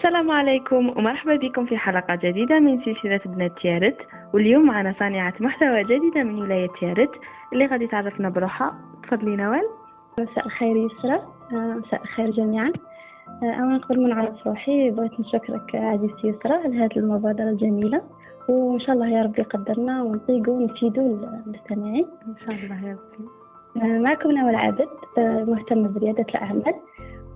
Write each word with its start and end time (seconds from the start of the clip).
السلام 0.00 0.30
عليكم 0.30 0.88
ومرحبا 0.88 1.36
بكم 1.36 1.66
في 1.66 1.76
حلقة 1.76 2.14
جديدة 2.14 2.58
من 2.58 2.80
سلسلة 2.84 3.20
بنات 3.26 3.52
تيارت 3.62 3.96
واليوم 4.34 4.66
معنا 4.66 4.94
صانعة 4.98 5.34
محتوى 5.40 5.84
جديدة 5.84 6.22
من 6.22 6.42
ولاية 6.42 6.68
تيارت 6.80 7.10
اللي 7.52 7.66
غادي 7.66 7.86
تعرفنا 7.86 8.28
بروحها. 8.28 8.74
تفضلي 9.02 9.36
نوال. 9.36 9.68
مساء 10.20 10.46
الخير 10.46 10.76
يسرى 10.76 11.14
آه، 11.52 11.80
مساء 11.86 12.02
الخير 12.02 12.30
جميعا. 12.30 12.72
أولا 13.42 13.76
قبل 13.78 14.02
ما 14.02 14.08
نعرف 14.08 14.46
روحي 14.46 14.90
بغيت 14.90 15.20
نشكرك 15.20 15.74
عزيزتي 15.74 16.28
يسرى 16.28 16.52
على 16.52 16.78
هذه 16.78 16.96
المبادرة 16.96 17.50
الجميلة. 17.50 18.02
وإن 18.48 18.80
شاء 18.80 18.94
الله 18.94 19.08
يا 19.08 19.22
رب 19.22 19.38
يقدرنا 19.38 20.02
ونطيقوا 20.02 20.54
ونفيدوا 20.54 21.18
المستمعين. 21.46 22.06
إن 22.26 22.34
شاء 22.46 22.54
الله 22.54 22.88
يا 22.88 22.96
ربي. 22.96 23.28
آه، 23.76 23.98
معكم 23.98 24.30
نوال 24.30 24.54
عابد 24.54 24.88
مهتمة 25.18 25.88
بريادة 25.88 26.24
الأعمال. 26.28 26.74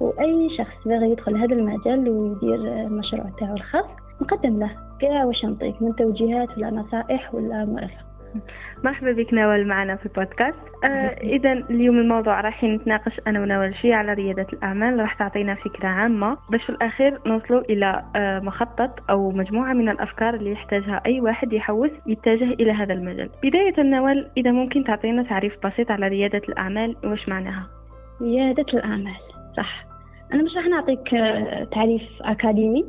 وأي 0.00 0.50
شخص 0.58 0.88
باغي 0.88 1.10
يدخل 1.10 1.36
هذا 1.36 1.54
المجال 1.54 2.08
ويدير 2.08 2.54
المشروع 2.54 3.24
تاعو 3.38 3.54
الخاص 3.54 3.86
نقدم 4.22 4.58
له 4.58 4.70
كاع 5.00 5.24
واش 5.24 5.44
نعطيك 5.44 5.82
من 5.82 5.96
توجيهات 5.96 6.58
ولا 6.58 6.70
نصائح 6.70 7.34
ولا 7.34 7.64
مرافق 7.64 8.04
مرحبا 8.84 9.12
بك 9.12 9.34
نوال 9.34 9.68
معنا 9.68 9.96
في 9.96 10.06
البودكاست. 10.06 10.58
آه 10.84 10.86
إذا 11.22 11.52
اليوم 11.52 11.98
الموضوع 11.98 12.40
راح 12.40 12.64
نتناقش 12.64 13.20
أنا 13.26 13.40
ونوال 13.40 13.74
شوية 13.82 13.94
على 13.94 14.12
ريادة 14.12 14.46
الأعمال 14.52 15.00
راح 15.00 15.14
تعطينا 15.14 15.54
فكرة 15.54 15.88
عامة. 15.88 16.36
باش 16.50 16.62
في 16.64 16.70
الأخير 16.70 17.20
نوصلوا 17.26 17.60
إلى 17.60 18.04
آه 18.16 18.40
مخطط 18.40 19.10
أو 19.10 19.30
مجموعة 19.30 19.72
من 19.72 19.88
الأفكار 19.88 20.34
اللي 20.34 20.52
يحتاجها 20.52 21.02
أي 21.06 21.20
واحد 21.20 21.52
يحوس 21.52 21.90
يتجه 22.06 22.52
إلى 22.52 22.72
هذا 22.72 22.92
المجال. 22.92 23.30
بداية 23.42 23.82
نوال 23.82 24.30
إذا 24.36 24.50
ممكن 24.50 24.84
تعطينا 24.84 25.22
تعريف 25.22 25.66
بسيط 25.66 25.90
على 25.90 26.08
ريادة 26.08 26.42
الأعمال 26.48 26.96
واش 27.04 27.28
معناها؟ 27.28 27.66
ريادة 28.22 28.66
الأعمال. 28.74 29.33
صح. 29.56 29.86
أنا 30.32 30.42
مش 30.42 30.56
راح 30.56 30.66
نعطيك 30.66 31.14
آه، 31.14 31.64
تعريف 31.64 32.02
أكاديمي. 32.20 32.84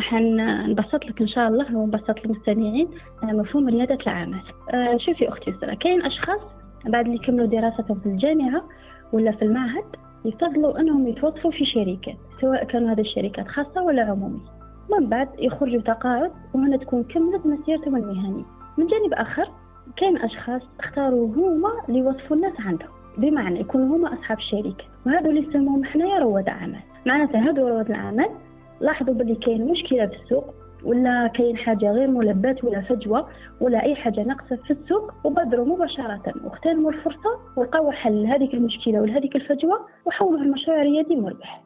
حنبسط 0.00 1.04
لك 1.04 1.20
إن 1.20 1.28
شاء 1.28 1.48
الله 1.48 1.76
ونبسط 1.76 2.24
للمستمعين 2.24 2.88
آه، 3.22 3.26
مفهوم 3.26 3.68
ريادة 3.68 3.94
الأعمال 3.94 4.42
آه، 4.74 4.96
شوفي 4.96 5.28
أختي 5.28 5.54
سرا 5.60 5.74
كاين 5.74 6.02
أشخاص 6.02 6.40
بعد 6.86 7.04
اللي 7.04 7.16
يكملوا 7.16 7.46
دراستهم 7.46 8.00
في 8.00 8.06
الجامعة 8.06 8.62
ولا 9.12 9.32
في 9.32 9.42
المعهد 9.42 9.84
يفضلوا 10.24 10.80
أنهم 10.80 11.08
يتوظفوا 11.08 11.50
في 11.50 11.64
شركات 11.64 12.16
سواء 12.40 12.64
كانوا 12.64 12.92
هذه 12.92 13.00
الشركات 13.00 13.48
خاصة 13.48 13.82
ولا 13.82 14.02
عمومية 14.02 14.40
من 14.90 15.08
بعد 15.08 15.28
يخرجوا 15.38 15.80
تقاعد 15.80 16.32
وهنا 16.54 16.76
تكون 16.76 17.04
كملت 17.04 17.46
مسيرتهم 17.46 17.96
المهنية. 17.96 18.44
من 18.78 18.86
جانب 18.86 19.12
آخر 19.12 19.48
كاين 19.96 20.16
أشخاص 20.18 20.62
اختاروا 20.80 21.26
هما 21.26 21.68
اللي 21.88 21.98
يوظفوا 21.98 22.36
الناس 22.36 22.52
عندهم. 22.60 22.95
بمعنى 23.18 23.60
يكونوا 23.60 23.96
هما 23.96 24.12
أصحاب 24.14 24.38
الشركة 24.38 24.84
وهذو 25.06 25.30
اللي 25.30 25.48
يسموهم 25.48 25.84
حنايا 25.84 26.18
رواد 26.18 26.48
أعمال. 26.48 26.80
معناتها 27.06 27.40
هذو 27.50 27.68
رواد 27.68 27.90
الأعمال 27.90 28.30
لاحظوا 28.80 29.14
بلي 29.14 29.34
كاين 29.34 29.66
مشكلة 29.66 30.06
في 30.06 30.14
السوق 30.22 30.54
ولا 30.84 31.26
كاين 31.26 31.56
حاجة 31.56 31.92
غير 31.92 32.08
ملبات 32.08 32.64
ولا 32.64 32.80
فجوة 32.80 33.28
ولا 33.60 33.82
أي 33.82 33.94
حاجة 33.94 34.22
ناقصة 34.22 34.56
في 34.56 34.70
السوق 34.70 35.14
وبادروا 35.24 35.66
مباشرة. 35.66 36.22
واغتنموا 36.44 36.90
الفرصة 36.90 37.38
ولقاو 37.56 37.90
حل 37.90 38.22
لهذيك 38.22 38.54
المشكلة 38.54 39.00
ولهذيك 39.00 39.36
الفجوة 39.36 39.86
وحولوا 40.06 40.40
المشروع 40.40 40.82
ريادي 40.82 41.16
مربح 41.16 41.62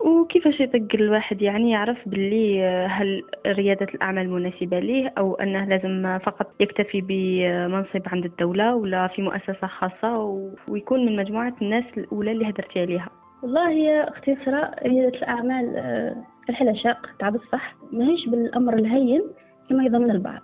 وكيفاش 0.00 0.60
يطق 0.60 0.86
الواحد 0.94 1.42
يعني 1.42 1.70
يعرف 1.70 1.98
باللي 2.06 2.64
هل 2.90 3.22
ريادة 3.46 3.86
الأعمال 3.94 4.30
مناسبة 4.30 4.78
ليه 4.78 5.12
أو 5.18 5.34
أنه 5.34 5.64
لازم 5.64 6.18
فقط 6.18 6.46
يكتفي 6.60 7.00
بمنصب 7.00 8.02
عند 8.06 8.24
الدولة 8.24 8.74
ولا 8.74 9.06
في 9.08 9.22
مؤسسة 9.22 9.66
خاصة 9.66 10.18
ويكون 10.68 11.06
من 11.06 11.16
مجموعة 11.16 11.54
الناس 11.62 11.84
الأولى 11.96 12.32
اللي 12.32 12.48
هدرتي 12.48 12.80
عليها؟ 12.80 13.08
والله 13.42 13.70
يا 13.70 14.08
أختي 14.08 14.36
سراء 14.44 14.88
ريادة 14.88 15.18
الأعمال 15.18 15.76
آه، 15.76 16.16
الحلا 16.50 16.74
شاق 16.74 17.06
تاع 17.18 17.28
بصح 17.28 17.74
ماهيش 17.92 18.28
بالأمر 18.28 18.74
الهين 18.74 19.22
كما 19.68 19.84
يظن 19.84 20.10
البعض. 20.10 20.42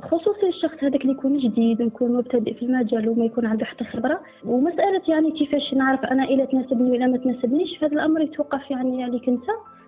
خصوصي 0.00 0.48
الشخص 0.48 0.84
هذاك 0.84 1.02
اللي 1.02 1.12
يكون 1.12 1.38
جديد 1.38 1.82
ويكون 1.82 2.12
مبتدئ 2.12 2.54
في 2.54 2.62
المجال 2.62 3.08
وما 3.08 3.24
يكون 3.24 3.46
عنده 3.46 3.64
حتى 3.64 3.84
خبرة. 3.84 4.20
ومسألة 4.44 5.02
يعني 5.08 5.30
كيفاش 5.30 5.74
نعرف 5.74 6.00
أنا 6.04 6.24
إلى 6.24 6.46
تناسبني 6.46 6.90
ولا 6.90 7.06
ما 7.06 7.16
تناسبنيش 7.16 7.84
هذا 7.84 7.92
الأمر 7.92 8.20
يتوقف 8.20 8.70
يعني 8.70 9.04
عليك 9.04 9.28
أنت 9.28 9.44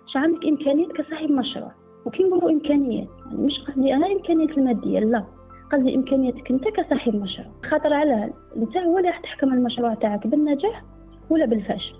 اش 0.07 0.17
عندك 0.17 0.45
إمكانيات 0.45 0.91
كصاحب 0.91 1.31
مشروع. 1.31 1.71
وكي 2.05 2.23
نقولوا 2.23 2.51
إمكانيات 2.51 3.07
يعني 3.25 3.45
مش 3.45 3.59
قصدي 3.59 3.93
أنا 3.93 4.07
الامكانيات 4.07 4.57
المادية 4.57 4.99
لا. 4.99 5.23
قصدي 5.71 5.95
إمكانياتك 5.95 6.51
أنت 6.51 6.63
كصاحب 6.63 7.15
مشروع. 7.15 7.47
خاطر 7.63 7.93
على 7.93 8.33
أنت 8.57 8.77
هو 8.77 8.97
اللي 8.97 9.09
راح 9.09 9.19
تحكم 9.19 9.53
المشروع 9.53 9.93
تاعك 9.93 10.27
بالنجاح 10.27 10.83
ولا 11.29 11.45
بالفشل. 11.45 11.95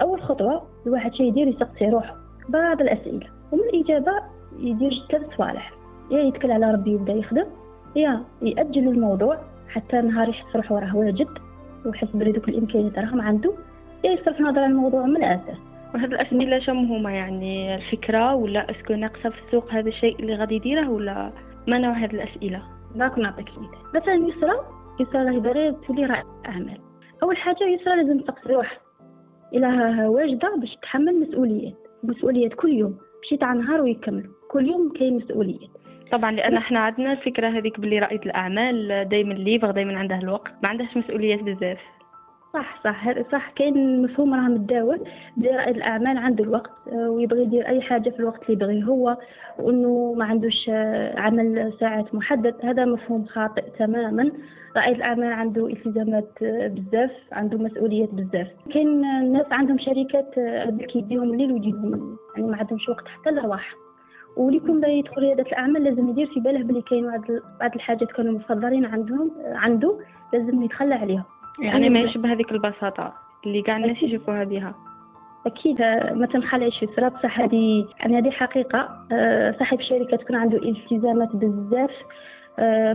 أول 0.00 0.22
خطوة 0.22 0.62
الواحد 0.86 1.14
شي 1.14 1.22
يدير 1.22 1.48
يسقسي 1.48 1.88
روحه 1.88 2.16
بعض 2.48 2.80
الأسئلة 2.80 3.26
ومن 3.52 3.64
الإجابة 3.74 4.12
يدير 4.58 5.06
ثلاث 5.10 5.36
صوالح. 5.36 5.83
يا 6.10 6.20
يتكل 6.20 6.50
على 6.50 6.72
ربي 6.72 6.90
يبدأ 6.90 7.12
يخدم 7.12 7.46
يا 7.96 8.24
يأجل 8.42 8.88
الموضوع 8.88 9.38
حتى 9.68 9.96
نهار 9.96 10.28
يحس 10.28 10.56
روحه 10.56 10.78
راه 10.78 10.96
واجد 10.96 11.28
ويحس 11.86 12.08
بلي 12.14 12.32
دوك 12.32 12.48
الإمكانيات 12.48 12.98
راهم 12.98 13.20
عنده 13.20 13.52
يا 14.04 14.10
يصرف 14.10 14.40
نظر 14.40 14.58
على 14.60 14.66
الموضوع 14.66 15.06
من 15.06 15.16
الأساس. 15.16 15.58
وهاد 15.94 16.12
الأسئلة 16.12 16.58
شم 16.58 16.78
هما 16.78 17.10
يعني 17.10 17.74
الفكرة 17.74 18.34
ولا 18.34 18.70
أسكو 18.70 18.94
ناقصة 18.94 19.30
في 19.30 19.46
السوق 19.46 19.72
هذا 19.72 19.88
الشيء 19.88 20.20
اللي 20.20 20.34
غادي 20.34 20.54
يديره 20.54 20.90
ولا 20.90 21.32
ما 21.68 21.78
نوع 21.78 21.92
هاد 21.92 22.14
الأسئلة؟ 22.14 22.62
داك 22.94 23.18
نعطيك 23.18 23.48
مثال 23.48 23.68
مثلا 23.94 24.14
يسرى 24.14 24.54
يسرى 25.00 25.24
راهي 25.24 25.40
باغيه 25.40 25.70
تولي 25.70 26.06
رائد 26.06 26.24
أعمال. 26.46 26.78
أول 27.22 27.36
حاجة 27.36 27.64
يسرى 27.64 27.96
لازم 27.96 28.20
تقصي 28.20 28.52
روحها 28.52 28.78
إلى 29.54 30.06
واجدة 30.08 30.56
باش 30.56 30.76
تحمل 30.82 31.20
مسؤوليات. 31.20 31.74
مسؤوليات 32.02 32.54
كل 32.54 32.72
يوم 32.72 32.98
ماشي 33.22 33.36
تاع 33.36 33.52
نهار 33.52 33.80
ويكملوا. 33.80 34.32
كل 34.50 34.68
يوم 34.68 34.92
كاين 34.92 35.16
مسؤوليات. 35.16 35.70
طبعا 36.12 36.32
لأن 36.32 36.56
إحنا 36.56 36.78
عندنا 36.80 37.12
الفكرة 37.12 37.48
هذيك 37.48 37.80
باللي 37.80 37.98
رائد 37.98 38.22
الأعمال 38.22 39.08
دائما 39.08 39.34
ليفغ 39.34 39.70
دائما 39.70 39.98
عنده 39.98 40.18
الوقت 40.18 40.52
ما 40.62 40.68
عندهاش 40.68 40.96
مسؤوليات 40.96 41.40
بزاف. 41.40 41.78
صح 42.54 42.80
صح 42.84 43.30
صح. 43.32 43.50
كاين 43.50 44.02
مفهوم 44.02 44.34
راه 44.34 44.48
متداول. 44.48 45.00
بلي 45.36 45.50
رائد 45.50 45.76
الأعمال 45.76 46.18
عنده 46.18 46.44
الوقت 46.44 46.70
آه، 46.92 47.10
ويبغي 47.10 47.42
يدير 47.42 47.68
أي 47.68 47.80
حاجة 47.80 48.10
في 48.10 48.20
الوقت 48.20 48.42
اللي 48.42 48.52
يبغيه 48.52 48.84
هو 48.84 49.16
وإنه 49.58 50.14
ما 50.18 50.24
عندوش 50.24 50.68
آه، 50.68 51.20
عمل 51.20 51.72
ساعات 51.80 52.14
محدد. 52.14 52.54
هذا 52.62 52.84
مفهوم 52.84 53.24
خاطئ 53.24 53.62
تماما. 53.78 54.32
رائد 54.76 54.96
الأعمال 54.96 55.32
عنده 55.32 55.66
التزامات 55.66 56.30
آه، 56.42 56.68
بزاف 56.68 57.10
عنده 57.32 57.58
مسؤوليات 57.58 58.08
بزاف. 58.12 58.48
كاين 58.72 59.00
ناس 59.32 59.46
عندهم 59.50 59.78
شركات 59.78 60.34
كيديهم 60.88 61.32
الليل 61.32 61.52
ويجيهم 61.52 62.16
يعني 62.36 62.48
ما 62.48 62.56
عندهمش 62.56 62.88
وقت 62.88 63.08
حتى 63.08 63.30
للراحه 63.30 63.83
واللي 64.36 64.56
يكون 64.56 64.80
باغي 64.80 64.98
يدخل 64.98 65.22
رياده 65.22 65.42
الأعمال 65.42 65.84
لازم 65.84 66.08
يدير 66.08 66.26
في 66.26 66.40
باله 66.40 66.62
بلي 66.62 66.82
كاين 66.82 67.10
بعض 67.60 67.74
الحاجات 67.74 68.12
كانوا 68.12 68.32
مفضلين 68.32 68.84
عندهم 68.84 69.30
عنده 69.44 69.98
لازم 70.32 70.62
يتخلى 70.62 70.94
عليهم 70.94 71.24
يعني 71.62 71.90
ما 71.90 72.00
يشبه 72.00 72.32
هذيك 72.32 72.52
البساطة 72.52 73.12
اللي 73.46 73.62
كاع 73.62 73.76
الناس 73.76 74.02
يشوفوها 74.02 74.44
بها 74.44 74.74
أكيد. 75.46 75.80
ما 76.12 76.26
تنخلعش 76.32 76.78
في 76.78 76.86
بصح 76.86 77.40
هذه 77.40 77.86
يعني 78.00 78.18
هذه 78.18 78.30
حقيقة. 78.30 79.06
آه، 79.12 79.54
صاحب 79.58 79.80
الشركة 79.80 80.16
تكون 80.16 80.36
عنده 80.36 80.58
التزامات 80.58 81.36
بزاف. 81.36 81.90
آه، 81.90 82.33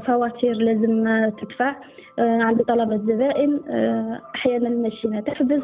فواتير 0.05 0.53
لازم 0.53 1.29
تدفع. 1.41 1.75
آه، 2.19 2.41
عنده 2.41 2.63
طلبات 2.63 3.01
زبائن. 3.01 3.59
أحيانا 4.35 4.67
الماشينه 4.67 5.19
تحبس. 5.19 5.61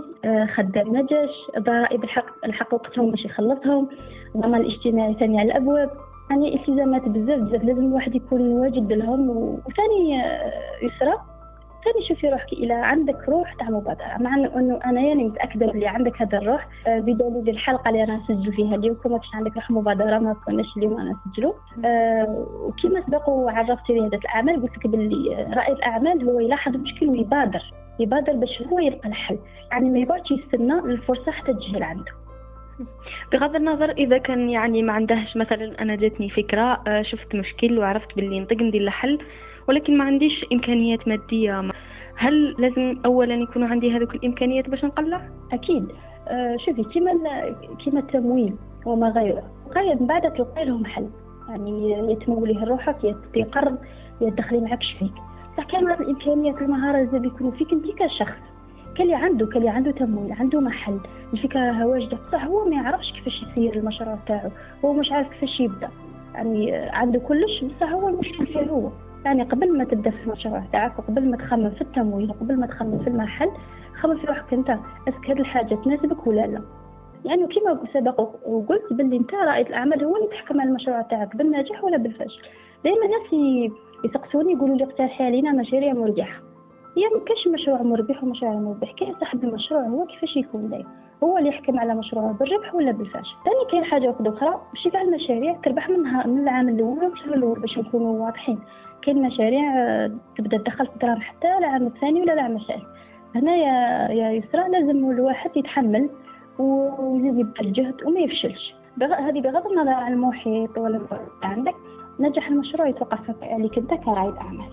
خدام 0.56 0.94
ما 0.94 1.02
جاش 1.02 1.30
ضرائب 1.60 2.04
الحق 2.04 2.46
الحق 2.46 2.74
وقتهم 2.74 3.12
باش 3.12 3.26
يخلصهم. 3.26 3.90
الضمان 4.36 4.62
الاجتماعي 4.62 5.14
ثاني 5.14 5.40
على 5.40 5.52
الأبواب. 5.52 5.90
يعني 6.30 6.56
التزامات 6.56 7.02
بزاف 7.02 7.40
بزاف. 7.40 7.64
لازم 7.64 7.86
الواحد 7.86 8.16
يكون 8.16 8.42
واجد 8.42 8.94
لهم. 8.94 9.30
وثاني 9.30 10.24
يسرى. 10.84 11.35
ثاني 11.86 12.08
شوفي 12.08 12.30
روحك 12.30 12.54
إلى 12.54 12.74
عندك 12.74 13.30
روح 13.30 13.54
تاع 13.54 13.70
مبادرة. 13.70 14.18
مع 14.20 14.36
انه 14.36 14.80
أنا 14.86 15.02
يعني 15.02 15.24
متأكدة 15.24 15.66
بلي 15.66 15.88
عندك 15.88 16.22
هذا 16.22 16.38
الروح 16.38 16.68
آه، 16.88 17.00
بدليل 17.00 17.50
الحلقة 17.50 17.90
اللي 17.90 18.04
أنا 18.04 18.18
نسجل 18.18 18.54
فيها 18.54 18.76
اليوم 18.76 18.96
كما 18.96 19.18
كنت 19.18 19.36
عندك 19.36 19.56
روح 19.56 19.72
مبادرة 19.72 20.20
ما 20.20 20.34
كناش 20.34 20.78
اليوم 20.78 21.00
أنا 21.00 21.16
نسجلوا 21.28 21.54
آه، 21.86 22.46
وكما 22.62 23.02
سبق 23.08 23.30
وعرفتي 23.30 23.94
رياده 23.94 24.18
الأعمال 24.18 24.62
قلت 24.62 24.78
لك 24.78 24.88
بلي 24.88 25.48
رائد 25.56 25.76
الأعمال 25.76 26.30
هو 26.30 26.40
يلاحظ 26.40 26.76
مشكل 26.76 27.10
ويبادر. 27.10 27.62
يبادر 28.00 28.34
باش 28.34 28.62
هو 28.62 28.80
يلقى 28.80 29.10
الحل. 29.10 29.38
يعني 29.72 29.90
ما 29.90 30.00
يبغاش 30.00 30.32
يستنى 30.32 30.80
الفرصة 30.80 31.32
حتى 31.32 31.54
تجي 31.54 31.84
عنده 31.84 32.12
بغض 33.32 33.56
النظر 33.56 33.92
إذا 33.92 34.18
كان 34.18 34.50
يعني 34.50 34.84
ما 34.84 34.94
عندهش 34.94 35.38
مثلا 35.38 35.82
أنا 35.82 35.96
جاتني 35.96 36.30
فكرة 36.30 36.84
آه، 36.88 37.02
شفت 37.02 37.36
مشكل 37.36 37.80
وعرفت 37.80 38.16
باللي 38.16 38.40
نطق 38.40 38.62
ندير 38.62 38.82
له 38.82 38.92
حل 38.92 39.20
ولكن 39.68 39.98
ما 39.98 40.04
عنديش 40.04 40.46
إمكانيات 40.54 41.08
مادية 41.08 41.72
هل 42.18 42.56
لازم 42.60 43.00
اولا 43.06 43.36
يكون 43.36 43.64
عندي 43.64 43.98
هذوك 43.98 44.16
الإمكانيات 44.16 44.70
باش 44.70 44.86
نقلع؟ 44.86 45.22
أكيد. 45.52 45.88
آه 46.28 46.58
شوفي 46.58 46.84
كيما 46.84 47.12
كيما 47.84 48.00
التمويل 48.00 48.54
وما 48.86 49.10
غيره. 49.10 49.44
من 50.00 50.08
بعد 50.08 50.34
تلقي 50.34 50.66
لهم 50.66 50.86
حل. 50.86 51.10
يعني 51.50 51.92
يتموليه 52.12 52.64
روحك 52.64 53.04
يا 53.04 53.16
تدخلي 54.30 54.60
معك 54.60 54.84
شفيك 54.84 55.12
بصح 55.54 55.64
كان 55.66 55.92
الإمكانيات 55.92 56.56
والمهارات 56.56 57.12
زاد 57.12 57.26
يكونوا 57.26 57.52
فيك 57.52 57.72
أنت 57.72 57.86
كشخص. 57.86 58.42
كلي 58.98 59.16
عنده 59.16 59.46
كلي 59.46 59.70
عنده 59.70 59.92
تمويل 59.92 60.34
عنده 60.34 60.60
محل. 60.60 61.00
الفكرة 61.34 61.60
راها 61.60 61.86
واجده 61.86 62.18
بصح 62.28 62.46
هو 62.46 62.66
ما 62.66 62.76
يعرفش 62.76 63.12
كيفاش 63.12 63.44
يسير 63.44 63.76
المشروع 63.76 64.18
تاعو. 64.28 64.50
هو 64.86 64.94
مش 64.94 65.12
عارف 65.12 65.30
كيفاش 65.30 65.60
يبدأ. 65.60 65.90
يعني 66.36 66.74
عنده 66.74 67.20
كلش. 67.20 67.64
بصح 67.64 67.92
هو 67.92 68.10
المشكل 68.10 68.48
فيه 68.48 68.70
هو. 68.70 68.90
يعني 69.26 69.44
قبل 69.44 69.78
ما 69.78 69.84
تبدأ 69.84 70.10
في 70.10 70.24
المشروع 70.24 70.64
تاعك 70.72 71.00
وقبل 71.00 71.30
ما 71.30 71.38
تخمم 71.38 71.70
في 71.70 71.82
التمويل 71.82 72.30
وقبل 72.30 72.60
ما 72.60 72.68
تخمم 72.68 73.00
في 73.00 73.08
المحل 73.08 73.52
خمم 74.02 74.18
في 74.18 74.28
روحك 74.28 74.54
أنت 74.54 74.70
أسك 75.08 75.30
هذه 75.30 75.40
الحاجة 75.40 75.76
تناسبك 75.76 76.28
ولا 76.28 76.48
لا؟ 76.48 76.62
يعني 77.26 77.48
كما 77.48 77.80
سبق 77.94 78.22
وقلت 78.48 78.94
باللي 78.94 79.18
أنت 79.18 79.34
رائد 79.34 79.68
الأعمال 79.68 80.04
هو 80.04 80.18
اللي 80.18 80.28
تحكم 80.28 80.62
على 80.62 80.70
المشروع 80.70 81.02
تاعك 81.02 81.36
بالنجاح 81.36 81.84
ولا 81.84 81.98
بالفشل؟ 81.98 82.42
دائما 82.84 83.06
الناس 83.06 83.62
يسقسوني 84.06 84.54
يقولوا 84.54 84.76
لي 84.78 84.84
اقترحي 84.84 85.24
علينا 85.24 85.52
مشاريع 85.52 85.94
مربحه 85.94 86.42
هي 86.98 87.04
ما 87.04 87.26
كاش 87.26 87.48
مشروع 87.48 87.82
مربح 87.82 88.24
ومشروع 88.24 88.54
مربح. 88.54 88.92
كاين 88.92 89.16
صاحب 89.20 89.44
المشروع 89.44 89.82
هو 89.82 90.06
كيفاش 90.06 90.38
يكون 90.38 90.70
داير؟ 90.70 90.86
هو 91.24 91.38
اللي 91.38 91.50
يحكم 91.50 91.80
على 91.80 91.96
مشروعه 91.96 92.32
بالربح 92.34 92.76
ولا 92.76 92.92
بالفشل 92.92 93.36
ثاني 93.46 93.72
كاين 93.72 93.84
حاجة 93.84 94.08
واحدة 94.08 94.30
أخرى 94.30 94.62
باش 94.74 94.86
يفعل 94.86 95.08
المشاريع 95.08 95.54
تربح 95.64 95.90
منها 95.90 96.28
من 96.28 96.44
العام 96.44 96.70
الأول 96.70 96.98
والعام 96.98 97.34
الأول 97.34 97.60
باش 97.60 97.78
نكونوا 97.78 98.26
واضحين. 98.26 98.60
كاين 99.02 99.22
مشاريع 99.22 99.74
آه، 99.78 100.12
تبدا 100.38 100.58
تدخل 100.58 100.88
في 100.88 100.94
الدراهم 100.94 101.22
حتى 101.22 101.58
العام 101.58 101.88
الثاني 101.88 102.22
ولا 102.22 102.34
العام 102.34 102.56
الثالث. 102.56 102.84
هنا 103.36 103.56
يا 103.56 104.08
يا 104.12 104.32
يسرى 104.32 104.70
لازم 104.70 105.12
الواحد 105.12 105.58
يتحمل 105.58 106.10
ويزيد 106.60 107.40
يبذل 107.40 107.68
الجهد 107.68 108.04
وما 108.06 108.20
يفشلش. 108.20 108.74
هذه 109.02 109.42
بغض 109.42 109.68
النظر 109.68 109.90
عن 109.94 110.14
المحيط 110.14 110.78
ولا 110.78 111.02
عندك 111.44 111.76
نجح 112.20 112.48
المشروع 112.48 112.88
يتوقف 112.88 113.44
عليك 113.44 113.78
انت 113.78 113.94
كرائد 113.94 114.36
أعمال. 114.36 114.70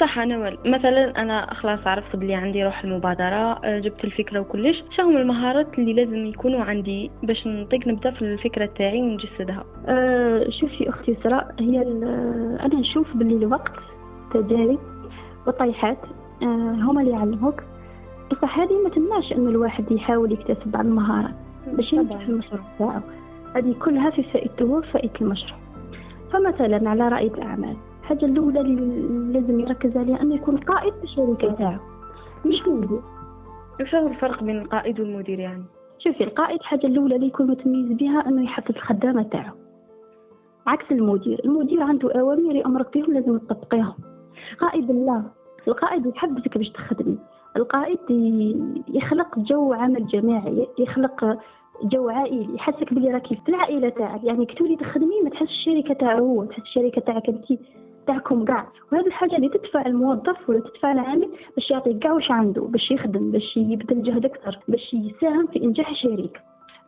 صح 0.00 0.18
أنا 0.18 0.56
مثلا 0.64 1.22
أنا 1.22 1.54
خلاص 1.54 1.86
عرفت 1.86 2.16
بلي 2.16 2.34
عندي 2.34 2.64
روح 2.64 2.84
المبادرة 2.84 3.60
آه، 3.64 3.78
جبت 3.78 4.04
الفكرة 4.04 4.40
وكلش. 4.40 4.82
شنو 4.96 5.10
المهارات 5.18 5.78
اللي 5.78 5.92
لازم 5.92 6.26
يكونوا 6.26 6.64
عندي 6.64 7.10
باش 7.22 7.46
نطيق 7.46 7.88
نبدأ 7.88 8.10
في 8.10 8.22
الفكرة 8.22 8.66
تاعي 8.66 9.02
ونجسدها؟ 9.02 9.64
أه 9.86 10.50
شوفي 10.50 10.88
أختي 10.88 11.16
سراء 11.22 11.54
هي 11.60 11.82
أنا 12.60 12.74
نشوف 12.74 13.16
باللي 13.16 13.36
الوقت 13.36 13.72
تجارب 14.34 14.78
وطيحات 15.46 15.98
أه 16.42 16.46
هما 16.80 17.00
اللي 17.00 17.12
يعلموك. 17.12 17.62
بصح 18.30 18.58
هذه 18.58 18.82
ما 18.84 18.90
تمنعش 18.90 19.32
إنه 19.32 19.50
الواحد 19.50 19.92
يحاول 19.92 20.32
يكتسب 20.32 20.70
بعض 20.70 20.84
المهارات 20.84 21.34
باش 21.66 21.92
ينجح 21.92 22.16
في 22.16 22.28
المشروع 22.28 22.60
تاعو. 22.78 23.00
هذه 23.56 23.74
كلها 23.84 24.10
في 24.10 24.22
فائدته 24.22 24.64
وفائدة 24.64 25.12
المشروع. 25.20 25.58
فمثلا 26.32 26.90
على 26.90 27.08
رائد 27.08 27.32
الأعمال 27.32 27.76
الحاجة 28.06 28.24
الأولى 28.26 28.60
اللي 28.60 29.32
لازم 29.32 29.60
يركز 29.60 29.96
عليها 29.96 30.22
أنه 30.22 30.34
يكون 30.34 30.56
قائد 30.56 30.94
في 30.94 31.04
الشركة 31.04 31.52
تاعو 31.52 31.78
مش 32.44 32.68
مدير. 32.68 33.00
إيش 33.80 33.94
هو 33.94 34.08
الفرق 34.08 34.42
بين 34.42 34.58
القائد 34.58 35.00
والمدير 35.00 35.38
يعني؟ 35.38 35.64
شوفي 35.98 36.24
القائد 36.24 36.60
الحاجة 36.60 36.86
الأولى 36.86 37.16
اللي 37.16 37.26
يكون 37.26 37.46
متميز 37.46 37.92
بها 37.92 38.28
أنه 38.28 38.44
يحفز 38.44 38.76
الخدامة 38.76 39.22
تاعو. 39.22 39.54
عكس 40.66 40.84
المدير. 40.92 41.40
المدير 41.44 41.82
عنده 41.82 42.20
أوامر 42.20 42.54
يأمرك 42.54 42.98
بهم 42.98 43.12
لازم 43.12 43.38
تطبقيهم. 43.38 43.94
قائد 44.60 44.90
لا. 44.90 45.22
القائد 45.68 46.06
يحبسك 46.06 46.58
باش 46.58 46.68
تخدمي. 46.68 47.18
القائد 47.56 47.98
يخلق 48.88 49.38
جو 49.38 49.72
عمل 49.72 50.06
جماعي 50.06 50.68
يخلق 50.78 51.38
جو 51.82 52.08
عائلي 52.08 52.54
يحسك 52.54 52.94
بلي 52.94 53.10
راكي 53.10 53.36
في 53.36 53.48
العائلة 53.48 53.88
تاعك. 53.88 54.24
يعني 54.24 54.46
كتولي 54.46 54.76
تخدمي 54.76 55.20
ما 55.24 55.30
تحس 55.30 55.48
الشركة 55.48 55.94
تاعو 55.94 56.26
هو 56.26 56.44
تحس 56.44 56.62
الشركة 56.62 57.00
تاعك 57.00 57.28
انت 57.28 57.44
تاعكم 58.06 58.44
كاع 58.44 58.66
وهذه 58.92 59.06
الحاجة 59.06 59.36
اللي 59.36 59.48
تدفع 59.48 59.86
الموظف 59.86 60.48
ولا 60.50 60.60
تدفع 60.60 60.92
العامل 60.92 61.28
باش 61.56 61.70
يعطيك 61.70 61.98
كاع 61.98 62.12
واش 62.12 62.30
عنده 62.30 62.62
باش 62.62 62.90
يخدم 62.90 63.30
باش 63.30 63.56
يبذل 63.56 64.02
جهد 64.02 64.24
أكثر 64.24 64.58
باش 64.68 64.94
يساهم 64.94 65.46
في 65.46 65.64
إنجاح 65.64 65.90
الشركة 65.90 66.40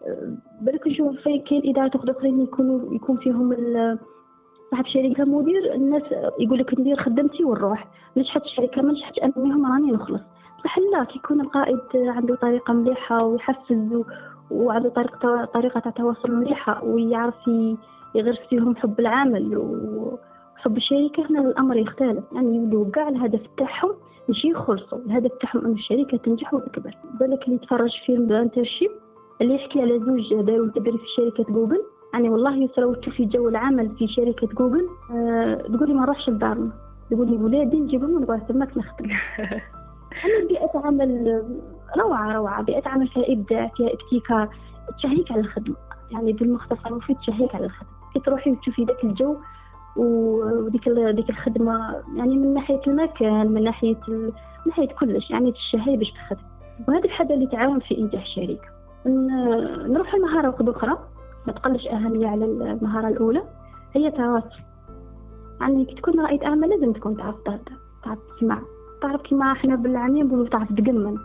أه، 0.06 0.36
بالك 0.60 0.86
نشوف 0.86 1.16
في 1.16 1.38
كاين 1.38 1.70
إدارات 1.70 1.96
أخرين 1.96 2.40
يكونوا 2.40 2.94
يكون 2.94 3.16
فيهم 3.16 3.52
صاحب 4.70 4.86
شركه 4.86 5.24
مدير 5.24 5.74
الناس 5.74 6.02
يقول 6.38 6.58
لك 6.58 6.80
ندير 6.80 6.96
خدمتي 6.96 7.44
ونروح 7.44 7.86
نجحت 8.16 8.42
الشركة 8.44 8.82
ما 8.82 8.92
نجحتش 8.92 9.18
المهم 9.18 9.72
راني 9.72 9.92
نخلص. 9.92 10.20
بصح 10.58 10.78
لا 10.78 11.04
كي 11.04 11.18
يكون 11.18 11.40
القائد 11.40 11.78
عنده 11.94 12.34
طريقة 12.34 12.72
مليحة 12.72 13.24
ويحفز 13.24 14.04
وعنده 14.50 14.88
طريقة 14.88 15.44
طريقة 15.44 15.90
تواصل 15.90 16.30
مليحة 16.30 16.84
ويعرف 16.84 17.48
يغرس 18.14 18.38
فيهم 18.50 18.76
حب 18.76 19.00
العمل 19.00 19.56
وحب 20.58 20.76
الشركة 20.76 21.26
هنا 21.30 21.40
الأمر 21.40 21.76
يختلف 21.76 22.24
يعني 22.32 22.56
يولوا 22.56 22.90
كاع 22.90 23.08
الهدف 23.08 23.40
تاعهم 23.56 23.94
ماشي 24.28 24.48
يخلصوا 24.48 24.98
الهدف 24.98 25.30
تاعهم 25.40 25.64
أن 25.64 25.72
الشركة 25.72 26.16
تنجح 26.16 26.54
وتكبر. 26.54 26.94
بالك 27.20 27.44
اللي 27.44 27.54
يتفرج 27.56 27.90
فيلم 28.06 28.26
ب 28.26 28.32
Internship 28.32 28.90
اللي 29.40 29.54
يحكي 29.54 29.80
على 29.80 29.98
زوج 29.98 30.34
داروا 30.34 30.68
تدريب 30.68 30.96
في 30.96 31.06
شركة 31.16 31.52
جوجل 31.52 31.82
يعني 32.12 32.28
والله 32.28 32.56
يسرى 32.56 32.94
تشوفي 32.94 33.24
جو 33.24 33.48
العمل 33.48 33.96
في 33.98 34.08
شركة 34.08 34.46
جوجل 34.46 34.88
أه 35.10 35.54
تقولي 35.54 35.94
ما 35.94 36.02
نروحش 36.02 36.28
لدارنا. 36.28 36.70
تقولي 37.10 37.36
ولادي 37.36 37.80
نجيبهم 37.80 38.10
ونقعد 38.10 38.46
تماك 38.46 38.78
نخدم. 38.78 39.10
أنا 40.24 40.48
بيئة 40.48 40.70
عمل 40.74 41.42
روعة 41.98 42.32
روعة. 42.32 42.62
بيئة 42.62 42.88
عمل 42.88 43.08
فيها 43.08 43.32
إبداع 43.32 43.70
فيها 43.76 43.90
ابتكار. 43.92 44.48
تشهيك 44.98 45.32
على 45.32 45.40
الخدمة. 45.40 45.76
يعني 46.10 46.32
بالمختصر 46.32 46.94
مفيد 46.94 47.16
تشهيك 47.16 47.54
على 47.54 47.64
الخدمة. 47.64 47.90
كي 48.14 48.20
تروحي 48.20 48.50
وتشوفي 48.50 48.84
ذاك 48.84 49.04
الجو 49.04 49.36
وديك 49.98 50.88
ديك 50.88 51.30
الخدمة 51.30 52.02
يعني 52.16 52.36
من 52.36 52.54
ناحية 52.54 52.80
المكان 52.86 53.46
من 53.52 53.64
ناحية 53.64 53.96
من 54.08 54.32
ناحية 54.66 54.88
كلش 54.88 55.30
يعني 55.30 55.52
تشهي 55.52 55.96
باش 55.96 56.10
تخدم. 56.12 56.40
وهذه 56.88 57.04
الحاجة 57.04 57.34
اللي 57.34 57.46
تعاون 57.46 57.80
في 57.80 57.98
إنجاح 57.98 58.22
الشركة 58.22 58.68
نروح 59.86 60.14
المهارة 60.14 60.48
واحدة 60.48 60.72
أخرى 60.72 60.98
ما 61.46 61.52
تقلش 61.52 61.86
أهمية 61.86 62.26
على 62.26 62.44
المهارة 62.44 63.08
الأولى 63.08 63.42
هي 63.92 64.06
التواصل 64.06 64.60
يعني 65.60 65.84
كي 65.84 65.94
تكون 65.94 66.20
رائد 66.20 66.42
أعمال 66.42 66.70
لازم 66.70 66.92
تكون 66.92 67.16
تعرف 67.16 67.36
تعرف 68.04 68.18
تسمع 68.36 68.62
تعرف 69.02 69.22
كيما 69.22 69.52
إحنا 69.52 69.76
بالعامية 69.76 70.22
نقولوا 70.22 70.48
تعرف 70.48 70.72
تقمن 70.72 71.16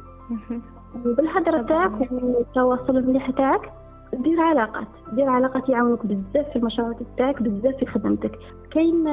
بالهدرة 1.05 1.61
تاعك 1.61 2.11
والتواصل 2.11 2.97
المليح 2.97 3.31
تاعك 3.31 3.73
دير 4.13 4.41
علاقات 4.41 4.87
دير 5.13 5.29
علاقات 5.29 5.69
يعاونوك 5.69 6.05
بزاف 6.05 6.49
في 6.49 6.55
المشروع 6.55 6.95
تاعك 7.17 7.41
بزاف 7.41 7.75
في 7.75 7.85
خدمتك. 7.85 8.39
كاين 8.71 9.03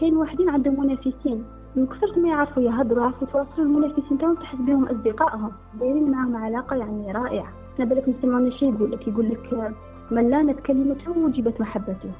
كاين 0.00 0.16
واحدين 0.16 0.48
عندهم 0.50 0.80
منافسين. 0.80 1.44
من 1.76 1.86
كثرت 1.86 2.18
ما 2.18 2.28
يعرفوا 2.28 2.62
يهضروا 2.62 3.02
يعرفوا 3.02 3.28
يتواصلوا 3.28 3.66
المنافسين 3.66 4.18
تاعهم 4.18 4.34
تحس 4.34 4.58
بهم 4.58 4.84
أصدقائهم. 4.84 5.52
دايرين 5.80 6.10
معاهم 6.10 6.36
علاقة 6.36 6.76
يعني 6.76 7.12
رائعة. 7.12 7.48
أنا 7.78 7.88
بالك 7.88 8.08
نسمعنا 8.08 8.50
شي 8.50 8.66
يقول 8.66 8.92
لك 8.92 9.08
يقول 9.08 9.28
لك 9.28 9.74
من 10.10 10.30
لانت 10.30 10.60
كلمته 10.60 11.18
وجبت 11.18 11.60
محبته. 11.60 12.10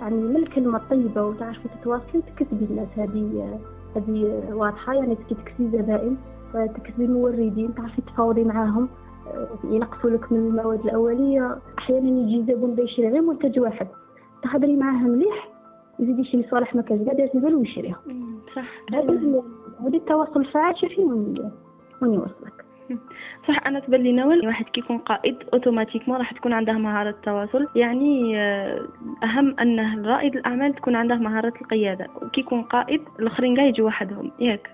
يعني 0.00 0.16
من 0.16 0.36
الكلمة 0.36 0.78
الطيبة 0.78 1.26
وتعرفي 1.26 1.68
تتواصلي 1.68 2.22
تكسبي 2.36 2.64
الناس 2.70 2.88
هذه 2.96 3.58
هذه 3.96 4.42
واضحة. 4.52 4.94
يعني 4.94 5.14
تكسبي 5.14 5.78
زبائن 5.78 6.16
تكسبي 6.52 7.06
موردين 7.06 7.74
تعرفي 7.74 8.02
تفاوضي 8.02 8.44
معاهم. 8.44 8.88
ينقصوا 9.64 10.10
لك 10.10 10.32
من 10.32 10.38
المواد 10.38 10.84
الأولية. 10.84 11.58
أحيانا 11.78 12.08
يجي 12.08 12.52
زبون 12.52 12.74
بيشري 12.74 13.08
غير 13.08 13.22
منتج 13.22 13.60
واحد. 13.60 13.86
تهضري 14.42 14.76
معاه 14.76 15.08
مليح 15.08 15.48
يزيد 15.98 16.18
يشري 16.18 16.46
صالح 16.50 16.74
ما 16.74 16.82
كانش 16.82 17.08
قادر 17.08 17.24
يزيد 17.34 17.52
ويشريها 17.52 18.00
صح. 18.56 18.64
هذا 18.94 19.94
التواصل 19.94 20.40
الفعال 20.40 20.78
شوفي 20.78 21.00
وين 21.00 21.50
وين 22.02 22.14
يوصلك. 22.14 22.64
صح. 23.48 23.66
أنا 23.66 23.80
تبان 23.80 24.00
لي 24.00 24.12
نوال 24.12 24.46
واحد 24.46 24.64
كيكون 24.64 24.98
قائد 24.98 25.36
automatiquement 25.52 26.18
راح 26.18 26.32
تكون 26.32 26.52
عنده 26.52 26.72
مهارة 26.72 27.10
التواصل. 27.10 27.68
يعني 27.74 28.38
آه، 28.38 28.88
أهم 29.24 29.54
أن 29.60 30.06
رائد 30.06 30.36
الأعمال 30.36 30.74
تكون 30.74 30.94
عنده 30.94 31.14
مهارة 31.14 31.52
القيادة. 31.62 32.06
وكي 32.22 32.40
يكون 32.40 32.62
قائد 32.62 33.00
الآخرين 33.20 33.56
كاع 33.56 33.64
يجوا 33.64 33.86
وحدهم. 33.86 34.30
ياك. 34.40 34.70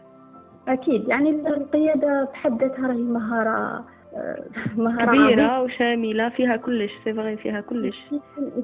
أكيد. 0.68 1.08
يعني 1.08 1.30
القيادة 1.30 2.28
بحد 2.32 2.62
ذاتها 2.62 2.86
راهي 2.86 3.02
مهارة 3.02 3.84
كبيرة 4.76 5.62
وشاملة 5.62 6.28
فيها 6.28 6.56
كلش 6.56 6.92
c'est 7.04 7.36
فيها 7.36 7.60
كلش. 7.60 7.96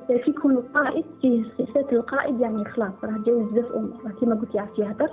كي 0.08 0.30
يكون 0.30 0.52
القائد 0.52 1.04
فيه 1.20 1.44
صفات 1.58 1.92
القائد 1.92 2.40
يعني 2.40 2.64
خلاص 2.64 2.92
راه 3.04 3.18
جاوز 3.26 3.52
بزاف 3.52 3.72
أمور. 3.72 4.12
كيما 4.20 4.34
قلت 4.34 4.54
يعرف 4.54 4.78
يهدر 4.78 5.08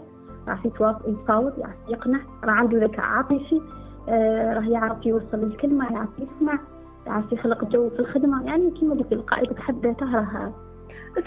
يعرف 0.48 0.66
يتفاوض 0.66 1.60
يعرف 1.60 1.76
يقنع 1.90 2.20
راه 2.44 2.52
عنده 2.52 2.78
ذكاء 2.84 3.06
عاطفي 3.06 3.62
آه، 4.10 4.54
راه 4.54 4.70
يعرف 4.70 5.06
يوصل 5.06 5.44
الكلمة 5.44 5.94
يعرف 5.94 6.10
يسمع 6.20 6.60
يعرف 7.08 7.34
يخلق 7.34 7.66
جو 7.66 7.90
في 7.90 8.00
الخدمة. 8.00 8.46
يعني 8.46 8.72
كيما 8.72 8.96
قلت 8.96 9.14
القائد 9.14 9.54
بحد 9.54 9.86
ذاته 9.86 10.16
راه 10.16 10.54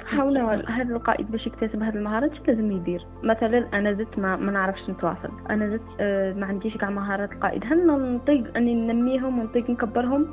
تحاول 0.05 0.39
هذا 0.69 0.97
القائد 0.97 1.31
باش 1.31 1.47
يكتسب 1.47 1.83
هذه 1.83 1.95
المهارات 1.95 2.49
لازم 2.49 2.73
يدير. 2.73 3.07
مثلا 3.23 3.67
أنا 3.73 3.93
زدت 3.93 4.19
ما, 4.19 4.37
ما 4.37 4.53
نعرفش 4.53 4.91
نتواصل. 4.91 5.31
أنا 5.51 5.69
زدت 5.69 5.83
آه 6.01 6.33
ما 6.33 6.47
عنديش 6.47 6.77
كاع 6.77 6.91
مهارات 6.91 7.33
القائد. 7.33 7.65
هل 7.65 7.87
نطيق 7.87 8.57
أني 8.57 8.75
ننميهم 8.75 9.39
ونطيق 9.39 9.71
نكبرهم؟ 9.71 10.27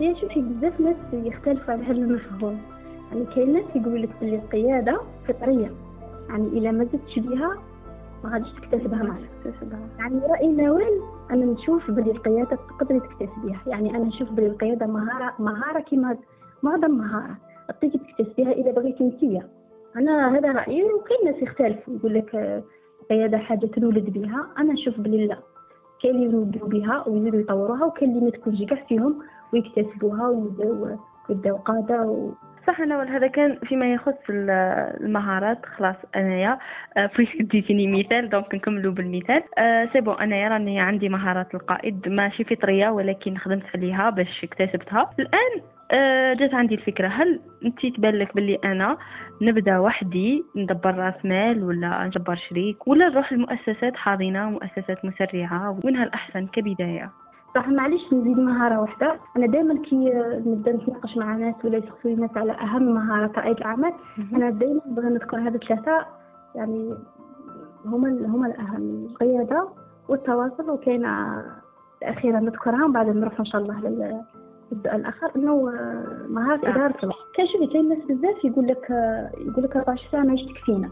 هي 0.00 0.16
شوفي 0.20 0.40
بزاف 0.40 0.80
ناس 0.80 0.96
يختلفوا 1.12 1.74
على 1.74 1.84
هذا 1.84 1.92
المفهوم. 1.92 2.60
يعني 3.12 3.26
كاين 3.34 3.52
ناس 3.52 3.64
يقول 3.74 4.02
لك 4.02 4.10
بلي 4.20 4.36
القيادة 4.36 5.00
فطرية. 5.28 5.70
يعني 6.28 6.46
إلا 6.46 6.70
ما 6.70 6.84
زدتش 6.84 7.18
بها 7.18 7.58
ما 8.24 8.30
غاديش 8.30 8.52
تكتسبها 8.52 9.02
معك 9.02 9.20
يعني 9.98 10.20
رأي 10.26 10.52
نوال 10.52 11.02
أنا 11.30 11.44
نشوف 11.44 11.90
بلي 11.90 12.10
القيادة 12.10 12.58
تقدري 12.78 13.00
تكتسبيها 13.00 13.60
يعني 13.66 13.90
أنا 13.90 14.04
نشوف 14.04 14.30
بلي 14.30 14.46
القيادة 14.46 14.86
مهارة 14.86 15.34
مهارة 15.38 15.80
كيما 15.80 16.16
معظم 16.62 16.90
مهارة. 16.90 17.36
تقدري 17.72 17.98
تكتسبيها 17.98 18.52
إذا 18.52 18.70
بغيتي 18.70 19.04
انتيا 19.04 19.48
أنا 19.96 20.38
هذا 20.38 20.52
رأيي 20.52 20.82
وكاين 20.84 21.24
ناس 21.24 21.42
يختلفوا 21.42 21.94
يقول 21.94 22.14
لك 22.14 22.62
القيادة 23.02 23.38
حاجة 23.38 23.66
تولد 23.66 24.10
بها 24.10 24.46
أنا 24.58 24.72
نشوف 24.72 25.00
بلي 25.00 25.26
لا. 25.26 25.38
كاين 26.02 26.14
اللي 26.14 26.36
يولدوا 26.36 26.68
بها 26.68 27.08
ويزيدوا 27.08 27.40
يطوروها 27.40 27.84
وكاين 27.84 28.10
اللي 28.10 28.24
ما 28.24 28.30
تكونش 28.30 28.62
كاع 28.62 28.84
فيهم 28.88 29.18
ويكتسبوها 29.52 30.28
ويبداو 30.28 30.96
يبداو 31.30 31.56
قادة 31.56 32.02
و... 32.02 32.32
صح 32.66 32.80
نوال 32.80 33.08
هذا 33.08 33.26
كان 33.26 33.58
فيما 33.64 33.92
يخص 33.92 34.14
المهارات. 34.30 35.66
خلاص 35.66 35.96
أنايا. 36.16 36.58
puisque 36.96 37.40
آه، 37.40 37.44
ديتيني 37.44 37.86
مثال 37.86 38.28
donc 38.28 38.54
نكملوا 38.54 38.92
بالمثال. 38.92 39.42
أه 39.58 39.88
c'est 39.92 40.00
bon 40.00 40.20
أنايا 40.20 40.48
راني 40.48 40.80
عندي 40.80 41.08
مهارات 41.08 41.54
القائد 41.54 42.08
ماشي 42.08 42.44
فطرية 42.44 42.88
ولكن 42.88 43.36
خدمت 43.36 43.62
عليها 43.74 44.10
باش 44.10 44.44
اكتسبتها. 44.44 45.10
الآن 45.18 45.62
أه 45.90 46.34
جات 46.34 46.54
عندي 46.54 46.74
الفكرة 46.74 47.08
هل 47.08 47.40
أنت 47.64 47.86
تبان 47.86 48.14
لك 48.14 48.34
باللي 48.34 48.58
أنا 48.64 48.98
نبدأ 49.42 49.78
وحدي 49.78 50.44
ندبر 50.56 50.94
رأس 50.94 51.24
مال 51.24 51.64
ولا 51.64 52.04
نجبر 52.04 52.36
شريك 52.36 52.88
ولا 52.88 53.08
نروح 53.08 53.32
لمؤسسات 53.32 53.96
حاضنة 53.96 54.50
مؤسسات 54.50 55.04
مسرعة 55.04 55.70
ومنها 55.70 56.04
الأحسن 56.04 56.46
كبداية؟ 56.46 57.21
صح 57.54 57.68
معليش 57.68 58.12
نزيد 58.12 58.38
مهارة 58.38 58.80
واحدة. 58.80 59.16
أنا 59.36 59.46
دائما 59.46 59.82
كي 59.82 60.12
نبدأ 60.46 60.72
نتناقش 60.72 61.16
مع 61.16 61.36
ناس 61.36 61.54
ولا 61.64 61.78
يسقسوني 61.78 62.14
ناس 62.14 62.36
على 62.36 62.52
أهم 62.52 62.94
مهارات 62.94 63.38
رائد 63.38 63.56
الأعمال 63.56 63.92
أنا 64.32 64.50
دائما 64.50 64.80
نبغي 64.86 65.06
نذكر 65.06 65.40
هذا 65.40 65.56
الثلاثة. 65.56 66.06
يعني 66.54 66.94
هما 67.86 68.08
هما 68.26 68.46
الأهم 68.46 69.06
القيادة 69.10 69.68
والتواصل 70.08 70.70
وكاين 70.70 71.06
أخيرا 72.02 72.40
نذكرها 72.40 72.84
وبعد 72.84 73.08
نروح 73.08 73.38
إن 73.38 73.44
شاء 73.44 73.62
الله 73.62 73.80
للسؤال 73.80 74.24
الآخر. 74.94 75.30
إنه 75.36 75.72
مهارة 76.28 76.70
إدارة 76.70 76.94
الوقت. 77.02 77.18
كان 77.34 77.46
شوفي 77.46 77.66
كاين 77.66 77.88
ناس 77.88 77.98
بزاف 77.98 78.44
يقول 78.44 78.66
لك 78.66 78.90
يقول 79.38 79.64
لك 79.64 79.76
14 79.76 80.08
ساعة 80.12 80.22
ماهيش 80.22 80.40
تكفينا 80.42 80.88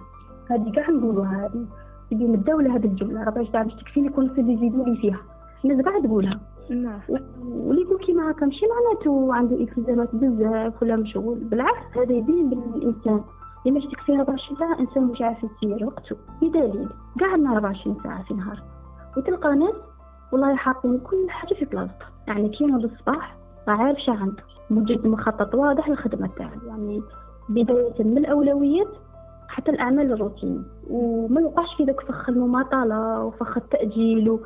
هذه 0.51 0.73
كاع 0.73 0.91
نقولوها 0.91 1.47
هذه 1.47 1.67
يجي 2.11 2.25
من 2.25 2.35
الدولة 2.35 2.77
هذه 2.77 2.87
الجملة؟ 2.87 3.23
14 3.23 3.53
ساعة 3.53 3.63
مش 3.63 3.75
تكفيني 3.75 4.09
كل 4.09 4.31
يزيدوا 4.39 4.85
لي 4.85 4.97
فيها. 4.97 5.19
الناس 5.65 5.85
قاعد 5.85 6.03
تقولها. 6.03 6.41
نعم. 6.71 7.01
واللي 7.43 7.83
يقول 7.83 7.99
كيما 7.99 8.31
هكا 8.31 8.47
ماشي 8.47 8.67
معناته 8.67 9.35
عنده 9.35 9.57
التزامات 9.57 10.09
بزاف 10.15 10.83
ولا 10.83 10.97
مشغول. 10.97 11.39
بالعكس 11.39 11.97
هذا 11.97 12.13
يبين 12.13 12.51
بالإنسان. 12.51 13.21
اللي 13.67 13.79
مش 13.79 13.85
تكفيه 13.85 14.19
24 14.19 14.59
ساعة 14.59 14.81
إنسان 14.81 15.05
مش 15.05 15.23
عارف 15.23 15.39
يسير 15.45 15.87
وقته. 15.87 16.17
بدليل 16.43 16.89
قعدنا 17.21 17.53
24 17.53 17.97
ساعة 18.03 18.23
في 18.23 18.35
نهار 18.35 18.63
وتلقى 19.17 19.57
ناس 19.57 19.75
والله 20.33 20.57
حاطين 20.57 20.99
كل 20.99 21.31
حاجة 21.31 21.55
في 21.55 21.65
بلاصتها. 21.65 22.09
يعني 22.27 22.49
كيما 22.49 22.79
بالصباح 22.79 23.37
عارف 23.69 23.99
شا 23.99 24.13
عنده. 24.13 24.43
موجد 24.71 25.07
مخطط 25.07 25.55
واضح 25.55 25.89
للخدمة 25.89 26.31
تاعو 26.37 26.61
يعني 26.67 27.03
بداية 27.49 28.05
من 28.05 28.19
الأولويات 28.19 28.89
حتى 29.49 29.71
الأعمال 29.71 30.13
الروتينية. 30.13 30.63
وما 30.91 31.41
يوقعش 31.41 31.75
في 31.77 31.85
ذاك 31.85 32.01
فخ 32.01 32.29
المماطلة 32.29 33.25
وفخ 33.25 33.57
التأجيل 33.57 34.39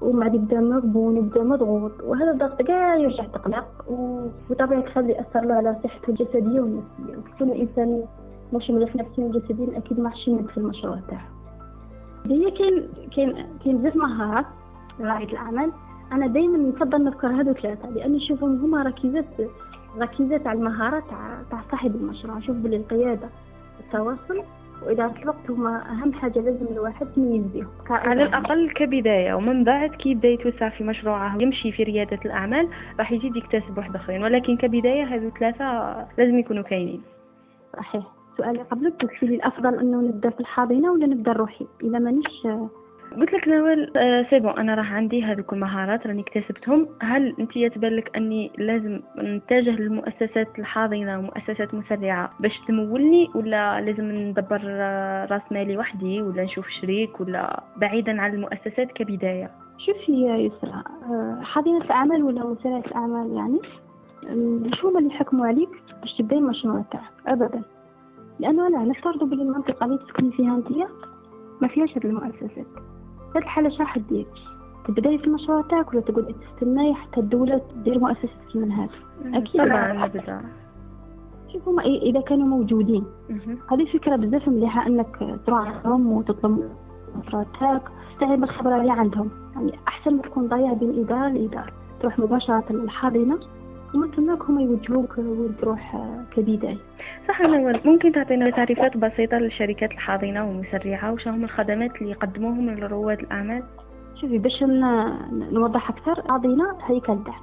ومن 0.00 0.20
بعد 0.20 0.34
يبدأ 0.34 0.60
مغبون 0.60 1.16
يبدأ 1.16 1.42
مضغوط 1.42 1.92
وهذا 2.02 2.30
الضغط 2.30 2.62
كاع 2.62 2.96
يرجع 2.96 3.24
تقلق 3.24 3.66
وبطبيعة 3.88 4.78
الحال 4.78 5.10
يأثر 5.10 5.40
له 5.40 5.54
على 5.54 5.76
صحته 5.84 6.10
الجسدية 6.10 6.60
والنفسية. 6.60 7.16
وكل 7.16 7.44
الإنسان 7.52 8.04
مش 8.52 8.70
مريح 8.70 8.96
نفسيا 8.96 9.24
وجسديا 9.24 9.78
أكيد 9.78 10.00
ما 10.00 10.10
حش 10.10 10.28
يمد 10.28 10.46
في 10.46 10.58
المشروع 10.58 10.98
تاعه. 11.08 11.28
هي 12.26 12.50
كاين 12.50 12.88
كاين 13.16 13.46
كاين 13.64 13.78
بزاف 13.78 13.96
مهارات 13.96 14.46
رائد 15.00 15.28
الأعمال. 15.28 15.72
أنا 16.12 16.26
دائما 16.26 16.58
نفضل 16.58 17.04
نذكر 17.04 17.28
هذو 17.28 17.52
ثلاثة 17.52 17.90
لأني 17.90 18.16
نشوفهم 18.16 18.64
هما 18.64 18.82
ركيزات 18.82 19.24
ركيزات 19.98 20.46
على 20.46 20.58
المهارات 20.58 21.04
تاع 21.50 21.62
صاحب 21.70 21.94
المشروع. 21.94 22.38
نشوف 22.38 22.56
بلي 22.56 22.76
القيادة 22.76 23.28
التواصل 23.80 24.42
وإدارة 24.82 25.14
الوقت 25.22 25.50
هما 25.50 25.82
أهم 25.90 26.12
حاجة 26.12 26.38
لازم 26.38 26.66
الواحد 26.70 27.06
يميز 27.16 27.44
بهم 27.54 27.68
على 27.90 28.22
الأقل 28.22 28.70
كبداية 28.70 29.34
ومن 29.34 29.64
بعد 29.64 29.90
كي 29.90 30.10
يبدا 30.10 30.28
يتوسع 30.28 30.68
في 30.68 30.84
مشروعه 30.84 31.38
يمشي 31.42 31.72
في 31.72 31.82
ريادة 31.82 32.18
الأعمال 32.24 32.68
راح 32.98 33.12
يزيد 33.12 33.36
يكتسب 33.36 33.78
واحد 33.78 33.96
آخرين. 33.96 34.22
ولكن 34.22 34.56
كبداية 34.56 35.04
هذو 35.04 35.30
ثلاثة 35.30 35.94
لازم 36.18 36.38
يكونوا 36.38 36.62
كاينين. 36.62 37.02
صحيح. 37.76 38.04
سؤالي 38.38 38.62
قبلك 38.62 39.02
قلت 39.02 39.22
لي 39.22 39.34
الأفضل 39.34 39.78
أنه 39.78 40.00
نبدأ 40.00 40.30
في 40.30 40.40
الحاضنة 40.40 40.92
ولا 40.92 41.06
نبدأ 41.06 41.30
لروحي 41.30 41.66
إذا 41.82 41.98
مانيش 41.98 42.46
قلت 43.20 43.32
لك 43.32 43.48
نوال 43.48 43.98
آه 43.98 44.26
c'est 44.30 44.38
bon 44.38 44.58
أنا 44.58 44.74
راه 44.74 44.82
عندي 44.82 45.22
هذوك 45.24 45.52
المهارات 45.52 46.06
راني 46.06 46.22
اكتسبتهم. 46.22 46.88
هل 47.02 47.34
أنت 47.40 47.74
تبان 47.74 47.96
لك 47.96 48.16
أني 48.16 48.50
لازم 48.58 49.00
نتجه 49.18 49.70
للمؤسسات 49.70 50.58
الحاضنة 50.58 51.18
ومؤسسات 51.18 51.74
مسرعة 51.74 52.30
باش 52.40 52.52
تمولني 52.68 53.30
ولا 53.34 53.80
لازم 53.80 54.04
ندبر 54.04 54.60
آه، 54.64 55.26
راس 55.26 55.42
مالي 55.50 55.76
وحدي 55.76 56.22
ولا 56.22 56.44
نشوف 56.44 56.68
شريك 56.68 57.20
ولا 57.20 57.62
بعيدا 57.76 58.20
عن 58.20 58.34
المؤسسات 58.34 58.92
كبداية؟ 58.92 59.50
شوفي 59.78 60.22
يا 60.22 60.36
يسرا 60.36 60.82
آه، 61.10 61.40
حاضنة 61.42 61.78
الأعمال 61.84 62.22
ولا 62.22 62.46
مسرعه 62.46 62.82
الأعمال 62.86 63.36
يعني؟ 63.36 63.60
شو 64.74 64.88
هما 64.88 64.98
اللي 64.98 65.14
يحكموا 65.14 65.46
عليك 65.46 65.68
باش 66.00 66.16
تبداي 66.18 66.38
المشروع 66.38 66.84
تاعك؟ 66.90 67.12
ابدا. 67.26 67.62
لأنه 68.40 68.66
أنا 68.66 68.84
نفترض 68.84 69.24
بلي 69.24 69.42
المنطقة 69.42 69.86
اللي 69.86 69.98
تسكني 69.98 70.30
فيها 70.32 70.56
انتيا 70.56 70.88
ما 71.60 71.68
فيهاش 71.68 71.96
هاد 71.96 72.06
المؤسسات. 72.06 72.66
هاد 73.36 73.42
الحالة 73.42 73.68
شا 73.68 73.78
راح 73.78 73.98
دير 73.98 74.26
تبدأي 74.86 75.18
في 75.18 75.24
المشروع 75.24 75.62
تاعك 75.62 75.92
ولا 75.92 76.00
تقعدي 76.00 76.32
تستناي 76.32 76.94
حتى 76.94 77.20
الدولة 77.20 77.60
تدير 77.74 77.98
مؤسسة 77.98 78.28
من 78.54 78.72
هذا؟ 78.72 78.90
أكيد. 79.34 79.64
طبعا 79.64 79.92
شوف 81.52 81.68
هما 81.68 81.82
إذا 81.82 82.20
كانوا 82.20 82.46
موجودين. 82.46 83.04
هذه 83.72 83.84
فكرة 83.92 84.16
بزاف 84.16 84.48
مليحة 84.48 84.86
أنك 84.86 85.40
تروح 85.46 85.68
عندهم 85.68 86.12
وتطلب 86.12 86.70
المشروع 87.14 87.46
تاعك 87.60 87.82
تستعين 88.12 88.40
بالخبرة 88.40 88.80
اللي 88.80 88.92
عندهم. 88.92 89.30
يعني 89.54 89.78
أحسن 89.88 90.16
ما 90.16 90.22
تكون 90.22 90.48
ضايع 90.48 90.72
بين 90.72 91.00
إدارة 91.00 91.28
لإدارة. 91.28 91.72
تروح 92.00 92.18
مباشرة 92.18 92.64
للحاضنة. 92.70 93.38
ومن 93.94 94.10
ثمك 94.10 94.42
هما 94.42 94.62
يوجهوك 94.62 95.18
وين 95.18 95.56
تروح 95.60 95.96
كبداية 96.36 96.78
صح 97.28 97.40
نوال 97.40 97.80
ممكن 97.84 98.12
تعطينا 98.12 98.44
تعريفات 98.44 98.96
بسيطة 98.96 99.36
للشركات 99.38 99.90
الحاضنة 99.90 100.48
والمسرعة 100.48 101.12
وش 101.12 101.28
هم 101.28 101.44
الخدمات 101.44 101.96
اللي 101.96 102.10
يقدموهم 102.10 102.70
لرواد 102.70 103.18
الأعمال؟ 103.20 103.62
شوفي 104.20 104.38
باش 104.38 104.62
نوضح 105.52 105.90
أكثر 105.90 106.22
حاضنة 106.30 106.78
هيكل 106.82 107.24
دعم 107.24 107.42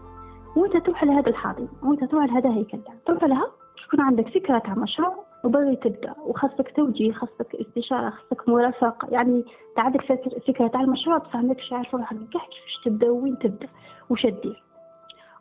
وأنت 0.56 0.78
تروح 0.78 1.04
لهذا 1.04 1.30
الحاضنة 1.30 1.68
وأنت 1.84 2.04
تروح 2.04 2.26
لهذا 2.26 2.50
هيكل 2.50 2.78
دعم 2.88 2.98
تروح 3.06 3.24
لها 3.24 3.46
تكون 3.88 4.02
عندك؟ 4.02 4.28
فكرة 4.28 4.60
تاع 4.60 4.76
مشروع 4.76 5.26
وبغي 5.44 5.76
تبدأ. 5.76 6.14
وخاصك 6.26 6.72
توجيه 6.76 7.14
خاصك 7.14 7.56
استشارة 7.56 8.10
خاصك 8.10 8.50
مرافقه 8.50 9.08
يعني 9.12 9.46
عندك 9.78 10.02
فكرة 10.48 10.68
تاع 10.68 10.82
المشروع 10.82 11.18
بصح 11.18 11.36
ماكش 11.36 11.74
عارف 11.74 11.96
روحك 11.96 12.16
كاع 12.16 12.42
كيفاش 12.42 12.84
تبدأ 12.86 13.10
وين 13.10 13.40
تبدأ 13.40 13.68
وش 14.10 14.26
دير 14.26 14.64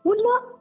ولا 0.05 0.61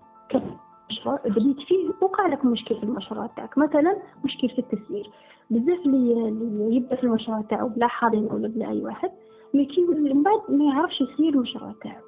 مشروع 0.91 1.19
بديت 1.25 1.59
فيه 1.59 1.89
وقع 2.01 2.27
لك 2.27 2.45
مشكل 2.45 2.75
في 2.75 2.83
المشروع 2.83 3.27
تاعك. 3.27 3.57
مثلا 3.57 3.97
مشكل 4.25 4.49
في 4.49 4.59
التسيير 4.59 5.09
بزاف 5.49 5.79
اللي, 5.85 6.75
يبدأ 6.75 6.95
في 6.95 7.03
المشروع 7.03 7.41
تاعو 7.41 7.67
بلا 7.69 7.87
حاضن 7.87 8.27
ولا 8.31 8.47
بلا 8.47 8.69
أي 8.69 8.81
واحد 8.81 9.11
mais 9.53 9.65
كي 9.65 9.81
من 9.81 10.23
بعد 10.23 10.41
ما 10.49 10.65
يعرفش 10.65 11.01
يسير 11.01 11.33
المشروع 11.33 11.73
تاعو. 11.83 12.01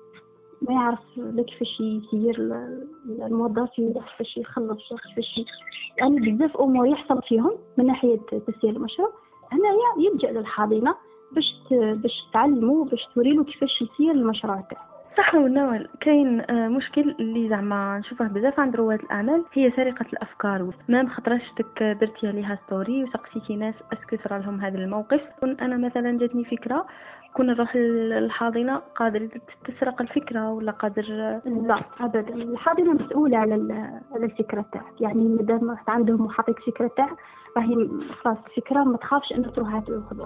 ما 0.61 0.73
يعرف 0.73 0.99
كيفاش 1.47 1.81
يسير 1.81 2.35
الموظفين 3.09 3.93
كيفاش 3.93 4.37
يخلص 4.37 4.79
كيفاش 4.89 5.41
يعني 5.97 6.31
بزاف 6.31 6.57
أمور 6.57 6.87
يحصل 6.87 7.21
فيهم 7.21 7.51
من 7.77 7.85
ناحية 7.85 8.17
تسيير 8.17 8.75
المشروع. 8.75 9.13
هنايا 9.51 10.09
يلجأ 10.11 10.31
للحاضنة 10.31 10.95
باش 11.31 11.53
باش 11.71 12.13
تعلمو 12.33 12.83
باش 12.83 13.07
توريلو 13.15 13.43
كيفاش 13.43 13.81
يسير 13.81 14.11
المشروع 14.11 14.61
تاعو. 14.61 14.90
صح 15.17 15.35
ونوال 15.35 15.87
كاين 15.99 16.41
آه، 16.49 16.67
مشكل 16.67 17.15
اللي 17.19 17.49
زعما 17.49 17.99
نشوفه 17.99 18.27
بزاف 18.27 18.59
عند 18.59 18.75
رواد 18.75 18.99
الأعمال 18.99 19.43
هي 19.53 19.71
سرقة 19.71 20.05
الأفكار. 20.13 20.71
ما 20.89 21.09
خطرة 21.09 21.37
شفتك 21.37 21.83
درتي 21.83 22.27
عليها 22.27 22.59
story 22.65 23.03
وسقسيتي 23.03 23.55
ناس 23.55 23.75
est-ce 23.93 24.09
que 24.09 24.17
صرا 24.23 24.37
لهم 24.39 24.61
هذا 24.61 24.77
الموقف. 24.77 25.21
كون 25.39 25.59
أنا 25.59 25.77
مثلا 25.87 26.17
جاتني 26.17 26.45
فكرة 26.45 26.85
كون 27.33 27.45
نروح 27.45 27.75
للحاضنه 27.75 28.81
قادر 28.95 29.29
تسرق 29.65 30.01
الفكرة 30.01 30.51
ولا 30.51 30.71
قادر 30.71 31.03
لا 31.45 31.81
ابدا. 31.99 32.33
الحاضنة 32.33 32.93
مسؤولة 32.93 33.37
على 33.37 33.53
على 34.11 34.25
الفكرة 34.25 34.65
تاعك. 34.73 35.01
يعني 35.01 35.23
مادام 35.23 35.77
عندهم 35.87 36.25
وحاطيك 36.25 36.59
فكرة 36.59 36.91
تاعك 36.97 37.17
راهي 37.57 37.89
خلاص 38.21 38.37
الفكرة 38.47 38.83
ما 38.83 38.97
تخافش 38.97 39.33
أنك 39.33 39.55
تروح 39.55 39.79
تاخذ 39.79 40.25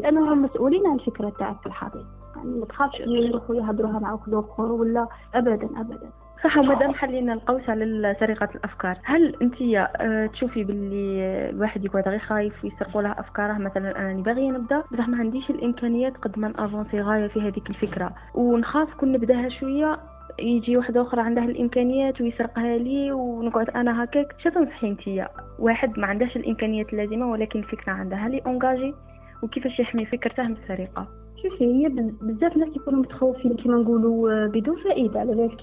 لأنهم 0.00 0.42
مسؤولين 0.42 0.86
عن 0.86 0.94
الفكرة 0.94 1.32
تاعك 1.38 1.60
في 1.60 1.66
الحاضنة. 1.66 2.17
يعني 2.44 2.58
ما 2.58 2.66
تخافش 2.66 3.00
إنه 3.00 3.18
يروحوا 3.18 3.54
يهضروها 3.54 3.98
مع 3.98 4.12
واحد 4.12 4.34
اخر 4.34 4.72
ولا 4.72 5.08
ابدا 5.34 5.68
ابدا. 5.80 6.10
صح 6.44 6.56
ومادام 6.58 6.94
حلينا 6.94 7.32
القوس 7.32 7.68
على 7.68 8.16
سرقة 8.20 8.48
الأفكار. 8.54 8.98
هل 9.04 9.36
أنت 9.42 9.54
آه، 9.62 10.26
تشوفي 10.26 10.64
باللي 10.64 11.50
الواحد 11.50 11.84
يقعد 11.84 12.08
غير 12.08 12.18
خايف 12.18 12.64
ويسرقوا 12.64 13.02
له 13.02 13.12
أفكاره؟ 13.12 13.52
مثلا 13.52 13.98
أنا 13.98 14.22
باغية 14.22 14.50
نبدأ. 14.50 14.82
بصح 14.92 15.08
ما 15.08 15.18
عنديش 15.18 15.50
الإمكانيات 15.50 16.16
قد 16.16 16.38
ما 16.38 16.48
نافونسي 16.48 17.00
غاية 17.00 17.26
في 17.26 17.40
هذيك 17.40 17.70
الفكرة. 17.70 18.12
ونخاف 18.34 18.94
كون 18.94 19.12
نبدأها 19.12 19.48
شوية 19.48 19.98
يجي 20.38 20.76
واحد 20.76 20.96
آخر 20.96 21.20
عندها 21.20 21.44
الإمكانيات 21.44 22.20
ويسرقها 22.20 22.76
لي 22.78 23.12
ونقعد 23.12 23.70
أنا 23.70 24.04
هكاك. 24.04 24.34
شنو 24.38 24.52
تنصحي 24.52 24.88
انتيا 24.88 25.28
واحد 25.58 25.98
ما 25.98 26.06
عندهاش 26.06 26.36
الإمكانيات 26.36 26.92
اللازمة 26.92 27.30
ولكن 27.30 27.58
الفكرة 27.58 27.92
عندها. 27.92 28.28
لي 28.28 28.42
اونجاجي 28.46 28.94
وكيفاش 29.42 29.80
يحمي 29.80 30.06
فكرته 30.06 30.42
من 30.42 30.52
السرقة؟ 30.52 31.06
شوفي 31.42 31.64
هي 31.64 31.88
بزاف 32.22 32.56
ناس 32.56 32.76
يكونوا 32.76 33.00
متخوفين 33.00 33.56
كما 33.56 33.76
نقولوا 33.76 34.32
آه، 34.32 34.46
بدون 34.46 34.76
فائدة 34.76 35.20
على 35.20 35.34
بالك. 35.34 35.60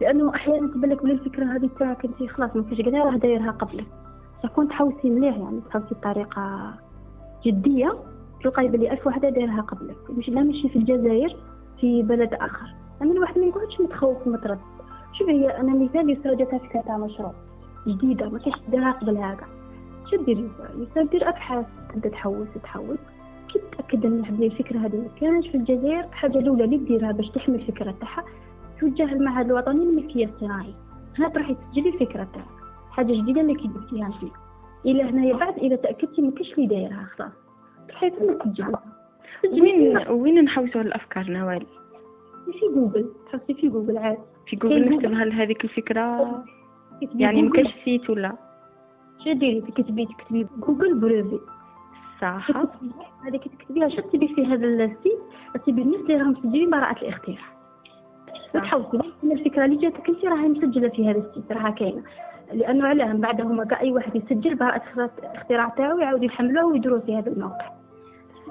لأنه 0.00 0.34
أحيانا 0.34 0.66
تبان 0.66 0.90
لك 0.90 1.02
بلي 1.02 1.12
الفكرة 1.12 1.44
هذه 1.44 1.70
تاعك 1.78 2.04
أنت 2.04 2.30
خلاص 2.30 2.56
ما 2.56 2.62
فيش 2.62 2.80
كاع 2.80 3.04
راه 3.04 3.16
دايرها 3.16 3.50
قبلك. 3.50 3.86
تكون 4.42 4.68
تحوسي 4.68 5.10
مليح 5.10 5.36
يعني 5.36 5.60
تحوسي 5.70 5.94
بطريقة 5.94 6.74
جدية 7.46 7.92
تلقاي 8.42 8.68
بلي 8.68 8.92
ألف 8.92 9.06
واحدة 9.06 9.28
دايرها 9.28 9.60
قبلك. 9.60 10.10
مش 10.10 10.28
لا 10.28 10.42
ماشي 10.42 10.68
في 10.68 10.76
الجزائر 10.76 11.36
في 11.80 12.02
بلد 12.02 12.34
آخر. 12.34 12.74
أنا 13.02 13.12
الواحد 13.12 13.38
ما 13.38 13.46
يقعدش 13.46 13.80
متخوف 13.80 14.26
مترد 14.26 14.58
شوف 15.12 15.28
هي 15.28 15.60
أنا 15.60 15.74
مثال 15.74 16.10
يسرى 16.10 16.36
جاتها 16.36 16.58
فكره 16.58 16.80
تاع 16.80 16.98
مشروع 16.98 17.32
جديدة 17.86 18.28
ما 18.28 18.38
كاش 18.38 18.54
ديرها 18.70 18.92
قبل 18.92 19.16
هكا 19.16 19.46
شو 20.10 20.24
دير 20.24 20.50
يسرى 20.76 21.04
دير 21.04 21.28
أبحاث 21.28 21.66
تبدأ 21.94 22.08
تحوس 22.08 22.48
تحوس. 22.62 22.98
كي 23.52 23.60
تاكد 23.76 24.06
إن 24.06 24.22
بلي 24.22 24.46
الفكرة 24.46 24.78
هذه 24.78 24.96
ما 24.96 25.08
كانش 25.20 25.48
في 25.48 25.56
الجزائر 25.56 26.04
الحاجة 26.04 26.38
الأولى 26.38 26.64
اللي 26.64 26.76
ديرها 26.76 27.12
باش 27.12 27.28
تحمي 27.28 27.56
الفكرة 27.56 27.94
تاعها 28.00 28.24
توجه 28.80 29.12
المعهد 29.12 29.46
الوطني 29.46 29.84
للملكيه 29.84 30.26
الصناعيه 30.26 30.74
هنا 31.18 31.28
تروحي 31.28 31.54
تسجلي 31.54 31.88
الفكرة 31.88 32.28
تاعك. 32.34 32.46
حاجة 32.90 33.12
جديدة 33.12 33.40
اللي 33.40 33.54
كي 33.54 33.68
درتيها 33.68 34.06
انت 34.06 34.32
إلى 34.86 35.02
هنايا 35.02 35.36
بعد 35.36 35.58
إذا 35.58 35.76
تأكدتي 35.76 36.22
ما 36.22 36.30
كاش 36.30 36.52
اللي 36.52 36.66
دايرها 36.66 37.08
خلاص 37.16 37.32
تروحي 37.88 38.10
تما 38.10 38.32
تسجليها 38.32 38.82
وين 39.52 40.08
وين 40.08 40.44
نحوسوا 40.44 40.80
الأفكار 40.80 41.30
نوال 41.30 41.66
في 42.44 42.74
جوجل. 42.74 43.12
تحطي 43.26 43.54
في 43.54 43.68
جوجل 43.68 43.98
عاد. 43.98 44.18
في 44.46 44.56
جوجل 44.56 44.90
نكتبها 44.90 45.24
لهذيك 45.24 45.64
الفكرة. 45.64 46.44
يعني 47.14 47.42
مكاش 47.42 47.74
site 47.84 48.10
ولا. 48.10 48.32
شو 49.24 49.32
ديري؟ 49.32 49.60
تكتبي 49.60 50.06
تكتبي 50.06 50.46
Google 50.58 50.94
brevets 52.22 52.52
صح 52.52 53.26
هذيك 53.26 53.48
تكتبيها 53.48 53.88
شو 53.88 54.00
تبي 54.00 54.28
في 54.28 54.46
هذا 54.46 54.66
ال 54.66 54.75
site؟ 54.75 55.18
تبي 55.66 55.82
الناس 55.82 56.00
اللي 56.00 56.16
راهم 56.16 56.30
مسجلين 56.30 56.70
براءة 56.70 57.02
الاختراع 57.02 57.52
وتحوسي 58.54 59.12
من 59.22 59.32
الفكرة 59.32 59.64
اللي 59.64 59.76
جاتك 59.76 60.08
أنت 60.08 60.24
راهي 60.24 60.48
مسجلة 60.48 60.88
في 60.88 61.10
هذا 61.10 61.18
ال 61.18 61.25
site 61.25 61.52
راها 61.52 61.70
كاينة. 61.70 62.02
لأنه 62.52 62.86
علاه 62.86 63.12
من 63.12 63.20
بعد 63.20 63.40
هما 63.40 63.80
أي 63.80 63.92
واحد 63.92 64.16
يسجل 64.16 64.54
براءة 64.54 64.82
الاختراع 65.22 65.68
تاعو 65.68 65.98
يعاود 65.98 66.22
يحملوه 66.22 66.64
ويديروه 66.64 67.00
في 67.00 67.16
هذا 67.16 67.30
الموقع. 67.30 67.72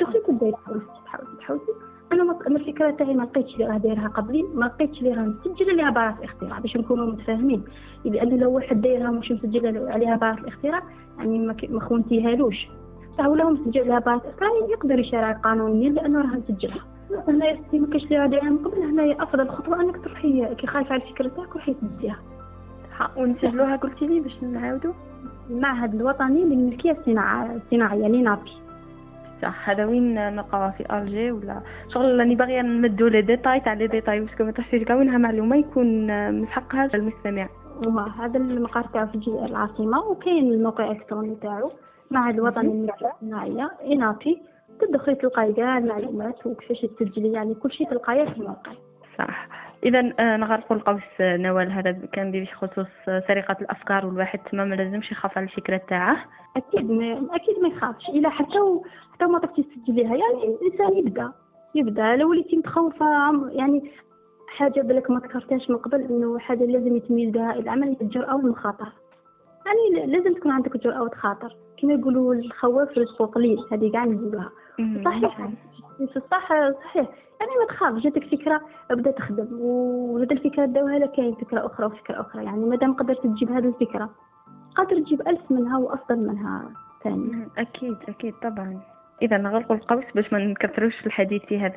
دخلي 0.02 0.20
تبداي 0.28 0.52
تحوسي 0.52 0.86
تحوسي 1.06 1.38
تحوسي 1.40 1.72
أنا 2.12 2.24
ما 2.24 2.38
الفكرة 2.48 2.92
تاعي 2.92 3.14
ما 3.14 3.24
لقيتش 3.24 3.54
اللي 3.54 3.66
راه 3.66 3.78
دايرها 3.78 4.08
قبلي 4.08 4.44
ما 4.44 4.66
لقيتش 4.66 5.00
اللي 5.00 5.14
راه 5.14 5.34
مسجلة 5.46 5.74
ليها 5.74 5.90
براءة 5.90 6.18
الاختراع 6.20 6.60
باش 6.60 6.78
نكونوا 6.78 7.06
متفاهمين. 7.06 7.64
لأن 8.06 8.40
لو 8.40 8.52
واحد 8.52 8.82
دايرها 8.82 9.12
مش 9.12 9.32
مسجلة 9.32 9.92
عليها 9.92 10.16
براءة 10.16 10.40
الاختراع 10.40 10.84
يعني 11.18 11.40
ما 11.70 11.80
خونتيهالوش 11.80 12.68
هو 13.20 13.50
مسجل 13.50 13.88
لها 13.88 14.00
براءه 14.00 14.22
الاختراع 14.22 14.52
يقدر 14.70 15.00
يشارع 15.00 15.32
قانونيا 15.32 15.90
لأنه 15.90 16.20
راه 16.22 16.38
مسجلها 16.38 16.86
هنا 17.28 17.46
يا 17.46 17.60
ما 17.74 17.88
كاش 17.88 18.04
اللي 18.04 18.18
راه 18.18 18.28
دايرها 18.28 18.50
من 18.50 18.58
قبل. 18.58 18.84
هنا 18.84 19.24
أفضل 19.24 19.50
خطوه 19.50 19.82
أنك 19.82 20.04
تروحي 20.04 20.56
كي 20.56 20.68
خايفه 20.68 20.94
على 20.94 21.04
الفكرة 21.04 21.28
تاعك 21.28 21.56
روحي 21.56 21.74
تسجليها 21.74 22.20
ونسجلوها 23.18 23.76
قلتي 23.76 24.08
لي 24.08 24.20
باش 24.20 24.44
نعاودوا 24.44 24.94
المعهد 25.50 25.96
الوطني 25.96 26.44
للملكية 26.44 26.92
الصناعية 26.92 28.08
l'INAPI 28.08 28.52
صح 29.42 29.70
هذا 29.70 29.86
وين 29.86 30.16
نلقاوها 30.36 30.72
في 30.72 30.98
ألجي 30.98 31.32
ولا؟ 31.32 31.62
شغل 31.94 32.20
راني 32.20 32.36
باغية 32.36 32.62
نمدو 32.62 33.08
les 33.08 33.22
détails 33.22 33.60
تاع 33.60 33.74
les 33.74 33.88
détails 33.88 34.20
parce 34.20 34.35
que 34.35 34.44
ما 34.44 34.52
تحسيش 34.52 34.84
كونها 34.84 35.18
معلومة 35.18 35.56
يكون 35.56 36.08
من 36.34 36.48
حقها 36.48 36.90
المستمع 36.94 37.50
هذا 38.20 38.38
المقر 38.38 38.82
تاعو 38.82 39.08
في 39.08 39.28
العاصمة 39.28 40.00
وكاين 40.00 40.54
الموقع 40.54 40.92
الالكتروني 40.92 41.36
تاعو. 41.36 41.72
معهد 42.12 42.30
الوطني 42.30 42.74
للملكية 42.74 43.06
الصناعية 43.06 43.72
INAPI 43.86 44.42
تدخلي 44.80 45.16
تلقاي 45.16 45.54
كاع 45.54 45.78
المعلومات 45.78 46.46
وكيفاش 46.46 46.82
تسجلي 46.82 47.32
يعني 47.32 47.54
كل 47.54 47.72
شيء 47.72 47.90
تلقايه 47.90 48.26
في 48.26 48.38
الموقع 48.38 48.72
صح. 49.18 49.48
اذا 49.84 50.14
آه، 50.20 50.38
نغرق 50.38 50.72
القوس 50.72 51.02
نوال 51.22 51.72
هذا 51.72 51.92
كان 52.14 52.32
بخصوص 52.32 52.88
سرقة 53.06 53.56
الأفكار 53.62 54.06
والواحد 54.06 54.40
تما 54.40 54.66
ما 54.66 54.76
لازمش 54.76 55.12
يخاف 55.12 55.38
على 55.38 55.46
الفكرة 55.46 55.82
تاعه. 55.90 56.26
أكيد 56.58 56.92
ما 56.92 57.36
أكيد 57.36 57.60
ما 57.62 57.68
يخافش. 57.68 58.10
إلا 58.10 58.30
حتى 58.30 58.60
و... 58.60 58.84
حتى 59.14 59.26
ما 59.26 59.40
طقتي 59.40 59.64
تسجليها. 59.64 60.16
يعني 60.16 60.44
الإنسان 60.44 60.98
يبدأ 60.98 61.32
يبدأ. 61.76 62.16
لو 62.16 62.30
وليتي 62.30 62.58
متخوفة 62.58 63.06
يعني 63.52 63.92
حاجة 64.48 64.82
بالك 64.82 65.12
ما 65.12 65.20
ذكرتهاش 65.20 65.70
من 65.70 65.78
قبل 65.78 66.02
إنه 66.02 66.40
حاجة 66.40 66.64
لازم 66.64 66.96
يتميز 66.96 67.30
بها 67.30 67.54
العمل 67.54 67.98
الجرأه 68.02 68.36
والمخاطره 68.36 68.94
يعني 69.66 70.06
لازم 70.06 70.34
تكون 70.34 70.52
عندك 70.52 70.78
جرأة 70.78 71.04
وتخاطر. 71.04 71.56
كما 71.78 71.94
يقولوا 71.94 72.34
الخواف 72.34 72.98
رزقه 72.98 73.26
قليل 73.26 73.66
هذه 73.72 73.92
كاع 73.92 74.06
نقولوها. 74.06 74.50
صحيح. 75.06 75.50
الصح 76.02 76.50
صحيح. 76.84 77.10
يعني 77.40 77.52
ما 77.60 77.66
تخاف 77.68 77.94
جاتك 77.94 78.24
فكرة 78.24 78.62
ابدأ 78.92 79.12
تخدم. 79.12 79.48
وهذه 79.60 80.32
الفكرة 80.32 80.66
داوها 80.66 81.00
لك 81.00 81.12
كاين 81.12 81.36
فكرة 81.36 81.66
أخرى 81.66 81.86
وفكرة 81.86 82.22
أخرى. 82.22 82.44
يعني 82.44 82.66
مادام 82.66 82.94
قدرت 82.94 83.24
تجيب 83.24 83.52
هذه 83.52 83.68
الفكرة 83.68 84.10
قادر 84.76 85.00
تجيب 85.00 85.22
ألف 85.28 85.52
منها 85.52 85.78
وأفضل 85.78 86.20
منها 86.20 86.72
ثاني. 87.04 87.48
أكيد 87.58 87.98
أكيد 88.08 88.34
طبعا. 88.44 88.82
إذا 89.22 89.38
نغلق 89.38 89.72
القوس 89.72 90.04
باش 90.16 90.34
ما 90.34 90.40
نكثروش 90.40 91.06
الحديث 91.06 91.42
في 91.42 91.60
هذا 91.60 91.76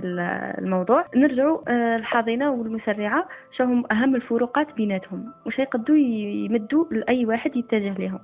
الموضوع. 0.59 1.05
نرجعوا 1.17 1.59
آه، 1.69 1.97
الحاضنة 1.97 2.51
والمسرعة 2.51 3.29
شو 3.57 3.65
هم 3.65 3.85
أهم 3.93 4.15
الفروقات 4.15 4.75
بيناتهم؟ 4.77 5.33
وش 5.47 5.59
يقدروا 5.59 5.99
يمدوا 5.99 6.85
لأي 6.91 7.27
واحد 7.27 7.57
يتجه 7.57 7.95
لهم 7.99 8.19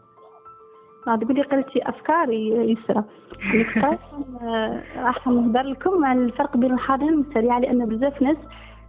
تقول 1.04 1.34
لي 1.34 1.42
قلتي 1.42 1.88
أفكار 1.88 2.30
يسرى. 2.32 3.04
راح 5.06 5.26
نهضر 5.26 5.62
لكم 5.62 6.04
على 6.04 6.20
الفرق 6.20 6.56
بين 6.56 6.72
الحاضنة 6.72 7.06
والمسرعة 7.06 7.58
لأن 7.58 7.86
بزاف 7.86 8.22
ناس 8.22 8.36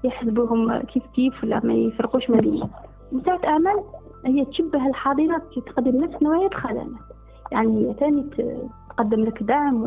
يحسبوهم 0.04 0.82
كيف 0.82 1.04
كيف 1.16 1.44
ولا 1.44 1.62
ما 1.64 1.74
يفرقوش 1.74 2.30
ما 2.30 2.40
بينهم. 2.42 2.70
مساعة 3.12 3.42
اعمال 3.46 3.84
هي 4.26 4.46
تشبه 4.46 4.88
الحاضنة 4.88 5.42
تقدم 5.66 6.04
نفس 6.04 6.24
نوعيه 6.24 6.48
الخدمات 6.48 6.88
يعني 7.52 7.90
هي 7.90 7.94
ثاني 7.94 8.30
تقدم 8.94 9.24
لك 9.24 9.44
دعم 9.44 9.84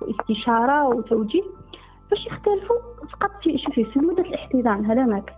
واستشارة 0.00 0.88
وتوجيه 0.88 1.42
باش 2.10 2.26
يختلفوا 2.26 2.76
فقط 3.12 3.30
في 3.42 3.58
شوفي 3.58 3.84
في 3.84 3.98
مدة 3.98 4.22
الاحتضان 4.22 4.84
هذا 4.86 5.04
ما 5.04 5.18
كان 5.18 5.36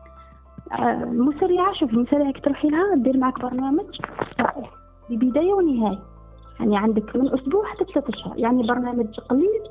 آه، 0.73 1.05
المسرعة 1.05 1.73
شوفي 1.73 1.93
المسرعة 1.93 2.33
كي 2.33 2.41
تروحي 2.41 2.69
لها 2.69 2.95
دير 2.95 3.17
معك 3.17 3.41
برنامج 3.41 4.01
ببداية 5.11 5.53
ونهاية. 5.53 5.99
يعني 6.61 6.77
عندك 6.77 7.17
من 7.17 7.35
أسبوع 7.35 7.65
حتى 7.65 7.85
ثلاثة 7.85 8.15
أشهر. 8.15 8.39
يعني 8.39 8.67
برنامج 8.67 9.21
قليل 9.21 9.63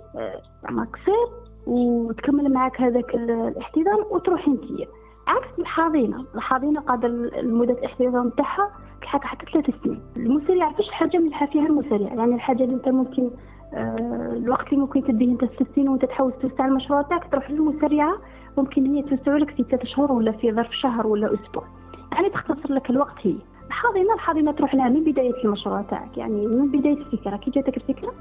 زعما 0.64 0.82
آه، 0.82 0.86
قصير 0.86 1.44
وتكمل 1.68 2.54
معك 2.54 2.82
هذاك 2.82 3.16
الاحتضان 3.16 4.00
وتروحي 4.12 4.52
انتي 4.52 4.88
عكس 5.28 5.60
الحاضنة 5.60 6.26
الحاضنة 6.36 6.80
قادر 6.80 7.08
المدة 7.40 7.74
الاحتضان 7.74 8.36
تاعها 8.36 8.70
حتى 9.02 9.28
حتى 9.28 9.46
ثلاث 9.54 9.70
سنين. 9.84 10.02
المسرع 10.18 10.72
فيش 10.72 10.92
حاجة 10.92 11.18
ملحة 11.18 11.46
فيها 11.46 11.66
المسرع. 11.68 12.14
يعني 12.14 12.36
الحاجة 12.36 12.64
اللي 12.64 12.76
انت 12.76 12.90
ممكن 12.90 13.30
آه 13.74 14.34
الوقت 14.38 14.68
اللي 14.68 14.80
ممكن 14.82 15.04
تديه 15.04 15.32
انت 15.32 15.46
ست 15.46 15.68
سنين 15.76 15.90
وانت 15.90 16.06
تحاول 16.06 16.34
توسع 16.42 16.66
المشروع 16.66 17.02
تاعك 17.02 17.32
تروح 17.32 17.52
للمسرعة 17.52 18.18
ممكن 18.58 18.86
هي 18.86 19.02
توسع 19.02 19.38
لك 19.38 19.50
في 19.50 19.64
ثلاث 19.64 19.86
شهور 19.86 20.12
ولا 20.12 20.32
في 20.32 20.52
ظرف 20.54 20.72
شهر 20.72 21.08
ولا 21.08 21.34
أسبوع. 21.34 21.64
يعني 22.12 22.30
تختصر 22.30 22.74
لك 22.74 22.90
الوقت 22.90 23.16
هي. 23.22 23.36
الحاضنة 23.68 24.14
الحاضنة 24.14 24.52
تروح 24.52 24.76
لها 24.76 24.90
من 24.90 25.04
بداية 25.04 25.44
المشروع 25.46 25.82
تاعك. 25.82 26.18
يعني 26.18 26.48
من 26.48 26.72
بداية 26.72 26.98
الفكرة. 26.98 27.36
كي 27.38 27.52
جاتك 27.52 27.78
الفكرة 27.78 28.14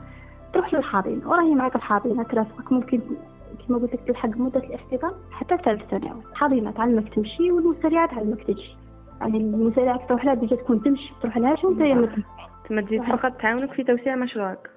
تروح 0.52 0.74
للحاضنة 0.74 1.28
وراهي 1.28 1.54
معك 1.54 1.76
الحاضنة 1.76 2.22
ترافقك 2.22 2.72
ممكن 2.72 3.00
كما 3.68 3.78
قلت 3.78 3.94
لك 3.94 4.00
تلحق 4.06 4.28
مدة 4.36 4.60
الاحتضان 4.60 5.12
حتى 5.30 5.56
ثالث 5.56 5.82
ثانوي. 5.90 6.22
الحاضنة 6.30 6.70
تعلمك 6.70 7.14
تمشي 7.14 7.52
والمسرعة 7.52 8.14
تعلمك 8.14 8.42
تمشي 8.42 8.76
يعني 9.20 9.38
المسرعة 9.38 10.06
تروح 10.06 10.24
لها 10.24 10.34
ديجا 10.34 10.56
تكون 10.56 10.82
تمشي 10.82 11.12
تروح 11.22 11.36
لها 11.38 11.56
شو 11.56 11.70
نتايا 11.70 12.08
تما 12.68 12.82
تزيد 12.82 13.02
فقط 13.02 13.32
تعاونك 13.32 13.72
في 13.72 13.84
توسيع 13.84 14.16
مشروعك. 14.16 14.70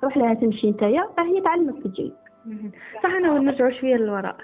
تروح 0.00 0.16
لها 0.16 0.34
تمشي 0.34 0.70
نتايا 0.70 1.02
هي 1.18 1.40
تعلمك 1.40 1.82
تجي. 1.82 2.12
صح 3.02 3.10
أنا 3.10 3.38
نرجع 3.38 3.70
شوية 3.70 3.96
للوراء. 3.96 4.36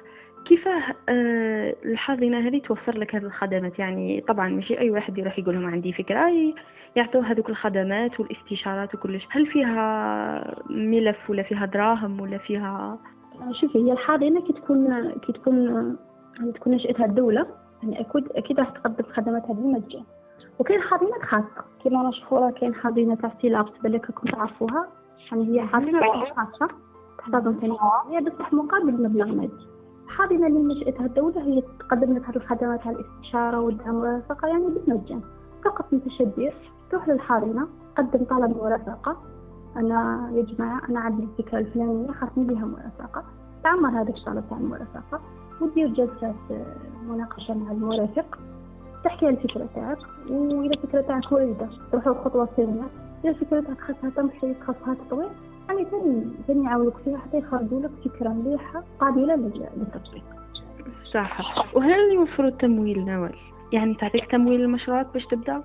كيفاه 0.44 0.82
آه 1.08 1.76
الحاضنة 1.84 2.48
هذه 2.48 2.58
توفر 2.58 2.98
لك 2.98 3.14
هذه 3.14 3.24
الخدمات؟ 3.24 3.78
يعني 3.78 4.20
طبعا 4.28 4.48
ماشي 4.48 4.78
أي 4.78 4.90
واحد 4.90 5.18
يروح 5.18 5.38
يقول 5.38 5.54
لهم 5.54 5.66
عندي 5.66 5.92
فكرة 5.92 6.26
يعطوه 6.96 7.30
هذوك 7.32 7.48
الخدمات 7.48 8.20
والاستشارات 8.20 8.94
وكلش. 8.94 9.26
هل 9.30 9.46
فيها 9.46 10.54
ملف 10.70 11.30
ولا 11.30 11.42
فيها 11.42 11.66
دراهم 11.66 12.20
ولا 12.20 12.38
فيها 12.38 12.98
شوفي 13.52 13.78
هي 13.78 13.92
الحاضنة 13.92 14.40
كي 14.40 14.52
تكون 14.52 15.10
كي 15.10 15.32
تكون 15.32 15.56
يعني 16.38 16.52
تكون 16.52 16.72
نشأتها 16.74 17.06
الدولة 17.06 17.46
يعني 17.82 18.00
أكيد 18.00 18.28
أكيد 18.32 18.60
راح 18.60 18.70
تقدم 18.70 19.04
خدماتها 19.12 19.52
بالمجان 19.52 20.04
وكاين 20.58 20.80
حاضنات 20.80 21.22
خاصة 21.22 21.64
كيما 21.82 22.10
راه 22.32 22.50
كاين 22.50 22.74
حاضنة 22.74 23.14
تاع 23.14 23.32
سيلابس 23.42 23.72
بالك 23.82 24.10
كنت 24.10 24.32
تعرفوها 24.32 24.88
يعني 25.32 25.48
هي 25.48 25.66
حاضنة 25.66 26.00
خاصة 26.36 26.68
تحتضن 27.18 27.60
ثاني 27.60 27.76
هي 28.10 28.20
بصح 28.20 28.52
مقابل 28.52 29.02
مبلغ 29.02 29.26
مادي 29.26 29.66
الحاضنة 30.04 30.46
اللي 30.46 30.74
نشأتها 30.74 31.06
الدولة 31.06 31.42
هي 31.42 31.62
تقدم 31.78 32.16
لك 32.16 32.24
هذه 32.28 32.36
الخدمات 32.36 32.82
تاع 32.82 32.90
الاستشارة 32.90 33.60
والدعم 33.60 33.94
والمرافقة 33.94 34.48
يعني 34.48 34.64
بالمجان. 34.66 35.20
فقط 35.64 35.86
انت 35.92 36.08
شدير 36.08 36.54
تروح 36.90 37.08
للحاضنة 37.08 37.68
تقدم 37.96 38.24
طلب 38.24 38.56
مرافقة 38.56 39.16
أنا 39.76 40.30
يا 40.34 40.42
جماعة 40.42 40.80
أنا 40.88 41.00
عندي 41.00 41.22
الفكرة 41.22 41.58
الفلانية 41.58 42.12
خاصني 42.12 42.44
بها 42.44 42.64
مرافقة. 42.64 43.24
تعمر 43.64 43.88
هذا 43.88 44.08
الطلب 44.08 44.44
تاع 44.50 44.58
المرافقة 44.58 45.20
ودير 45.60 45.88
جلسة 45.88 46.34
مناقشة 47.08 47.54
مع 47.54 47.72
المرافق. 47.72 48.38
تحكي 49.04 49.28
الفكرة 49.28 49.68
تاعك 49.74 49.98
وإذا 50.30 50.74
الفكرة 50.74 51.00
تاعك 51.00 51.32
واردة 51.32 51.68
تروحوا 51.92 52.24
خطوة 52.24 52.48
ثانية. 52.56 52.84
إذا 53.24 53.30
الفكرة 53.30 53.60
تاعك 53.60 53.80
خاصها 53.80 54.10
تمشي 54.10 54.54
خاصها 54.66 54.94
تطوير 54.94 55.28
يعني 55.68 55.84
ثاني 55.84 56.24
ثاني 56.46 56.64
يعاونوك 56.64 56.96
فيها 57.04 57.18
حتى 57.18 57.38
يخرجوا 57.38 57.80
لك 57.80 57.90
فكرة 58.04 58.28
مليحة 58.28 58.84
قابلة 59.00 59.34
للتطبيق. 59.34 60.24
صح 61.12 61.76
وهل 61.76 62.14
يوفروا 62.14 62.48
التمويل 62.48 63.04
نوال؟ 63.04 63.34
يعني 63.72 63.94
تعطيك 63.94 64.30
تمويل 64.30 64.60
المشروعات 64.60 65.06
باش 65.14 65.26
تبدأ؟ 65.26 65.62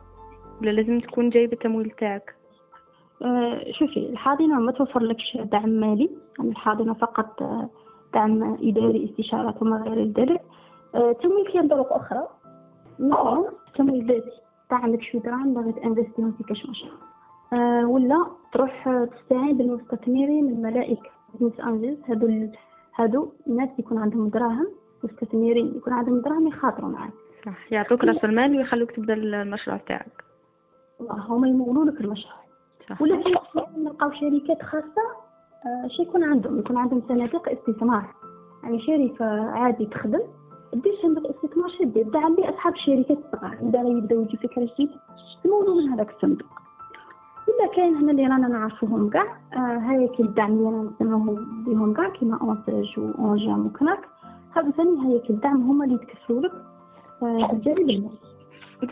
ولا 0.61 0.71
لازم 0.71 0.99
تكون 0.99 1.29
جايبة 1.29 1.53
التمويل 1.53 1.89
تاعك؟ 1.89 2.35
شوفي 3.71 4.09
الحاضنة 4.09 4.59
ما 4.59 4.71
توفر 4.71 5.03
لكش 5.03 5.37
دعم 5.37 5.69
مالي. 5.69 6.09
يعني 6.39 6.51
الحاضنة 6.51 6.93
فقط 6.93 7.41
آه، 7.41 7.69
دعم 8.13 8.57
إداري 8.63 9.05
استشارات 9.05 9.61
وما 9.61 9.77
غير 9.77 10.05
ذلك 10.05 10.41
أه 10.95 11.11
تمويل 11.11 11.47
كاين 11.53 11.67
طرق 11.67 11.93
أخرى. 11.93 12.27
مثلا 12.99 13.49
تمويل 13.75 14.07
ذاتي. 14.07 14.31
تاع 14.69 14.77
عندك 14.77 15.01
شوية 15.01 15.21
دراهم 15.21 15.53
باغي 15.53 15.71
ت 15.71 15.77
investi 15.77 16.19
هم 16.19 16.31
في 16.31 16.43
كاش 16.43 16.65
مشروع 16.65 16.93
ولا 17.83 18.25
تروح 18.53 19.05
تستعين 19.11 19.57
بالمستثمرين 19.57 20.49
الملائكة. 20.49 21.09
business 21.33 21.59
angels 21.59 21.97
هادو 22.07 22.47
هادو 22.95 23.31
الناس 23.47 23.69
يكون 23.79 23.97
عندهم 23.97 24.29
دراهم 24.29 24.67
مستثمرين 25.03 25.73
يكون 25.75 25.93
عندهم 25.93 26.21
دراهم 26.21 26.47
يخاطروا 26.47 26.89
معاك. 26.89 27.11
صح 27.45 27.71
يعطوك 27.71 28.03
رأس 28.03 28.25
المال 28.25 28.57
ويخلوك 28.57 28.91
تبدأ 28.91 29.13
المشروع 29.13 29.77
تاعك 29.77 30.23
هما 31.01 31.47
يمولوا 31.47 31.85
لك 31.85 32.01
المشروع. 32.01 32.40
ولا 32.99 33.23
نلقاو 33.77 34.11
شركات 34.11 34.63
خاصة 34.63 35.05
آه 35.65 35.87
شي 35.87 36.01
يكون 36.01 36.23
عندهم 36.23 36.59
يكون 36.59 36.77
عندهم 36.77 37.01
صناديق 37.07 37.49
استثمار. 37.49 38.05
يعني 38.63 38.81
شركة 38.81 39.25
عادي 39.51 39.85
تخدم 39.85 40.19
دير 40.73 40.93
صندوق 41.01 41.27
استثمار 41.29 41.69
شدير 41.69 42.11
تدعم 42.11 42.35
به 42.35 42.49
أصحاب 42.49 42.73
الشركات 42.73 43.17
الصغار 43.17 43.57
إذا 43.61 43.81
يبداو 43.81 44.21
يجي 44.21 44.37
فكرة 44.37 44.69
جديدة 44.73 44.93
يمولوا 45.45 45.81
من 45.81 45.89
هذاك 45.89 46.09
الصندوق. 46.15 46.47
ولا 47.47 47.71
كاين 47.75 47.95
هنا 47.95 48.11
اللي 48.11 48.27
رانا 48.27 48.47
نعرفوهم 48.47 49.09
كاع 49.09 49.37
آه 49.53 49.77
هياكل 49.77 50.23
الدعم 50.23 50.51
اللي 50.51 50.65
رانا 50.65 50.91
نسموهم 51.01 51.63
بهم 51.65 51.93
كاع 51.93 52.09
كيما 52.09 52.37
ANSEJ 52.41 52.99
و 52.99 53.10
ANGEM 53.10 53.65
و 53.65 53.72
CNAC 53.72 53.99
هذا 54.55 54.71
ثاني 54.71 55.07
هياكل 55.07 55.33
الدعم 55.33 55.61
هما 55.61 55.85
اللي 55.85 55.95
يتكفلوا 55.95 56.41
لك 56.41 56.51
آه 57.23 57.47
بالجانب 57.47 58.11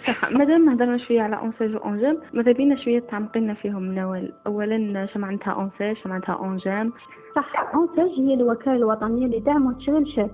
صح 0.07 0.31
مادام 0.31 0.69
هضرنا 0.69 0.97
شوية 0.97 1.21
على 1.21 1.35
ANSEJ 1.39 1.75
و 1.75 1.82
ANGEM 1.82 2.17
ماذا 2.33 2.51
بينا 2.51 2.75
شوية 2.75 2.99
تعمقينا 2.99 3.53
فيهم 3.53 3.93
نوال 3.95 4.33
اولا 4.47 5.05
شو 5.05 5.19
معناتها 5.19 5.53
ANSEJ 5.53 5.95
شو 5.97 6.09
معناتها 6.09 6.45
ANGEM 6.45 6.93
صح 7.35 7.73
أونساج 7.75 8.09
هي 8.19 8.33
الوكالة 8.33 8.75
الوطنية 8.75 9.27
لدعم 9.27 9.65
وتشغيل 9.65 10.01
الشباب 10.01 10.31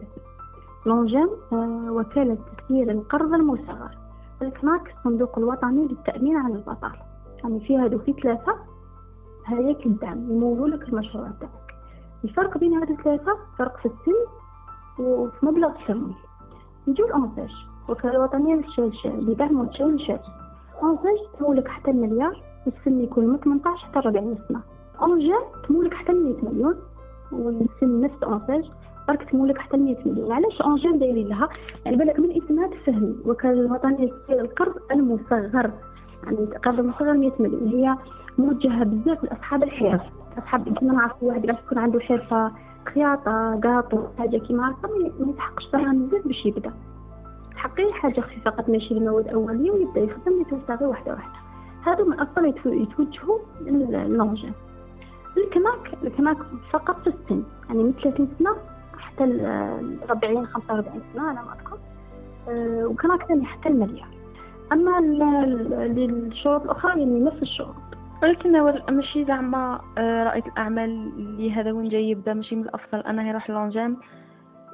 لونجام 0.85 1.29
آه 1.53 1.87
وكالة 1.91 2.37
تسيير 2.57 2.91
القرض 2.91 3.33
المصغر. 3.33 3.97
الكناك 4.41 4.93
الصندوق 4.97 5.37
الوطني 5.39 5.87
للتأمين 5.87 6.37
على 6.37 6.53
البطاله 6.55 6.99
يعني 7.43 7.59
في 7.59 7.77
هادو 7.77 7.99
في 7.99 8.13
ثلاثة 8.13 8.55
هياك 9.45 9.85
الدعم 9.85 10.17
يمولوا 10.31 10.67
لك 10.67 10.89
المشروع 10.89 11.31
تاعك. 11.39 11.75
الفرق 12.23 12.57
بين 12.57 12.73
هادو 12.73 12.93
الثلاثه 12.93 13.37
فرق 13.57 13.77
في 13.77 13.85
السن 13.85 14.13
وفي 14.99 15.45
مبلغ 15.45 15.69
التمويل 15.81 16.15
نجو 16.87 17.05
الانساج 17.05 17.51
وكالة 17.89 18.19
وطنية 18.19 18.61
لدعم 19.05 19.59
وتشغيل 19.59 19.93
الشباب 19.93 20.21
أنساج 20.83 21.17
تمولك 21.39 21.67
حتى 21.67 21.91
المليار 21.91 22.41
والسن 22.65 23.03
يكون 23.03 23.27
من 23.27 23.37
18 23.37 23.85
حتى 23.85 23.99
40 23.99 24.37
سنة 24.49 24.61
أونجا 25.01 25.35
تمولك 25.67 25.93
حتى 25.93 26.13
100 26.13 26.35
مليون 26.43 26.75
والسن 27.31 28.01
نفس 28.01 28.23
أنساج 28.23 28.71
برك 29.07 29.29
تمولك 29.29 29.57
حتى 29.57 29.77
100 29.77 29.95
مليون. 30.05 30.31
علاش 30.31 30.61
أونجا 30.61 30.91
دايرين 30.91 31.27
لها؟ 31.27 31.49
يعني 31.85 31.97
بالك 31.97 32.19
من 32.19 32.43
اسمها 32.43 32.67
تفهمي 32.67 33.15
وكالة 33.25 33.61
الوطنية 33.61 34.11
للقرض 34.29 34.73
المصغر. 34.91 35.71
يعني 36.23 36.37
القرض 36.39 36.79
المصغر 36.79 37.13
100 37.13 37.31
مليون 37.39 37.67
هي 37.67 37.95
موجهة 38.37 38.83
بزاف 38.83 39.23
لأصحاب 39.23 39.63
الحرف. 39.63 40.01
أصحاب 40.37 40.77
كيما 40.77 40.93
نعرفوا 40.93 41.27
واحد 41.27 41.41
باش 41.41 41.55
يكون 41.65 41.77
عنده 41.77 41.99
حرفة 41.99 42.51
خياطة 42.93 43.59
قاطو 43.63 44.03
حاجة 44.17 44.37
كيما 44.37 44.71
هكا 44.71 44.87
ما 45.19 45.29
يتحقش 45.29 45.69
دراهم 45.73 46.05
بزاف 46.05 46.27
باش 46.27 46.45
يبدأ. 46.45 46.73
حقي 47.55 47.93
حاجة 47.93 48.21
خفيفة 48.21 48.51
قد 48.51 48.71
ماشي 48.71 48.93
المواد 48.93 49.27
الأولية 49.27 49.71
ويبدا 49.71 50.01
يخدم 50.01 50.41
يتوسع 50.41 50.87
واحدة 50.87 51.11
واحدة. 51.13 51.39
هادو 51.85 52.05
من 52.05 52.19
أفضل 52.19 52.53
يتوجهوا 52.65 53.39
للونجين 53.61 54.53
الكماك 55.37 55.93
الكماك 56.03 56.37
فقط 56.71 57.01
في 57.01 57.07
السن. 57.07 57.43
يعني 57.69 57.83
من 57.83 57.93
30 58.03 58.27
سنة 58.39 58.55
حتى 58.97 59.25
ل 59.25 59.41
40 60.09 60.45
45 60.47 61.01
سنة 61.13 61.23
على 61.23 61.39
ما 61.39 61.53
أذكر. 61.53 61.77
أه 62.49 62.85
وكماك 62.85 63.27
ثاني 63.27 63.45
حتى 63.45 63.69
المليار 63.69 64.07
أما 64.71 64.99
للشروط 65.87 66.61
الأخرى 66.61 66.99
يعني 66.99 67.19
نفس 67.19 67.41
الشروط. 67.41 67.75
ولكن 68.23 68.51
ماشي 68.89 69.25
زعما 69.25 69.81
آه، 69.97 70.23
رائد 70.23 70.45
الأعمال 70.45 70.89
اللي 71.17 71.51
هذا 71.51 71.71
وين 71.71 71.89
جاي 71.89 72.09
يبدأ؟ 72.09 72.33
ماشي 72.33 72.55
من 72.55 72.61
الأفضل 72.61 72.99
أنه 72.99 73.29
يروح 73.29 73.49
لونجام 73.49 73.97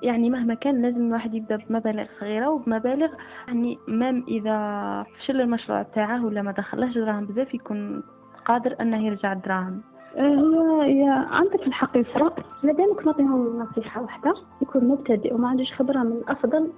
يعني 0.02 0.30
مهما 0.30 0.54
كان 0.54 0.82
لازم 0.82 1.08
الواحد 1.08 1.34
يبدأ 1.34 1.56
بمبالغ 1.56 2.06
صغيرة 2.20 2.50
وبمبالغ 2.50 3.10
يعني 3.48 3.78
مام 3.88 4.24
إذا 4.28 5.04
فشل 5.04 5.42
المشروع 5.42 5.84
تاعه 5.84 6.26
ولا 6.26 6.42
ما 6.42 6.52
دخلهش 6.52 6.98
دراهم 6.98 7.26
بزاف 7.26 7.54
يكون 7.54 8.04
قادر 8.46 8.76
أنه 8.82 9.06
يرجع 9.06 9.34
الدراهم. 9.34 9.82
هي 10.16 10.84
هي 10.84 11.26
عندك 11.32 11.68
الحق 11.68 11.98
يفرق 11.98 12.46
مادامك 12.64 13.06
نعطيهم 13.06 13.60
نصيحة 13.60 14.02
واحدة 14.02 14.34
يكون 14.62 14.88
مبتدئ 14.88 15.34
وما 15.34 15.48
عندوش 15.48 15.74
خبرة 15.74 16.00
من 16.00 16.12
الأفضل 16.12 16.72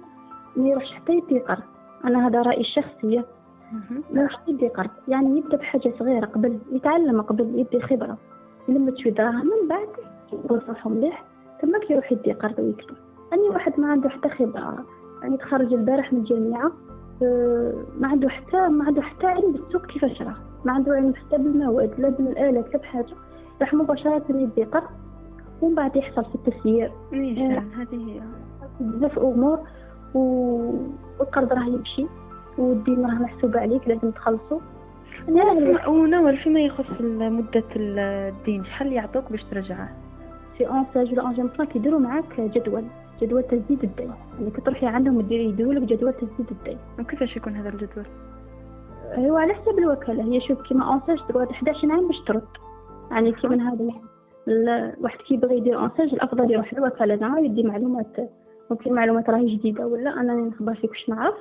ما 0.56 0.68
يروحش 0.68 0.92
حتى 0.92 1.12
يدي 1.12 1.38
قرض 1.38 1.62
أنا 2.04 2.26
هذا 2.26 2.42
رأيي 2.42 2.60
الشخصي 2.60 3.22
ما 4.12 4.20
يروحش 4.20 4.36
يدي 4.48 4.68
قرض 4.68 4.90
يعني 5.08 5.38
يبدأ 5.38 5.56
بحاجة 5.56 5.92
صغيرة 5.98 6.26
قبل 6.26 6.58
يتعلم 6.72 7.22
قبل 7.22 7.58
يدي 7.58 7.80
خبرة. 7.80 8.18
لما 8.68 8.90
تشوي 8.90 9.12
دراهم 9.12 9.46
من 9.46 9.68
بعد 9.68 9.88
يقول 10.32 10.62
روحو 10.68 10.90
مليح 10.90 11.24
تماك 11.62 11.90
يروح 11.90 12.12
يدي 12.12 12.32
قرض 12.32 12.58
ويكتب. 12.58 12.96
أني 13.34 13.48
واحد 13.48 13.80
ما 13.80 13.86
عنده 13.92 14.08
حتى 14.08 14.28
خبرة. 14.28 14.84
يعني 15.22 15.36
تخرج 15.36 15.72
البارح 15.72 16.12
من 16.12 16.18
الجامعة 16.18 16.72
آه، 17.22 17.72
ما 17.98 18.08
عنده 18.08 18.28
حتى 18.28 18.68
ما 18.68 18.84
عنده 18.84 19.02
حتى 19.02 19.26
علم 19.26 19.52
بالسوق 19.52 19.86
كيفاش 19.86 20.22
راه 20.22 20.34
ما 20.64 20.72
عنده 20.72 20.92
علم 20.92 21.14
حتى 21.14 21.38
بالمواد 21.38 22.00
لا 22.00 22.08
بالآلات 22.08 22.72
لا 22.74 22.78
بحاجة. 22.78 23.14
راح 23.60 23.74
مباشرة 23.74 24.22
يدي 24.30 24.64
قرض 24.64 24.82
ومن 25.62 25.74
بعد 25.74 25.96
يحصل 25.96 26.24
في 26.24 26.34
التسيير 26.34 26.92
آه، 27.12 27.62
هذه 27.82 28.08
هي. 28.10 28.20
بزاف 28.80 29.18
أمور 29.18 29.58
والقرض 30.14 31.52
راه 31.52 31.64
يمشي 31.66 32.06
والدين 32.58 33.06
راه 33.06 33.14
محسوب 33.14 33.56
عليك 33.56 33.88
لازم 33.88 34.10
تخلصو. 34.10 34.60
ونوال 35.88 36.36
فيما 36.36 36.60
يخص 36.60 37.00
مدة 37.00 37.64
الدين 37.76 38.64
شحال 38.64 38.92
يعطوك 38.92 39.30
باش 39.30 39.44
ترجعه؟ 39.44 39.88
في 40.58 40.68
ANSEJ 40.68 41.12
ولا 41.12 41.22
ANGEM 41.22 41.48
كيديروا 41.48 42.00
معاك 42.00 42.40
جدول. 42.40 42.84
جدول 43.22 43.42
تسديد 43.42 43.84
الدين. 43.84 44.12
يعني 44.38 44.50
كتروحي 44.50 44.86
عندهم 44.86 45.20
يديروا 45.20 45.52
يديروا 45.52 45.72
لك 45.72 45.82
جدول 45.82 46.12
تسديد 46.12 46.46
الدين. 46.50 46.78
وكيفاش 47.00 47.36
يكون 47.36 47.56
هذا 47.56 47.68
الجدول؟ 47.68 48.06
هو 49.14 49.36
على 49.36 49.54
حسب 49.54 49.78
الوكالة. 49.78 50.24
هي 50.24 50.40
شوف 50.40 50.62
كيما 50.62 50.92
ANSEJ 50.92 51.18
تقعد 51.28 51.50
11 51.50 51.92
عام 51.92 52.06
باش 52.06 52.20
ترد. 52.20 52.48
يعني 53.10 53.32
كيما 53.32 53.72
هذا 53.72 53.90
واحد 55.00 55.18
كيبغي 55.18 55.56
يدير 55.56 55.78
ANSEJ 55.78 56.14
الأفضل 56.14 56.50
يروح 56.50 56.74
للوكالة 56.74 57.16
زعما 57.16 57.40
يدي 57.40 57.62
معلومات 57.62 58.16
ممكن 58.70 58.92
معلومات 58.92 59.30
راهي 59.30 59.56
جديدة 59.56 59.86
ولا 59.86 60.20
أنا 60.20 60.34
نخبر 60.34 60.74
فيك 60.74 60.90
واش 60.90 61.08
نعرف. 61.08 61.34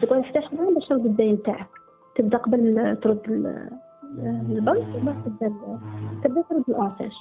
تقعد 0.00 0.20
11 0.20 0.48
عام 0.58 0.74
باش 0.74 0.88
ترد 0.88 1.06
الدين 1.06 1.42
تاعك. 1.42 1.68
تبدأ 2.14 2.38
قبل 2.38 2.96
ترد 3.02 3.20
البنك 4.50 4.84
تبدأ 5.24 5.52
تبدأ 6.24 6.42
ترد 6.42 6.64
الاونساج 6.68 7.12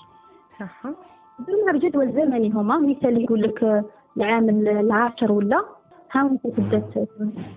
درنا 1.39 1.71
بجدول 1.71 2.11
زمني 2.11 2.49
هما 2.49 2.77
مثال 2.77 3.23
يقول 3.23 3.41
لك 3.41 3.83
العام 4.17 4.49
العاشر 4.49 5.31
ولا 5.31 5.65
ها 6.11 6.21
انت 6.21 6.47
تبدا 6.47 7.05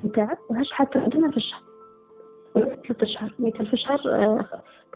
نتاعك 0.05 0.39
وها 0.51 0.63
شحال 0.63 0.91
تردنا 0.91 1.31
في 1.31 1.37
الشهر. 1.37 1.61
ثلاثة 2.55 3.03
أشهر 3.03 3.35
مثال 3.39 3.67
في 3.67 3.73
الشهر 3.73 3.99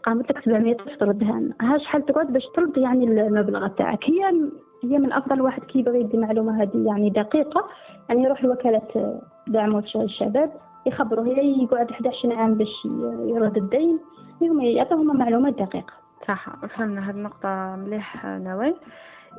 قامت 0.03 0.31
لك 0.31 0.45
700 0.45 0.73
ألف 0.73 0.99
تردها 0.99 1.41
ها 1.61 1.77
شحال 1.77 2.05
تقعد 2.05 2.33
باش 2.33 2.43
ترد 2.55 2.77
يعني 2.77 3.05
المبلغ 3.05 3.67
تاعك. 3.67 4.03
هي 4.09 4.49
هي 4.83 4.97
من 4.99 5.13
أفضل 5.13 5.41
واحد 5.41 5.63
كي 5.63 5.79
يبغي 5.79 5.99
يدي 5.99 6.17
معلومة 6.17 6.61
هذه 6.61 6.87
يعني 6.87 7.09
دقيقة 7.09 7.65
يعني 8.09 8.23
يروح 8.23 8.43
لوكالة 8.43 9.21
دعم 9.47 9.75
وشغل 9.75 10.03
الشباب 10.03 10.51
يخبروه 10.85 11.27
يقعد 11.27 11.91
11 11.91 12.33
عام 12.33 12.53
باش 12.53 12.85
يرد 13.25 13.57
الدين 13.57 13.99
هم 14.41 14.61
يعطوهم 14.61 15.17
معلومات 15.17 15.53
دقيقة. 15.53 16.02
صح 16.27 16.49
فهمنا 16.65 17.09
هاد 17.09 17.15
النقطة 17.15 17.75
مليح 17.75 18.25
نوال. 18.25 18.75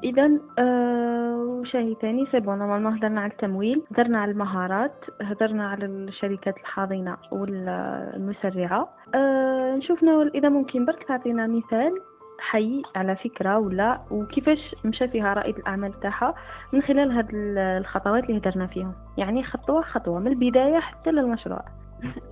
اذا 0.04 0.30
آه 0.58 1.36
وشاهي 1.36 1.96
ثاني 2.02 2.26
c'est 2.32 2.40
bon 2.40 2.58
normalement 2.58 2.96
هضرنا 2.96 3.20
على 3.20 3.32
التمويل 3.32 3.82
هضرنا 3.92 4.18
على 4.18 4.30
المهارات 4.30 5.04
هضرنا 5.22 5.68
على 5.68 5.86
الشركات 5.86 6.56
الحاضنة 6.56 7.16
والمسرعة. 7.32 8.88
آه 9.14 9.74
نشوف 9.76 10.02
نوال 10.02 10.36
إذا 10.36 10.48
ممكن 10.48 10.84
برك 10.84 11.04
تعطينا 11.04 11.46
مثال 11.46 12.00
حي 12.38 12.82
على 12.96 13.16
فكرة 13.16 13.58
ولا 13.58 14.00
وكيفاش 14.10 14.74
مشى 14.84 15.08
فيها 15.08 15.34
رائد 15.34 15.56
الأعمال 15.58 16.00
تاعها 16.00 16.34
من 16.72 16.82
خلال 16.82 17.12
هاد 17.12 17.28
الخطوات 17.34 18.24
اللي 18.24 18.38
هدرنا 18.38 18.66
فيهم. 18.66 18.92
يعني 19.16 19.44
خطوة 19.44 19.82
خطوة 19.82 20.18
من 20.18 20.26
البداية 20.26 20.78
حتى 20.78 21.10
للمشروع. 21.10 21.64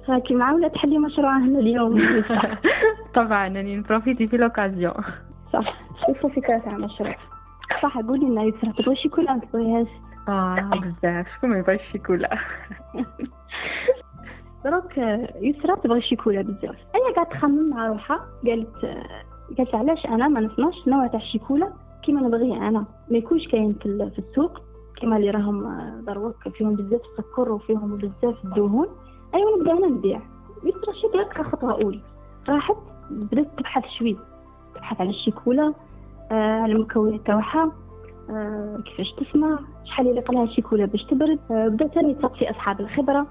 هاكي 0.09 0.35
معاولة 0.35 0.69
تحلي 0.69 0.99
مشروع 0.99 1.39
هنا 1.39 1.59
اليوم. 1.59 2.01
طبعا 3.15 3.47
يعني 3.47 3.77
نبروفيتي 3.77 4.29
في 4.29 4.37
لوكازيون 4.37 4.95
صح 5.53 5.75
شوفوا 6.07 6.31
فكرة 6.31 6.59
تاع 6.59 6.77
المشروع 6.77 7.17
صح 7.83 7.99
قولي 7.99 8.27
لنا 8.27 8.43
يسرا 8.43 8.73
تبغي 8.73 8.97
شيكولا 8.97 9.33
ما 9.35 9.41
تبغيهاش 9.41 9.87
آه 10.29 10.71
بزاف. 10.83 11.27
شكون 11.37 11.51
ما 11.51 11.59
يبغيش 11.59 11.81
شيكولا 11.93 12.39
دروك 14.65 14.99
يسرا 15.41 15.75
تبغي 15.75 16.01
شيكولا 16.03 16.43
بزاف. 16.43 16.77
هي 16.95 17.15
قاعدة 17.15 17.31
تخمم 17.31 17.71
مع 17.71 17.87
روحها. 17.87 18.21
قالت 18.47 18.77
قالت 19.59 19.75
علاش 19.75 20.07
أنا 20.07 20.29
ما 20.29 20.41
نصنعش 20.41 20.89
نوع 20.89 21.07
تاع 21.07 21.21
الشيكولا 21.21 21.73
كيما 22.03 22.21
نبغيه 22.21 22.69
أنا. 22.69 22.85
ما 23.11 23.19
يكونش 23.19 23.49
كاين 23.49 23.75
في 23.83 24.19
السوق. 24.19 24.61
كيما 24.97 25.17
اللي 25.17 25.31
راهم 25.31 25.81
دروك 26.07 26.49
فيهم 26.49 26.75
بزاف 26.75 27.01
السكر 27.19 27.53
وفيهم 27.53 27.97
بزاف 27.97 28.45
الدهون. 28.45 28.87
ايوا 29.35 29.59
نبدا 29.59 29.73
أنا 29.73 29.87
نبيع 29.87 30.21
يسرا 30.65 30.93
شي 30.93 31.09
ديالك 31.13 31.43
خطوة 31.43 31.73
اولى 31.73 32.01
راحت 32.49 32.77
بدات 33.11 33.47
تبحث 33.59 33.85
شوي. 33.99 34.17
تبحث 34.75 35.01
على 35.01 35.11
الشيكولا 35.11 35.75
آه 36.33 36.61
على 36.61 36.73
المكونات 36.73 37.21
تاعها 37.27 37.73
آه 38.31 38.79
كيفاش 38.85 39.13
تصنع 39.13 39.59
شحال 39.85 40.07
يليق 40.07 40.33
لها 40.33 40.45
الشيكولا 40.45 40.85
باش 40.85 41.05
تبرد. 41.05 41.39
آه 41.51 41.69
بدات 41.69 41.95
ثاني 41.95 42.15
تسقسي 42.15 42.51
أصحاب 42.51 42.81
الخبرة. 42.81 43.27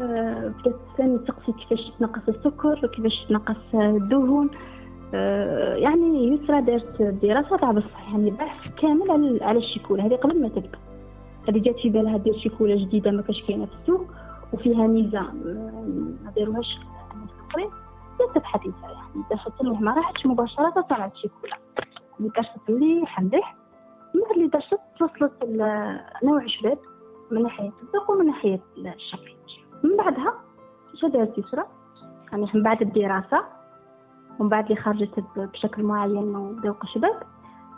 آه 0.00 0.52
بدات 0.60 0.76
ثاني 0.96 1.18
تسقسي 1.18 1.52
كيفاش 1.52 1.90
تنقص 1.98 2.28
السكر 2.28 2.80
وكيفاش 2.84 3.24
تنقص 3.28 3.74
الدهون. 3.74 4.50
آه 5.14 5.74
يعني 5.74 6.28
يسرى 6.28 6.60
دارت 6.60 7.02
دراسة 7.02 7.56
تاع 7.56 7.70
بصح 7.70 8.12
يعني 8.12 8.30
بحث 8.30 8.74
كامل 8.82 9.10
على 9.10 9.44
على 9.44 9.58
الشيكولا 9.58 10.06
هذه 10.06 10.14
قبل 10.14 10.42
ما 10.42 10.48
تبدأ. 10.48 10.78
هذه 11.48 11.58
جات 11.58 11.76
في 11.76 11.88
بالها 11.88 12.16
دير 12.16 12.38
شيكولا 12.38 12.76
جديدة 12.76 13.10
ما 13.10 13.22
كاش 13.22 13.42
كاينة 13.42 13.66
في 13.66 13.72
السوق 13.82 14.06
وفيها 14.54 14.86
ميزة 14.86 15.20
ما 15.20 16.32
داروهاش 16.36 16.78
الاخرين 17.14 17.70
بدات 18.14 18.34
تبحث 18.34 18.66
يعني. 18.66 19.24
دخلت 19.30 19.62
ما 19.62 19.94
راحتش 19.94 20.26
مباشرة 20.26 20.86
صنعت 20.88 21.12
الشيكولا 21.12 21.56
اللي 22.18 22.30
درست 22.36 22.70
مليح 22.70 23.20
مليح. 23.20 23.56
من 24.14 24.22
بعد 24.22 24.30
اللي 24.36 24.48
درست 24.48 24.80
توصلت 24.98 25.32
نوع 26.22 26.46
شباب 26.46 26.78
من 27.30 27.42
ناحية 27.42 27.72
الذوق 27.82 28.10
ومن 28.10 28.26
ناحية 28.26 28.60
الشكل. 28.78 29.34
من 29.84 29.96
بعدها 29.96 30.34
دارت 31.08 31.38
يسرى 31.38 31.64
يعني 32.32 32.50
من 32.54 32.62
بعد 32.62 32.82
الدراسة. 32.82 33.44
ومن 34.38 34.48
بعد 34.48 34.64
اللي 34.64 34.76
خرجت 34.76 35.24
بشكل 35.36 35.82
معين 35.82 36.36
وذوق 36.36 36.86
شباب 36.86 37.22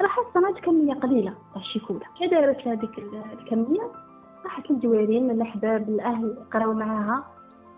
راحت 0.02 0.22
صنعت 0.34 0.58
كمية 0.58 0.94
قليلة 0.94 1.34
تاع 1.54 1.62
الشيكولا 1.62 2.06
كي 2.18 2.26
دارت 2.26 2.68
هذيك 2.68 2.98
الكمية. 3.32 4.05
راحت 4.46 4.70
للجوارين 4.70 5.24
من 5.24 5.30
الأحباب 5.30 5.88
الأهل 5.88 6.36
قراو 6.52 6.72
معاها. 6.72 7.24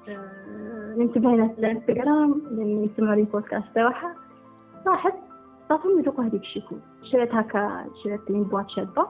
أه 0.08 0.94
ننتبه 0.96 1.48
في 1.48 1.58
الانستغرام 1.58 2.42
لأن 2.50 2.84
يسمعوا 2.84 3.14
لي 3.14 3.22
بودكاست 3.22 3.66
تاعها 3.74 4.14
راحت 4.86 5.14
صافي 5.68 5.88
يذوقوا 5.98 6.24
هذيك 6.24 6.42
الشيكولا 6.42 6.80
شريت 7.02 7.34
هكا 7.34 7.84
شريت 8.04 8.30
لين 8.30 8.42
بواط 8.42 8.68
شابة. 8.70 9.06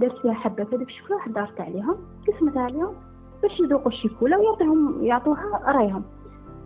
درت 0.00 0.18
فيها 0.18 0.32
حبة 0.32 0.66
هذيك 0.72 0.88
الشيكولا 0.88 1.20
حضرت 1.20 1.60
عليهم. 1.60 1.96
قسمت 2.28 2.56
عليهم 2.56 2.94
باش 3.42 3.60
يذوقوا 3.60 3.88
الشيكولا 3.88 4.36
ويعطيهم 4.36 5.04
يعطوها 5.04 5.72
رايهم. 5.72 6.02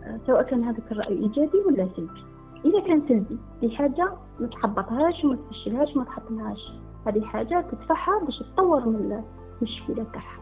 أه، 0.05 0.21
سواء 0.27 0.43
كان 0.43 0.65
هذاك 0.65 0.93
الرأي 0.93 1.19
إيجابي 1.19 1.59
ولا 1.59 1.89
سلبي. 1.97 2.25
إذا 2.65 2.81
كان 2.81 3.03
سلبي 3.09 3.39
دي 3.61 3.77
حاجة 3.77 4.13
ما 4.41 4.47
تحبطهاش 4.47 5.25
وما 5.25 5.37
تفشلهاش 5.37 5.97
وما 5.97 6.05
تحطمهاش. 6.05 6.73
هذه 7.07 7.25
حاجة 7.25 7.65
تدفعها 7.73 8.25
باش 8.25 8.39
تطور 8.39 8.89
من 8.89 9.23
الشكولة 9.63 10.07
تاعها 10.13 10.39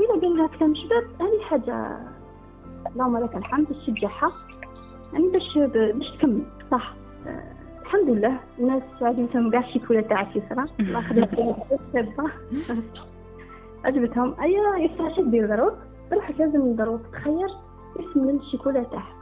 وإذا 0.00 0.20
قال 0.20 0.36
لها 0.36 0.46
كلام 0.46 0.74
شباب 0.74 1.04
هذه 1.20 1.42
حاجة 1.42 1.98
اللهم 2.86 3.18
لك 3.18 3.36
الحمد 3.36 3.66
تشجعها 3.66 4.32
يعني 5.12 5.28
باش 5.28 5.58
باش 5.74 6.10
تكمل. 6.10 6.42
صح. 6.70 6.94
الحمد 7.82 8.10
لله 8.10 8.40
الناس 8.58 8.82
عجبتهم 9.02 9.50
كاع 9.50 9.60
الشيكولا 9.60 10.00
تاع 10.00 10.28
يسرا 10.34 10.66
الله 10.80 10.98
يخليك. 11.00 11.30
شابة 11.92 12.30
عجبتهم. 13.84 14.34
أيا 14.40 14.76
يسرا 14.76 15.14
شو 15.16 15.22
دير 15.22 15.46
دروك 15.46 15.74
راحت 16.12 16.38
لازم 16.38 16.76
دروك 16.76 17.00
تخير 17.12 17.48
اسم 18.00 18.28
الشيكولا 18.28 18.82
تاعها 18.82 19.14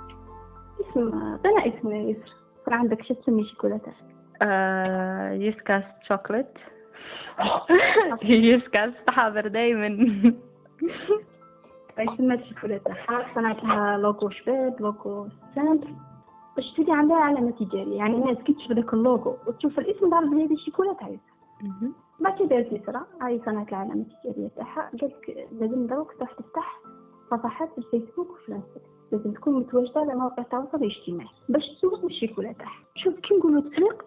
اسم 0.80 1.00
عطينا 1.14 1.66
اسم 1.78 1.90
يا 1.90 2.02
يسرا 2.10 2.34
يكون 2.62 2.74
عندك 2.74 3.02
شو 3.02 3.14
تسمي 3.14 3.44
شوكولاتة. 3.44 3.92
آه 4.42 5.32
يسكاس 5.32 5.84
شوكولات 6.08 6.58
يسكاس 8.22 8.92
حاضر 9.09 9.48
دايما 9.48 9.87
يسمى 11.98 12.35
الشوكولاتة 12.35 12.94
صنعت 13.35 13.64
لها 13.64 13.98
لوغو 13.98 14.31
شباب 14.31 14.81
logo 14.80 15.28
simple. 15.54 15.94
باش 16.57 16.72
تولي 16.76 16.92
عندها 16.92 17.16
علامة 17.16 17.50
تجارية 17.50 17.96
يعني 17.96 18.14
الناس 18.14 18.38
كي 18.38 18.52
تشوف 18.52 18.72
ذاك 18.72 18.94
اللوغو 18.94 19.37
وتشوف 19.46 19.78
الاسم 19.78 20.11
تعرف 20.11 20.31
بلي 20.31 20.44
هذه 20.44 20.52
الشوكولاتة 20.52 21.05
عايزة 21.05 21.20
بعد 22.20 22.38
كي 22.38 22.46
دارت 22.46 22.72
يسرا 22.72 23.07
هاي 23.22 23.40
صنعت 23.46 23.68
العلامة 23.68 24.05
التجارية 24.24 24.48
تاعها 24.57 24.90
قالك 25.00 25.48
لازم 25.61 25.87
دروك 25.87 26.12
تروح 26.12 26.33
تفتح 26.33 26.81
صفحات 27.31 27.68
في 27.72 27.78
الفيسبوك 27.78 28.31
وفي 28.31 28.48
الانستغرام. 28.48 28.92
لازم 29.12 29.33
تكون 29.33 29.55
متواجدة 29.55 30.00
على 30.00 30.14
مواقع 30.14 30.42
التواصل 30.42 30.78
الاجتماعي. 30.78 31.28
باش 31.48 31.62
تسوق 31.68 32.05
الشيكولا 32.05 32.52
تاعها. 32.52 32.83
شوف 32.94 33.14
كي 33.14 33.35
نقولوا 33.35 33.61
تسويق 33.61 34.05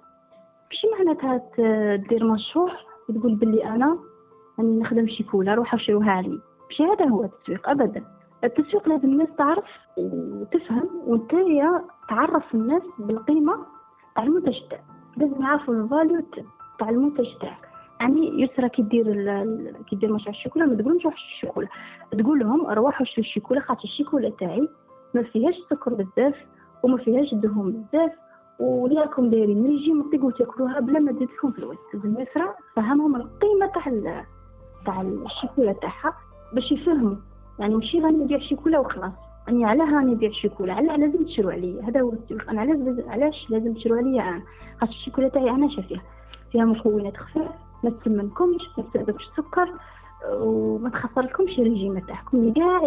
ماشي 0.75 0.87
معناتها 0.97 1.41
دير 1.95 2.25
مشروع 2.25 2.71
وتقول 3.09 3.35
بلي 3.35 3.65
أنا 3.65 3.97
راني 4.59 4.79
نخدم 4.79 5.07
شيكولا 5.07 5.53
روحوا 5.53 5.79
شروها 5.79 6.11
علي. 6.11 6.39
ماشي 6.69 6.83
هذا 6.83 7.05
هو 7.05 7.23
التسويق 7.23 7.69
ابدا. 7.69 8.03
التسويق 8.43 8.89
لازم 8.89 9.07
الناس 9.07 9.27
تعرف 9.37 9.65
وتفهم 9.97 10.89
وانت 11.07 11.31
تعرف 12.09 12.55
الناس 12.55 12.81
بالقيمة 12.99 13.65
تاع 14.15 14.23
المنتج 14.23 14.59
تاعك 14.69 14.83
لازم 15.17 15.41
يعرفوا 15.41 15.73
ال 15.73 15.81
value 15.81 16.23
تاع 16.79 16.89
المنتج 16.89 17.37
تاعك 17.41 17.69
يعني 17.99 18.41
يسرى 18.41 18.69
كي 18.69 18.81
دير 18.81 19.13
كي 19.89 19.95
دير 19.95 20.13
مشروع 20.13 20.35
الشيكولا 20.35 20.65
ما 20.65 20.75
تقولهمش 20.75 21.05
روح 21.05 21.13
الشيكولا 21.13 21.67
تقول 22.11 22.39
لهم 22.39 22.65
روحوا 22.67 23.05
شري 23.05 23.21
الشيكولا 23.21 23.59
خاطر 23.59 23.83
الشيكولا 23.83 24.29
تاعي 24.29 24.69
ما 25.13 25.23
فيهاش 25.23 25.55
سكر 25.69 25.93
بزاف 25.93 26.35
وما 26.83 26.97
فيهاش 26.97 27.33
دهون 27.33 27.71
بزاف. 27.71 28.11
وليكم 28.59 29.29
دايرين 29.29 29.65
ريجيم 29.65 30.01
تقدروا 30.01 30.31
تاكلوها 30.31 30.79
بلا 30.79 30.99
ما 30.99 31.11
تزيدكم 31.11 31.51
في 31.51 31.59
الوزن 31.59 31.77
لازم 31.93 32.21
يسرى 32.21 32.53
فهمهم 32.75 33.15
القيمة 33.15 33.65
تاع 33.65 34.23
تاع 34.85 35.01
الشيكولا 35.01 35.73
تاعها 35.73 36.13
باش 36.53 36.71
يفهموا. 36.71 37.15
يعني 37.59 37.75
ماشي 37.75 38.01
غادي 38.01 38.15
نبيع 38.15 38.39
شيكولا 38.39 38.79
وخلاص. 38.79 39.11
أني 39.49 39.65
علاه 39.65 39.95
راني 39.95 40.11
نبيع 40.11 40.31
شيكولا 40.31 40.73
علاه 40.73 40.97
لازم 40.97 41.25
تشرو 41.25 41.49
عليا. 41.49 41.83
هذا 41.83 42.01
هو 42.01 42.13
السؤال 42.13 42.49
أنا 42.49 42.61
علاش 42.61 43.05
علاش 43.07 43.49
لازم 43.49 43.73
تشرو 43.73 43.95
عليا 43.95 44.21
أنا؟ 44.21 44.41
خاطر 44.79 44.91
الشيكولا 44.91 45.27
تاعي 45.27 45.49
أنا 45.49 45.69
شافيها 45.69 46.01
فيها. 46.51 46.65
مكونات 46.65 47.17
خفيف 47.17 47.47
ما 47.83 47.89
تسمنكمش 47.89 48.61
ما 48.77 48.83
تسببش 48.83 49.27
السكر 49.27 49.73
وما 50.31 50.89
تخسرلكمش 50.89 51.59
الريجيم 51.59 51.99
تاعكم. 51.99 52.37
اللي 52.37 52.51
كاع 52.51 52.81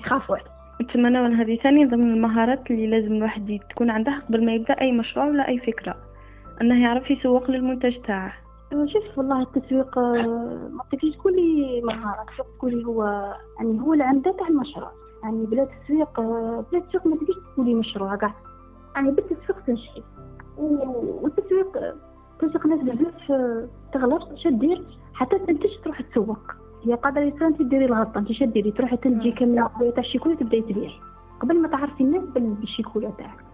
يخافوا 0.00 0.36
عليه 0.36 0.59
نتمنى 0.80 1.22
من 1.22 1.34
هذه 1.34 1.56
ثاني 1.56 1.84
ضمن 1.84 2.14
المهارات 2.14 2.70
اللي 2.70 2.86
لازم 2.86 3.12
الواحد 3.12 3.58
تكون 3.70 3.90
عندها 3.90 4.22
قبل 4.28 4.44
ما 4.44 4.52
يبدأ 4.52 4.80
أي 4.80 4.92
مشروع 4.92 5.26
ولا 5.26 5.48
أي 5.48 5.58
فكرة. 5.58 5.94
أنه 6.62 6.82
يعرف 6.82 7.10
يسوق 7.10 7.50
للمنتج 7.50 7.96
تاعه. 8.00 8.32
شوف 8.70 9.18
والله 9.18 9.42
التسويق 9.42 9.98
آه، 9.98 10.68
ما 10.72 10.84
تقدرش 10.92 11.16
تقولي 11.16 11.80
مهارة 11.84 12.26
تقولي 12.58 12.84
هو 12.86 13.04
يعني 13.58 13.80
هو 13.80 13.94
العمدة 13.94 14.32
تاع 14.32 14.48
المشروع. 14.48 14.90
يعني 15.22 15.46
بلا 15.46 15.64
تسويق 15.64 16.20
آه، 16.20 16.64
بلا 16.72 16.80
تسويق 16.80 17.06
ما 17.06 17.16
تقدرش 17.16 17.36
تقولي 17.54 17.74
مشروع 17.74 18.16
كاع 18.16 18.34
يعني 18.94 19.10
بالتسويق 19.10 19.64
تنجحي 19.66 20.02
والتسويق 20.58 21.78
تسويق 22.38 22.66
ناس 22.66 22.80
بزاف 22.80 23.32
تغلط 23.92 24.34
شدير 24.34 24.84
حتى 25.14 25.38
تنتج 25.38 25.70
تروح 25.84 26.00
تسوق. 26.00 26.38
هي 26.84 26.94
قادرة 26.94 27.20
يصير 27.20 27.46
انت 27.46 27.62
ديري 27.62 27.84
الغلطة 27.84 28.18
انت 28.18 28.32
شديري 28.32 28.70
تروحي 28.70 28.96
تنجي 28.96 29.32
كاملة 29.32 29.70
تاع 29.78 29.98
الشيكولا 29.98 30.34
تبداي 30.34 30.60
تبيعي 30.60 30.92
قبل 31.40 31.60
ما 31.60 31.68
تعرفي 31.68 32.00
الناس 32.00 32.22
بالشيكولا 32.34 33.10
تاعك. 33.18 33.44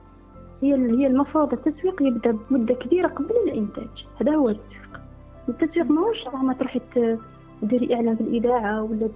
هي 0.62 0.74
هي 0.74 1.06
المفروض 1.06 1.52
التسويق 1.52 2.02
يبدأ 2.02 2.38
بمدة 2.50 2.74
كبيرة 2.74 3.08
قبل 3.08 3.34
الإنتاج. 3.46 4.06
هذا 4.20 4.34
هو 4.34 4.48
التسويق. 4.48 5.00
التسويق 5.48 5.86
ماهوش 5.86 6.24
زعما 6.24 6.54
تروحي 6.54 6.80
ديري 7.62 7.94
إعلان 7.94 8.16
في 8.16 8.20
الإذاعة 8.20 8.82
ولا 8.82 9.08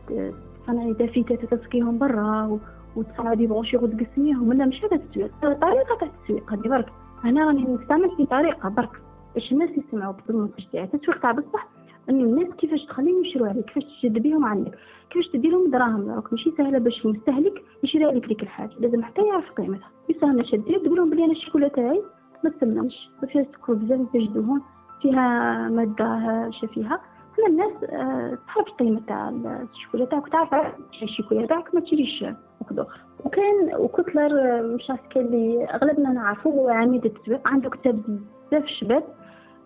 تصنعي 0.62 0.92
des 0.92 1.09
affiches 1.09 1.54
تلصقيهم 1.54 1.98
برا 1.98 2.58
وتصنعي 2.96 3.36
des 3.36 3.46
brochures 3.46 3.84
وتقسميهم 3.84 4.52
لا 4.52 4.66
مش 4.66 4.84
هذا 4.84 4.96
التسويق. 4.96 5.30
طريقة 5.40 5.96
تاع 6.00 6.08
التسويق. 6.08 6.52
هذه 6.52 6.68
برك. 6.68 6.92
أنا 7.24 7.46
راني 7.46 7.62
نستعمل 7.62 8.16
في 8.16 8.26
طريقة 8.26 8.68
برك. 8.68 9.02
باش 9.34 9.52
الناس 9.52 9.70
يسمعوا 9.70 10.14
بالمنتج 10.28 10.64
تاعي. 10.72 10.84
التسويق 10.84 11.20
تاع 11.20 11.32
بصح 11.32 11.68
انه 12.10 12.24
الناس 12.24 12.54
كيفاش 12.54 12.84
تخليهم 12.84 13.24
يشروا 13.24 13.48
عليك 13.48 13.64
كيفاش 13.64 13.84
تجذبيهم 14.02 14.44
عندك 14.44 14.78
كيفاش 15.10 15.28
تدي 15.28 15.48
لهم 15.48 15.70
دراهم 15.70 16.10
راك 16.10 16.32
ماشي 16.32 16.50
سهلة 16.58 16.78
باش 16.78 17.04
المستهلك 17.06 17.62
يشري 17.84 18.04
عليك 18.04 18.26
ديك 18.26 18.42
الحاجة 18.42 18.70
لازم 18.80 19.02
حتى 19.02 19.22
يعرف 19.22 19.50
قيمتها. 19.52 19.90
يسهل 20.08 20.46
شدير 20.46 20.78
تقول 20.78 20.96
لهم 20.96 21.10
بلي 21.10 21.24
أنا 21.24 21.32
الشوكولا 21.32 21.68
تاعي 21.68 22.02
ما 22.44 22.50
تسمنش 22.50 23.10
ما 23.22 23.28
فيها 23.28 23.42
سكر 23.42 23.74
بزاف 23.74 24.00
فيهاش 24.12 24.28
دهون 24.28 24.60
فيها 25.02 25.68
مادة 25.68 26.50
فيها. 26.74 27.00
حنا 27.36 27.46
الناس 27.46 27.84
آه، 27.84 28.38
تعرف 28.54 28.68
قيمة 28.78 29.00
تاع 29.06 29.28
الشوكولا 29.74 30.04
تاعك 30.04 30.28
تعرف 30.28 30.74
الشوكولا 31.02 31.46
تاعك 31.46 31.74
ما 31.74 31.80
تشريش 31.80 32.22
واحد 32.60 32.86
وكان 33.24 33.74
وكتلر 33.78 34.40
آه، 34.40 34.62
مش 34.62 34.90
عارف 34.90 35.00
كان 35.10 35.24
اللي 35.24 35.64
أغلبنا 35.64 36.12
نعرفه 36.12 36.50
هو 36.50 36.68
عميد 36.68 37.04
التسويق 37.04 37.48
عنده 37.48 37.70
كتاب 37.70 38.02
بزاف 38.50 38.66
شباب 38.66 39.04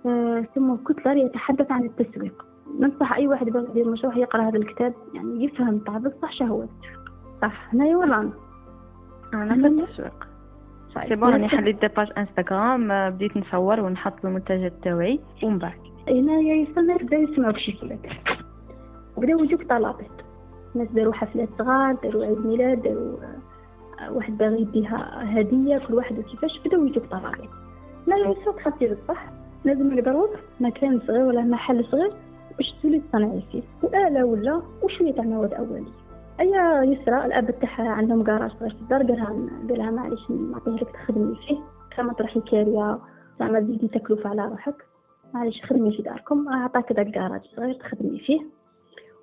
اسمه 0.07 0.75
آه، 0.75 0.93
كتلر 0.93 1.17
يتحدث 1.17 1.71
عن 1.73 1.85
التسويق. 1.85 2.47
ننصح 2.81 3.13
أي 3.13 3.29
واحد 3.29 3.49
يدير 3.49 3.89
مشروع 3.89 4.17
يقرأ 4.17 4.43
هذا 4.43 4.57
الكتاب 4.59 4.95
يعني 5.15 5.45
يفهم 5.45 5.79
تاع 5.79 5.99
بصح 5.99 6.33
شهوة 6.33 6.65
التسويق. 6.65 7.11
صح. 7.43 7.75
هنايا 7.75 7.97
ولا 7.97 8.31
أنا. 9.33 9.55
في 9.55 9.67
التسويق. 9.67 10.29
c'est 11.09 11.15
bon 11.15 11.33
راني 11.33 11.49
حليت 11.49 11.81
des 11.81 11.89
pages 11.89 12.13
Instagram 12.19 13.11
بديت 13.11 13.37
نصور 13.37 13.81
ونحط 13.81 14.25
المنتجات 14.25 14.73
تاوعي 14.83 15.21
ومن 15.43 15.59
بعد. 15.59 15.79
هنايا 16.09 16.55
يستنى 16.55 16.95
بداو 16.95 17.23
يسمعوك 17.23 17.59
شوي 17.59 17.79
بداو 19.17 19.45
يجوك 19.45 19.63
طلبات 19.63 20.11
ناس 20.75 20.89
داروا 20.89 21.13
حفلات 21.13 21.49
صغار 21.59 21.95
داروا 22.03 22.25
عيد 22.25 22.47
ميلاد 22.47 22.83
داروا 22.83 23.17
آه، 24.01 24.13
واحد 24.13 24.39
باغي 24.39 24.61
يديها 24.63 25.23
هدية 25.41 25.79
كل 25.79 25.95
واحد 25.95 26.19
وكيفاش 26.19 26.61
بداو 26.65 26.87
يجوك 26.87 27.05
طلبات 27.07 27.49
لا 28.07 28.17
يسوق 28.17 28.61
خطير 28.61 28.99
صح 29.09 29.27
لازم 29.65 29.99
يقدروا 29.99 30.29
مكان 30.61 31.01
صغير 31.07 31.23
ولا 31.23 31.43
محل 31.43 31.85
صغير 31.85 32.13
باش 32.59 32.75
تولي 32.83 33.01
تصنعي 33.01 33.43
فيه. 33.53 33.63
وآلة 33.83 34.25
ولا 34.25 34.63
وشوية 34.83 35.13
تاع 35.13 35.25
مواد 35.25 35.55
أولية. 35.55 35.93
أيا 36.41 36.83
يسرى 36.83 37.27
الأب 37.27 37.61
تاعها 37.61 37.89
عندهم 37.89 38.25
كراج 38.25 38.51
صغير 38.51 38.71
في 38.71 38.83
الدار 38.83 39.03
قالها 39.03 39.37
قالها 39.69 39.91
معليش 39.91 40.31
نعطيه 40.31 40.71
لك 40.71 40.91
تخدمي 40.91 41.37
فيه. 41.49 41.59
كما 41.97 42.13
تروحي 42.13 42.41
كارية 42.41 42.99
زعما 43.41 43.61
تزيدي 43.61 43.89
تكلفة 43.89 44.31
على 44.31 44.49
روحك. 44.49 44.75
معليش 45.35 45.63
خدمي 45.65 45.97
في 45.97 46.03
داركم 46.03 46.49
أعطاك 46.49 46.93
داك 46.93 47.11
كراج 47.11 47.41
صغير 47.57 47.75
تخدمي 47.75 48.19
فيه. 48.19 48.41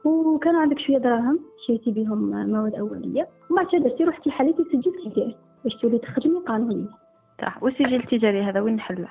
وكان 0.06 0.56
عندك 0.56 0.80
شوية 0.80 0.97
دراهم 0.97 1.39
شريتي 1.67 1.91
بهم 1.91 2.49
مواد 2.51 2.75
أولية. 2.75 3.27
وما 3.49 3.63
درتي 3.63 4.04
روحتي 4.04 4.32
حليتي 4.32 4.63
سجل 4.63 5.12
تجاري 5.12 5.36
باش 5.63 5.75
تولي 5.75 5.97
تخدمي 5.97 6.39
قانونيا. 6.39 6.88
صح. 7.41 7.63
والسجل 7.63 7.95
التجاري 7.95 8.41
هذا 8.41 8.62
وين 8.62 8.75
نحله؟ 8.75 9.08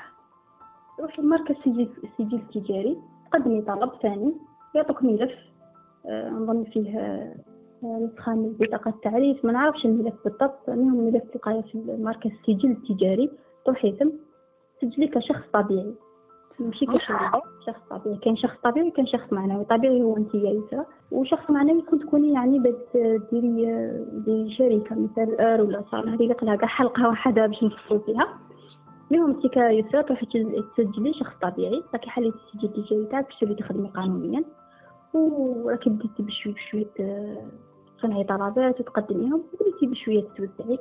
روحي 1.01 1.23
لمركز 1.23 1.55
سجل 1.65 1.89
السجل 2.05 2.37
التجاري 2.37 2.99
قدمي 3.33 3.63
طلب 3.63 3.91
ثاني. 4.03 4.35
يعطوك 4.75 5.03
ملف 5.03 5.33
آه 6.07 6.31
نظن 6.31 6.65
فيه 6.65 6.99
آه 6.99 7.35
نسخة 7.83 8.35
من 8.35 8.53
بطاقة 8.61 8.89
التعريف. 8.89 9.45
ما 9.45 9.53
نعرفش 9.53 9.85
الملف 9.85 10.15
بالضبط. 10.25 10.69
المهم 10.69 11.05
ملف 11.05 11.25
تلقايه 11.33 11.63
في 11.63 11.97
مركز 12.01 12.31
السجل 12.31 12.71
التجاري 12.71 13.31
تروحي 13.65 13.93
ثم 13.93 14.11
تسجلي 14.81 15.09
كشخص 15.09 15.43
طبيعي. 15.53 15.95
ماشي 16.59 16.87
كشركة 16.87 17.43
شخص 17.67 17.81
طبيعي. 17.91 18.17
كان 18.17 18.37
شخص 18.37 18.57
طبيعي 18.65 18.91
كان 18.91 19.07
شخص 19.07 19.33
معنوي. 19.33 19.65
طبيعي 19.65 20.03
هو 20.03 20.17
أنت 20.17 20.35
يا 20.35 20.51
يسرا 20.51 20.87
وشخص 21.13 21.51
معنوي 21.51 21.83
كنت 21.83 22.03
تكوني 22.03 22.33
يعني 22.33 22.59
ديري 23.33 23.55
ديري 24.13 24.51
شركة 24.51 24.97
مثل 24.97 25.37
آر 25.41 25.61
ولا 25.61 25.85
صار 25.91 26.15
هذه 26.15 26.27
لقلها 26.27 26.57
كاع 26.57 26.69
حلقة 26.69 27.09
واحدة 27.09 27.47
باش 27.47 27.65
نفصلوا 27.65 28.01
فيها. 28.01 28.29
المهم 29.11 29.31
انت 29.31 29.47
كيسرا 29.47 30.03
تروحي 30.03 30.27
تسجلي 30.77 31.15
شخص 31.15 31.35
طبيعي 31.43 31.83
راكي 31.93 32.11
حليتي 32.11 32.39
السجل 32.39 32.69
التجاري 32.69 33.07
تاعك 33.07 33.27
باش 33.43 33.59
تخدمي 33.59 33.89
قانونيا. 33.89 34.45
وراكي 35.15 35.91
بديتي 35.91 36.23
بشوية 36.23 36.55
بشوية 36.55 36.87
تصنعي 37.99 38.25
طلبات 38.25 38.81
وتقدميهم 38.81 39.43
وبديتي 39.53 39.87
بشوية 39.87 40.25
توزعي 40.37 40.79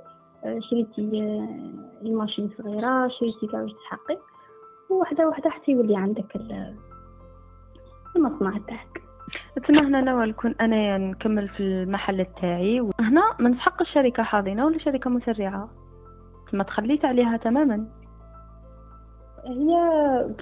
شريتي 0.60 1.02
الماشين 2.02 2.50
صغيرة 2.58 3.08
شريتي 3.08 3.48
كاع 3.48 3.62
باش 3.62 3.74
تحقي 3.74 4.18
وواحدة 4.90 5.28
واحدة 5.28 5.50
حتى 5.50 5.72
يولي 5.72 5.96
عندك 5.96 6.36
المصنع 8.16 8.58
تاعك. 8.68 9.02
تما 9.68 9.88
هنا 9.88 10.02
نوى 10.02 10.26
نكون 10.26 10.56
أنا 10.62 10.98
نكمل 10.98 11.48
في 11.50 11.60
المحل 11.60 12.26
تاعي. 12.42 12.82
وهنا 12.82 13.22
ما 13.40 13.50
نسحقش 13.50 13.94
شركة 13.94 14.24
حاضنة 14.24 14.66
ولا 14.66 14.78
شركة 14.78 15.10
مسرعة. 15.10 15.70
تما 16.52 16.64
تخليت 16.64 17.06
عليها 17.06 17.38
تماما. 17.38 17.88
هي 19.46 19.74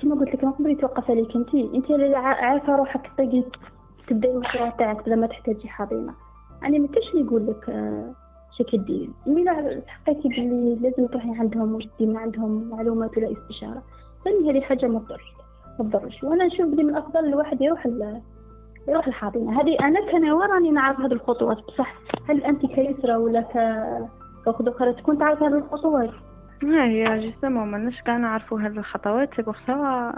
كما 0.02 0.16
قلت 0.16 0.36
لك 0.36 0.44
ما 0.44 0.52
تقدري 0.52 0.76
توقف 0.76 1.12
عليك. 1.12 1.36
انت 1.36 1.56
انت 1.56 1.92
عارفة 2.16 2.76
روحك 2.76 3.12
تبقي 3.18 3.44
تبدأي 4.08 4.32
المشروع 4.32 4.70
تاعك 4.70 5.06
بلا 5.06 5.16
ما 5.16 5.28
تحتاجي 5.28 5.68
حاضنه 5.68 6.14
يعني 6.62 6.80
ما 6.80 6.88
كاش 6.88 7.10
اللي 7.12 7.26
يقول 7.26 7.48
لك 7.48 7.70
آه، 7.70 8.14
شكل 8.58 8.78
ديري 8.78 9.10
ملي 9.28 9.82
حقيتي 9.88 10.30
بلي 10.30 10.76
لازم 10.76 11.08
تروحي 11.08 11.30
عندهم 11.40 11.74
واش 11.74 11.88
من 12.00 12.18
عندهم 12.18 12.70
معلومات 12.70 13.18
ولا 13.18 13.32
استشارة. 13.32 13.84
ثاني 14.24 14.52
هذه 14.52 14.62
حاجة 14.62 14.86
ما 14.86 15.00
تضرش 15.00 15.34
ما 15.80 15.90
تضرش. 15.90 16.24
وأنا 16.24 16.46
نشوف 16.46 16.66
بلي 16.66 16.84
من 16.84 16.90
الأفضل 16.90 17.26
الواحد 17.26 17.62
يروح 17.62 17.88
يروح 18.88 19.08
الحاضنه 19.08 19.62
هذه 19.62 19.78
أنا 19.82 20.12
كنوا 20.12 20.46
راني 20.46 20.72
نعرف 20.72 21.00
هذه 21.00 21.12
الخطوات. 21.14 21.58
بصح 21.58 21.96
هل 22.30 22.44
أنت 22.44 22.66
كيسرا 22.66 23.16
ولا 23.16 23.42
ك 23.42 23.54
كأخت 24.46 24.68
أخرى 24.68 24.94
تكون 24.94 25.18
تعرف 25.18 25.44
هذه 25.44 25.58
الخطوات. 25.58 26.10
ها 26.64 26.86
هي 26.86 27.20
justement 27.20 27.72
ماناش 27.72 28.02
كاع 28.02 28.18
نعرفوا 28.18 28.60
هذه 28.60 28.78
الخطوات 28.78 29.30
c'est 29.36 29.42
pour 29.42 29.56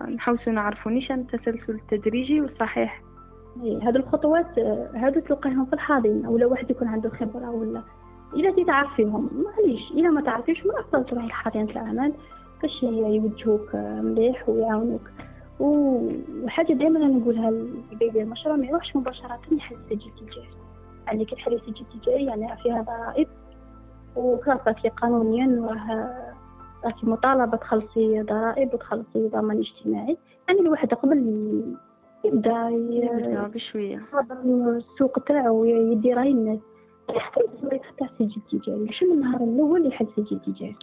نحوسو 0.07 0.51
نعرفوا 0.51 0.91
نيشان 0.91 1.19
التسلسل 1.19 1.73
التدريجي 1.73 2.41
والصحيح. 2.41 3.01
هذه 3.57 3.95
الخطوات 3.95 4.59
هادو 4.95 5.19
تلقاهم 5.19 5.65
في 5.65 5.73
الحاضنة 5.73 6.29
ولا 6.29 6.45
واحد 6.45 6.71
يكون 6.71 6.87
عنده 6.87 7.09
خبرة 7.09 7.49
ولا 7.49 7.83
إلا 8.33 8.63
تعرفيهم 8.63 9.29
معليش 9.45 9.91
إلا 9.91 10.09
ما 10.09 10.21
تعرفيش 10.21 10.65
من 10.65 10.71
أفضل 10.79 11.05
تروحي 11.05 11.27
لحاضنة 11.27 11.71
العمل 11.71 12.13
باش 12.61 12.83
يوجهوك 12.83 13.75
مليح 13.75 14.49
ويعاونوك. 14.49 15.09
وحاجة 15.59 16.73
دائما 16.73 16.99
نقولها 16.99 17.51
لبيبي 17.91 18.21
المشروع 18.21 18.55
ما 18.55 18.65
يروحش 18.65 18.95
مباشرة 18.95 19.39
يحل 19.51 19.77
سجل 19.89 20.11
تجاري 20.19 20.49
يعني 21.07 21.25
كي 21.25 21.35
تحلي 21.35 21.59
سجل 21.59 22.01
تجاري 22.01 22.25
يعني 22.25 22.57
فيها 22.63 22.81
ضرائب. 22.81 23.27
راكي 24.47 24.89
قانونيا 24.89 25.61
راه 25.61 26.33
راكي 26.85 27.05
مطالبة 27.05 27.57
تخلصي 27.57 28.21
ضرائب 28.21 28.73
وتخلصي 28.73 29.27
ضمان 29.27 29.57
اجتماعي. 29.57 30.17
يعني 30.47 30.59
الواحد 30.59 30.93
قبل 30.93 31.17
يبدأ 32.25 32.69
يبدأ 32.69 33.47
بشوية. 33.47 34.01
السوق 34.67 35.19
تاعو 35.19 35.65
يدي 35.65 36.13
راي 36.13 36.31
الناس 36.31 36.59
حتى 37.09 37.41
يفتح 37.63 38.09
سجل 38.19 38.41
تجاري. 38.51 38.79
ماشي 38.79 39.05
من 39.05 39.13
النهار 39.13 39.41
الأول 39.43 39.87
يحل 39.87 40.07
سجل 40.15 40.39
تجاري؟ 40.39 40.75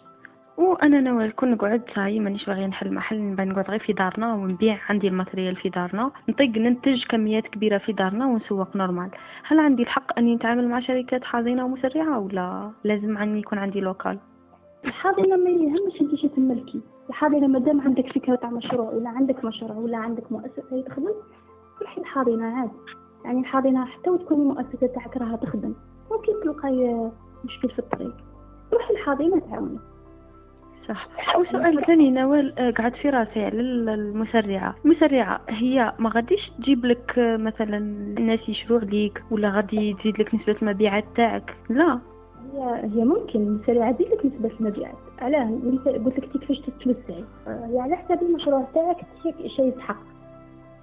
وأنا 0.57 1.01
ناوي 1.01 1.31
كون 1.31 1.51
نقعد 1.51 1.83
صاي 1.95 2.21
مانيش 2.21 2.47
باغي 2.47 2.67
نحل 2.67 2.95
محل 2.95 3.23
نبغي 3.23 3.47
نقعد 3.47 3.71
غير 3.71 3.79
في 3.79 3.93
دارنا 3.93 4.35
ونبيع 4.35 4.79
عندي 4.89 5.09
ال 5.09 5.14
matériel 5.14 5.57
في 5.57 5.69
دارنا 5.69 6.11
نطيق 6.29 6.59
ننتج 6.59 7.05
كميات 7.09 7.47
كبيرة 7.47 7.79
في 7.79 7.93
دارنا 7.93 8.27
ونسوق 8.27 8.77
normal. 8.77 9.11
هل 9.47 9.59
عندي 9.59 9.83
الحق 9.83 10.19
أني 10.19 10.35
نتعامل 10.35 10.69
مع 10.69 10.81
شركات 10.81 11.25
حاضنه 11.25 11.65
ومسرعة 11.65 12.19
ولا 12.19 12.71
لازم 12.85 13.19
عني 13.19 13.41
يكون 13.41 13.59
عندي 13.59 13.81
لوكال؟ 13.81 14.19
الحاضنة 14.85 15.37
ما 15.37 15.51
يهمش 15.51 16.01
أنت 16.01 16.27
تملكي 16.37 16.81
الحاضنة 17.09 17.47
مادام 17.47 17.81
عندك 17.81 18.13
فكرة 18.13 18.35
تاع 18.35 18.51
مشروع 18.51 18.91
ولا 18.91 19.09
عندك 19.09 19.45
مشروع 19.45 19.77
ولا 19.77 19.97
عندك 19.97 20.33
مؤسسة 20.33 20.83
تخدم 20.89 21.15
روحي 21.83 22.01
الحاضنة 22.01 22.45
عادي 22.45 22.73
يعني 23.25 23.41
الحاضنة 23.41 23.85
حتى 23.85 24.11
وتكون 24.11 24.41
المؤسسة 24.41 24.87
تاعك 24.87 25.17
راها 25.17 25.37
تخدم 25.37 25.75
ممكن 26.11 26.33
تلقاي 26.45 27.11
مشكل 27.45 27.69
في 27.69 27.79
الطريق. 27.79 28.15
روحي 28.73 28.95
الحاضنة 28.95 29.39
تعاونك. 29.39 29.81
صح. 30.89 31.09
وسؤال 31.37 31.87
ثاني 31.87 32.11
نوال 32.11 32.59
آه، 32.59 32.71
قعد 32.71 32.95
في 32.95 33.11
راسي 33.11 33.45
على 33.45 33.61
المسرعة. 33.61 34.75
المسرعة 34.85 35.41
هي 35.49 35.93
ما 35.99 36.11
غاديش 36.11 36.51
تجيب 36.59 36.87
لك 36.87 37.19
آه، 37.19 37.37
مثلا 37.37 37.79
الناس 38.19 38.49
يشروا 38.49 38.81
عليك 38.81 39.23
ولا 39.31 39.51
غادي 39.51 39.95
تزيد 40.01 40.21
لك 40.21 40.35
نسبة 40.35 40.57
المبيعات 40.63 41.05
تاعك؟ 41.17 41.55
لا. 41.71 41.99
هي 42.55 42.81
هي 42.85 43.05
ممكن 43.05 43.41
المسرعة 43.41 43.93
تزيد 43.93 44.09
لك 44.09 44.27
نسبة 44.27 44.51
المبيعات. 44.61 44.95
علاه 45.19 45.51
قلت 46.05 46.19
لك 46.19 46.29
كيفاش 46.29 46.61
تتوسعي 46.61 47.25
هي 47.47 47.81
على 47.81 47.97
حسب 47.97 48.23
المشروع 48.23 48.65
تاعك 48.75 48.97
شيء 49.47 49.69
يتحقق. 49.69 50.07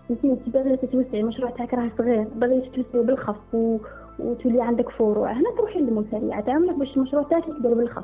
انت 0.10 0.49
باغي 0.49 0.78
تتوسعي 0.78 1.22
المشروع 1.22 1.49
تاعك 1.49 1.74
راه 1.74 1.89
صغير 1.97 2.28
باغي 2.36 2.62
تتوسعي 2.62 3.04
بالخف 3.04 3.54
و... 3.54 3.78
وتولي 4.20 4.62
عندك 4.62 4.89
فروع. 4.89 5.32
هنا 5.32 5.49
تروحي 5.58 5.80
للمسرعة 5.80 6.41
تعملك 6.41 6.76
باش 6.76 6.97
المشروع 6.97 7.24
تاعك 7.24 7.47
يكبر 7.47 7.74
بالخف. 7.74 8.04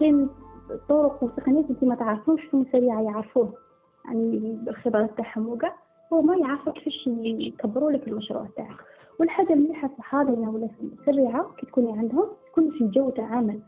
كاين 0.00 0.28
طرق 0.88 1.22
وتقنيات 1.22 1.70
انت 1.70 1.84
ما 1.84 1.94
تعرفوش 1.94 2.40
سريعة 2.72 3.00
يعرفوه. 3.00 3.52
يعني 4.04 4.58
بالخبرة 4.62 5.10
تاعهم 5.16 5.48
وكاع 5.48 5.74
هو 6.12 6.22
ما 6.22 6.36
يعرفوا 6.36 6.72
كيفاش 6.72 7.06
يكبروا 7.22 7.90
لك 7.90 8.08
المشروع 8.08 8.46
تاعك. 8.56 8.76
والحاجة 9.20 9.52
المليحة 9.52 9.88
في 9.88 9.98
الحاضنة 9.98 10.50
ولا 10.50 10.68
في 10.68 10.82
السريعة 10.82 11.50
كي 11.58 11.66
تكوني 11.66 11.98
عندهم 11.98 12.26
تكون 12.52 12.70
في 12.70 12.88
جو 12.88 13.10
تعامل 13.10 13.60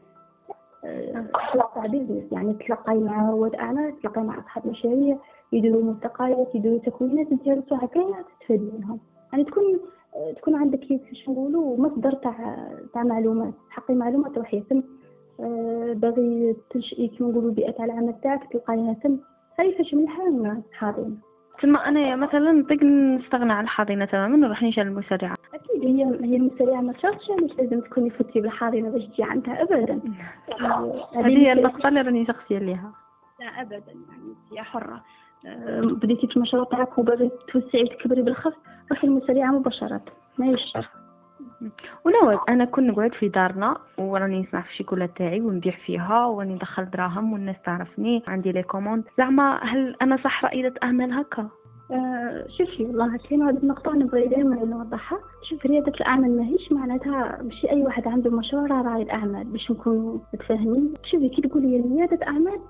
تطلع 0.82 1.86
business 1.86 2.32
يعني 2.32 2.54
تلقاي 2.54 2.98
مع 2.98 3.30
رواد 3.30 3.54
أعمال 3.54 4.00
تلقاي 4.00 4.24
مع 4.24 4.38
أصحاب 4.38 4.66
مشاريع 4.66 5.18
يديروا 5.52 5.82
ملتقيات 5.82 6.54
يديروا 6.54 6.78
تكوينات 6.78 7.32
أنت 7.32 7.42
كاع 7.44 8.22
تستفادي 8.22 8.70
منهم. 8.78 8.98
يعني 9.32 9.44
تكون 9.44 9.80
تكون 10.36 10.54
عندك 10.54 10.78
كيف 10.78 11.28
نقولوا 11.28 11.76
مصدر 11.76 12.12
تاع 12.12 12.68
تاع 12.94 13.02
معلومات 13.02 13.54
تلقاي 13.68 13.94
معلومات 13.94 14.38
آه، 14.38 14.82
باغي 15.94 16.56
تنشئي 16.70 17.08
كيما 17.08 17.30
نقولوا 17.30 17.52
بيئة 17.52 17.84
العمل 17.84 18.14
تاعك 18.22 18.52
تلقايها 18.52 18.96
تم 19.02 19.18
هاي 19.58 19.74
فاش 19.78 19.94
مليحة 19.94 20.22
حاضنة؟ 20.72 21.16
ثم 21.62 21.76
أنا 21.76 22.16
مثلا 22.16 22.52
نطيق 22.52 22.82
نستغنى 22.82 23.52
عن 23.52 23.64
الحاضنة 23.64 24.04
تماما 24.04 24.34
ونروح 24.34 24.62
نمشي 24.62 24.82
المسرعه 24.82 25.34
أكيد 25.54 25.84
هي 25.84 26.04
هي 26.04 26.36
المسرعه 26.36 26.80
ما 26.80 26.92
تشرطش 26.92 27.30
علاش 27.30 27.50
لازم 27.58 27.80
تكوني 27.80 28.10
فتي 28.10 28.40
بالحاضنة 28.40 28.90
باش 28.90 29.02
تجي 29.06 29.22
عندها 29.22 29.62
ابدا. 29.62 30.00
هذه 31.16 31.38
هي 31.38 31.52
النقطه 31.52 31.88
اللي 31.88 32.00
راني 32.00 32.26
شخصيا 32.26 32.58
ليها. 32.58 32.92
لا 33.40 33.46
ابدا 33.46 33.82
يعني 33.86 34.34
انت 34.50 34.58
حرة. 34.58 35.02
آه، 35.46 35.80
بديتي 35.80 36.26
في 36.26 36.36
المشروع 36.36 36.64
تاعك 36.64 36.98
وبغيتي 36.98 37.36
توسعي 37.52 37.82
وتكبري 37.82 38.22
بالخف 38.22 38.54
روحي 38.90 39.06
المسرعه 39.06 39.50
مباشرة. 39.50 40.00
ما 40.38 40.46
يشرط 40.46 41.01
ونوال 42.04 42.38
أنا 42.48 42.64
كنت 42.64 42.90
نقعد 42.90 43.14
في 43.14 43.28
دارنا 43.28 43.76
وراني 43.98 44.40
نسمع 44.40 44.60
في 44.60 44.70
الشيكولا 44.70 45.06
تاعي 45.06 45.40
ونبيع 45.40 45.72
فيها 45.86 46.26
وراني 46.26 46.54
ندخل 46.54 46.90
دراهم 46.90 47.32
والناس 47.32 47.56
تعرفني 47.64 48.22
عندي 48.28 48.52
les 48.52 48.62
commandes. 48.62 49.04
زعما 49.18 49.58
هل 49.62 49.96
أنا 50.02 50.16
صح 50.16 50.44
رائده 50.44 50.74
اعمال 50.82 51.12
هكا؟ 51.12 51.48
آه 51.90 52.46
شوفي 52.58 52.84
والله 52.84 53.16
كاين 53.16 53.42
هذه 53.42 53.56
النقطة 53.56 53.92
نبغي 53.92 54.28
دائما 54.28 54.64
نوضحها 54.64 55.18
شوف 55.50 55.66
ريادة 55.66 55.92
الأعمال 55.92 56.36
ماهيش 56.36 56.72
معناتها 56.72 57.42
ماشي 57.42 57.70
أي 57.70 57.82
واحد 57.82 58.08
عنده 58.08 58.30
مشروع 58.30 58.66
راه 58.66 58.82
رائد 58.82 59.08
أعمال 59.08 59.44
باش 59.44 59.70
نكونوا 59.70 60.18
متفاهمين. 60.34 60.94
شوفي 61.04 61.28
كي 61.28 61.42
تقولي 61.42 61.80
ريادة 61.80 62.26
أعمال 62.26 62.60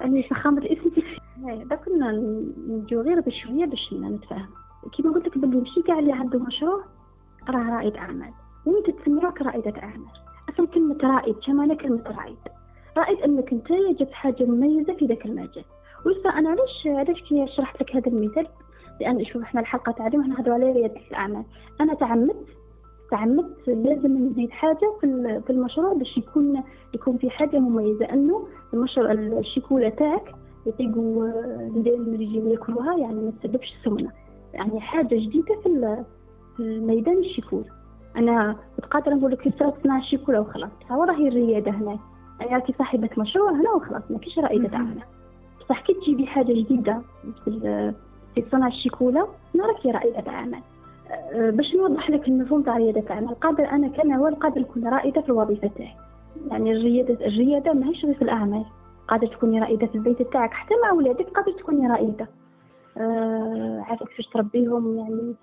يعني 0.00 0.22
فخامة 0.22 0.58
الإسم 0.58 0.88
تكفي 0.88 1.20
donc 1.70 1.76
هنا 1.76 2.12
نجو 2.68 3.00
غير 3.00 3.20
بشوية 3.20 3.64
باش 3.64 3.94
نتفاهم. 3.94 4.48
كيما 4.96 5.12
قلت 5.12 5.26
لك 5.26 5.38
بلي 5.38 5.56
ماشي 5.56 5.82
كاع 5.82 5.98
اللي 5.98 6.12
عنده 6.12 6.38
مشروع 6.38 6.84
راه 7.50 7.70
رائد 7.70 7.96
أعمال 7.96 8.30
وين 8.66 8.82
تتسمى 8.82 9.20
رائدة 9.42 9.82
أعمال. 9.82 10.12
أصلا 10.48 10.66
كلمة 10.66 10.98
رائد 11.02 11.36
شمالة 11.40 11.74
كلمة 11.74 12.02
رائد. 12.18 12.36
رائد 12.96 13.18
أنك 13.20 13.52
أنت 13.52 13.72
جبت 13.72 14.12
حاجة 14.12 14.44
مميزة 14.44 14.94
في 14.94 15.06
ذاك 15.06 15.26
المجال. 15.26 15.64
ويسا 16.06 16.28
أنا 16.28 16.50
علاش 16.50 16.86
علاش 16.86 17.22
كي 17.22 17.46
شرحت 17.56 17.82
لك 17.82 17.96
هذا 17.96 18.08
المثال؟ 18.08 18.46
لأن 19.00 19.24
شوف 19.24 19.42
إحنا 19.42 19.60
الحلقة 19.60 19.92
تعليم 19.92 20.20
إحنا 20.20 20.52
على 20.54 20.72
ريادة 20.72 21.00
الأعمال. 21.10 21.44
أنا 21.80 21.94
تعمدت 21.94 22.46
تعمدت 23.10 23.68
لازم 23.68 24.28
نزيد 24.28 24.50
حاجة 24.50 24.92
في 25.46 25.50
المشروع 25.50 25.92
باش 25.92 26.16
يكون 26.18 26.62
يكون 26.94 27.18
في 27.18 27.30
حاجة 27.30 27.58
مميزة. 27.58 28.04
أنه 28.04 28.48
المشروع 28.74 29.12
الشيكولة 29.12 29.88
تاعك 29.88 30.34
يطيقوا 30.66 31.24
اللي 31.68 32.24
يجيو 32.24 32.48
يأكلوها 32.48 32.98
يعني 32.98 33.14
ما 33.14 33.32
تسببش 33.42 33.74
السمنة 33.78 34.12
يعني 34.54 34.80
حاجة 34.80 35.14
جديدة 35.14 35.60
في 35.62 35.66
ميدان 36.60 37.18
الشيكول 37.18 37.64
أنا 38.16 38.56
قادره 38.90 39.14
نقول 39.14 39.32
لك 39.32 39.46
يسرى 39.46 39.70
تصنع 39.70 39.98
الشيكولا 39.98 40.40
وخلاص 40.40 40.70
هو 40.90 41.04
راهي 41.04 41.28
الريادة 41.28 41.70
هنا. 41.70 41.98
يعني 42.40 42.54
راكي 42.54 42.74
صاحبة 42.78 43.10
مشروع 43.18 43.50
هنا 43.50 43.70
وخلاص 43.70 44.02
ما 44.10 44.18
كاينش 44.18 44.38
رائده 44.38 44.76
اعمال 44.76 45.02
بصح 45.60 45.80
كي 45.80 45.94
تجيبي 45.94 46.26
حاجة 46.26 46.52
جديدة 46.52 47.02
في 48.34 48.44
صنع 48.52 48.66
الشيكولا 48.66 49.26
راكي 49.60 49.90
رائده 49.90 50.30
اعمال 50.30 50.60
أه، 51.10 51.50
باش 51.50 51.74
نوضح 51.74 52.10
لك 52.10 52.28
المفهوم 52.28 52.62
تاع 52.62 52.76
ريادة 52.76 53.00
الاعمال 53.00 53.34
قادر 53.34 53.68
أنا 53.70 53.88
كنوال 53.88 54.34
قادر 54.34 54.60
نكون 54.60 54.88
رائدة 54.88 55.20
في 55.20 55.28
الوظيفة 55.28 55.70
تاعي. 55.78 55.94
يعني 56.50 56.72
الريادة 56.72 57.26
الريادة 57.26 57.72
ماهيش 57.72 58.04
غير 58.04 58.14
في 58.14 58.22
الأعمال. 58.22 58.64
قادر 59.08 59.26
تكوني 59.26 59.60
رائدة 59.60 59.86
في 59.86 59.94
البيت 59.94 60.22
تاعك 60.22 60.52
حتى 60.52 60.74
مع 60.82 60.92
ولادك 60.92 61.28
قادر 61.28 61.52
تكوني 61.52 61.88
رائدة. 61.88 62.28
آه 62.98 63.84
عارفه 63.88 64.06
كيفاش 64.06 64.26
تربيهم 64.26 64.98
يعني 64.98 65.34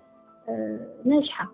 آه 0.48 0.78
ناجحة. 1.04 1.52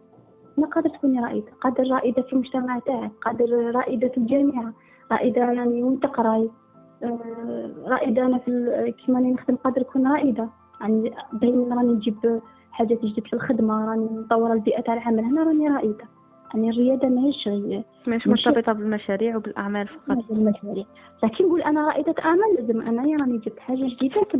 ما 0.58 0.66
قادر 0.66 0.88
تكوني 0.90 1.20
رائدة 1.20 1.52
قادر 1.60 1.90
رائدة 1.90 2.22
في 2.22 2.32
المجتمع 2.32 2.78
تاعك 2.78 3.10
قادر 3.22 3.74
رائدة 3.74 4.08
في 4.08 4.18
الجامعة 4.18 4.72
رائدة 5.12 5.52
يعني 5.52 5.82
وانت 5.82 6.02
تقراي 6.02 6.50
آه، 7.02 7.70
رائدة 7.86 8.26
أنا 8.26 8.38
في 8.38 8.94
كيما 9.06 9.18
راني 9.18 9.32
نخدم 9.32 9.56
قادر 9.56 9.80
نكون 9.80 10.12
رائدة. 10.12 10.48
يعني 10.80 11.14
دايما 11.32 11.76
راني 11.76 11.92
نجيب 11.92 12.40
حاجات 12.70 12.98
جديدة 13.04 13.22
في 13.28 13.32
الخدمة 13.32 13.90
راني 13.90 14.08
نطور 14.12 14.52
البيئة 14.52 14.80
تاع 14.80 14.94
العمل. 14.94 15.24
هنا 15.24 15.42
راني 15.42 15.68
رائدة. 15.68 16.04
يعني 16.54 16.70
الريادة 16.70 17.08
ماهيش 17.08 17.48
غير 17.48 17.82
مش 18.08 18.26
مرتبطة 18.26 18.72
بالمشاريع 18.72 19.36
وبالأعمال 19.36 19.88
فقط. 19.88 20.18
بالمشاريع. 20.30 20.84
لكن 21.24 21.44
نقول 21.44 21.62
أنا 21.62 21.88
رائدة 21.88 22.14
أعمال 22.24 22.54
لازم 22.58 22.80
أنا 22.80 23.02
راني 23.02 23.38
جبت 23.38 23.58
حاجة 23.58 23.88
جديدة 23.94 24.22
في 24.30 24.34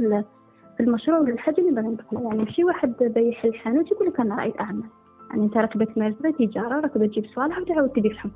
المشروع 0.81 1.18
ولا 1.18 1.33
الحاجة 1.33 1.61
اللي 1.61 1.70
بغي 1.70 1.89
ندخلها 1.89 2.23
يعني 2.23 2.39
ماشي 2.39 2.64
واحد 2.64 2.95
بيح 3.01 3.45
الحانوت 3.45 3.93
يقول 3.93 4.09
لك 4.09 4.20
أنا 4.20 4.35
رائد 4.35 4.57
أعمال 4.61 4.89
يعني 5.31 5.45
أنت 5.45 5.57
ركبت 5.57 5.99
مرزبة 5.99 6.31
تجارة 6.31 6.81
ركبت 6.81 7.11
تجيب 7.11 7.27
صوالح 7.27 7.59
وتعاود 7.59 7.89
تبيعهم 7.89 8.31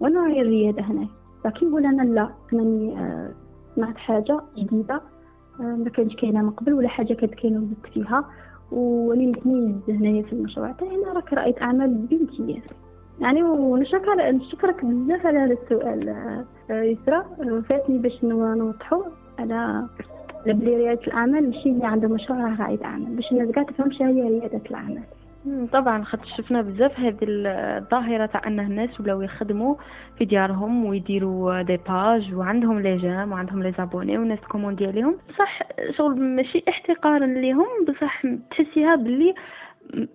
وأنا 0.00 0.26
هي 0.26 0.42
الريادة 0.42 0.82
هنا 0.82 1.08
لكن 1.44 1.68
نقول 1.68 1.86
أنا 1.86 2.02
لا 2.02 2.28
آه، 2.54 3.30
سمعت 3.76 3.96
حاجة 3.96 4.40
جديدة 4.58 5.00
آه، 5.60 5.62
ما 5.62 5.90
كانش 5.90 6.16
كاينة 6.16 6.42
من 6.42 6.50
قبل 6.50 6.74
ولا 6.74 6.88
حاجة 6.88 7.14
كانت 7.14 7.34
كاينة 7.34 7.58
وزدت 7.60 7.86
فيها. 7.94 8.24
ولي 8.72 9.26
متميز 9.26 9.74
هنايا 9.88 10.22
في 10.22 10.32
المشروع 10.32 10.72
تاعي. 10.72 10.96
أنا 10.96 11.12
راك 11.12 11.32
رائدة 11.32 11.62
اعمال 11.62 11.94
بامتياز. 11.94 12.62
يعني 13.20 13.42
ونشكر 13.42 14.30
نشكرك 14.30 14.84
بزاف 14.84 15.26
على 15.26 15.38
هذا 15.38 15.52
السؤال 15.52 16.08
آه، 16.70 16.82
يسرا. 16.82 17.22
فاتني 17.68 17.98
باش 17.98 18.24
نوضحو 18.24 19.02
على 19.38 19.86
بلي 20.46 20.76
ريادة 20.76 21.06
الأعمال 21.06 21.50
ماشي 21.50 21.68
اللي 21.68 21.86
عنده 21.86 22.08
مشروع 22.08 22.38
راه 22.38 22.56
رائد 22.62 22.82
أعمال. 22.82 23.16
باش 23.16 23.32
الناس 23.32 23.54
قاعدة 23.54 23.72
تفهم 23.72 23.90
هي 24.08 24.28
ريادة 24.28 24.60
الأعمال. 24.70 25.02
طبعا 25.72 26.04
خاطر 26.04 26.26
شفنا 26.36 26.62
بزاف 26.62 27.00
هذه 27.00 27.18
الظاهرة 27.22 28.26
تاع 28.26 28.42
ان 28.46 28.60
الناس 28.60 29.00
ولاو 29.00 29.22
يخدموا 29.22 29.74
في 30.18 30.24
ديارهم 30.24 30.84
ويديروا 30.84 31.62
des 31.62 31.76
pages 31.88 32.34
وعندهم 32.34 32.80
les 32.80 32.96
j'aime 32.96 33.32
وعندهم 33.32 33.62
les 33.62 33.72
abonnés 33.78 34.18
والناس 34.18 34.38
commander 34.38 34.86
عليهم. 34.86 35.18
بصح 35.28 35.62
شغل 35.96 36.20
ماشي 36.20 36.64
احتقارا 36.68 37.26
ليهم 37.26 37.66
بصح 37.88 38.22
تحسيها 38.50 38.96
باللي 38.96 39.34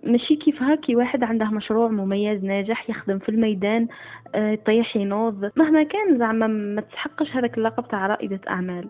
ماشي 0.04 0.36
كيف 0.36 0.62
هاكي 0.62 0.96
واحد 0.96 1.22
عنده 1.22 1.50
مشروع 1.50 1.88
مميز 1.88 2.44
ناجح 2.44 2.90
يخدم 2.90 3.18
في 3.18 3.28
الميدان 3.28 3.88
يطيح 4.34 4.96
آه، 4.96 5.00
ينوض. 5.00 5.50
مهما 5.56 5.82
كان 5.82 6.18
زعما 6.18 6.46
ما 6.46 6.80
تسحقش 6.80 7.36
هذاك 7.36 7.58
اللقب 7.58 7.88
تاع 7.88 8.06
رائدة 8.06 8.40
أعمال. 8.48 8.88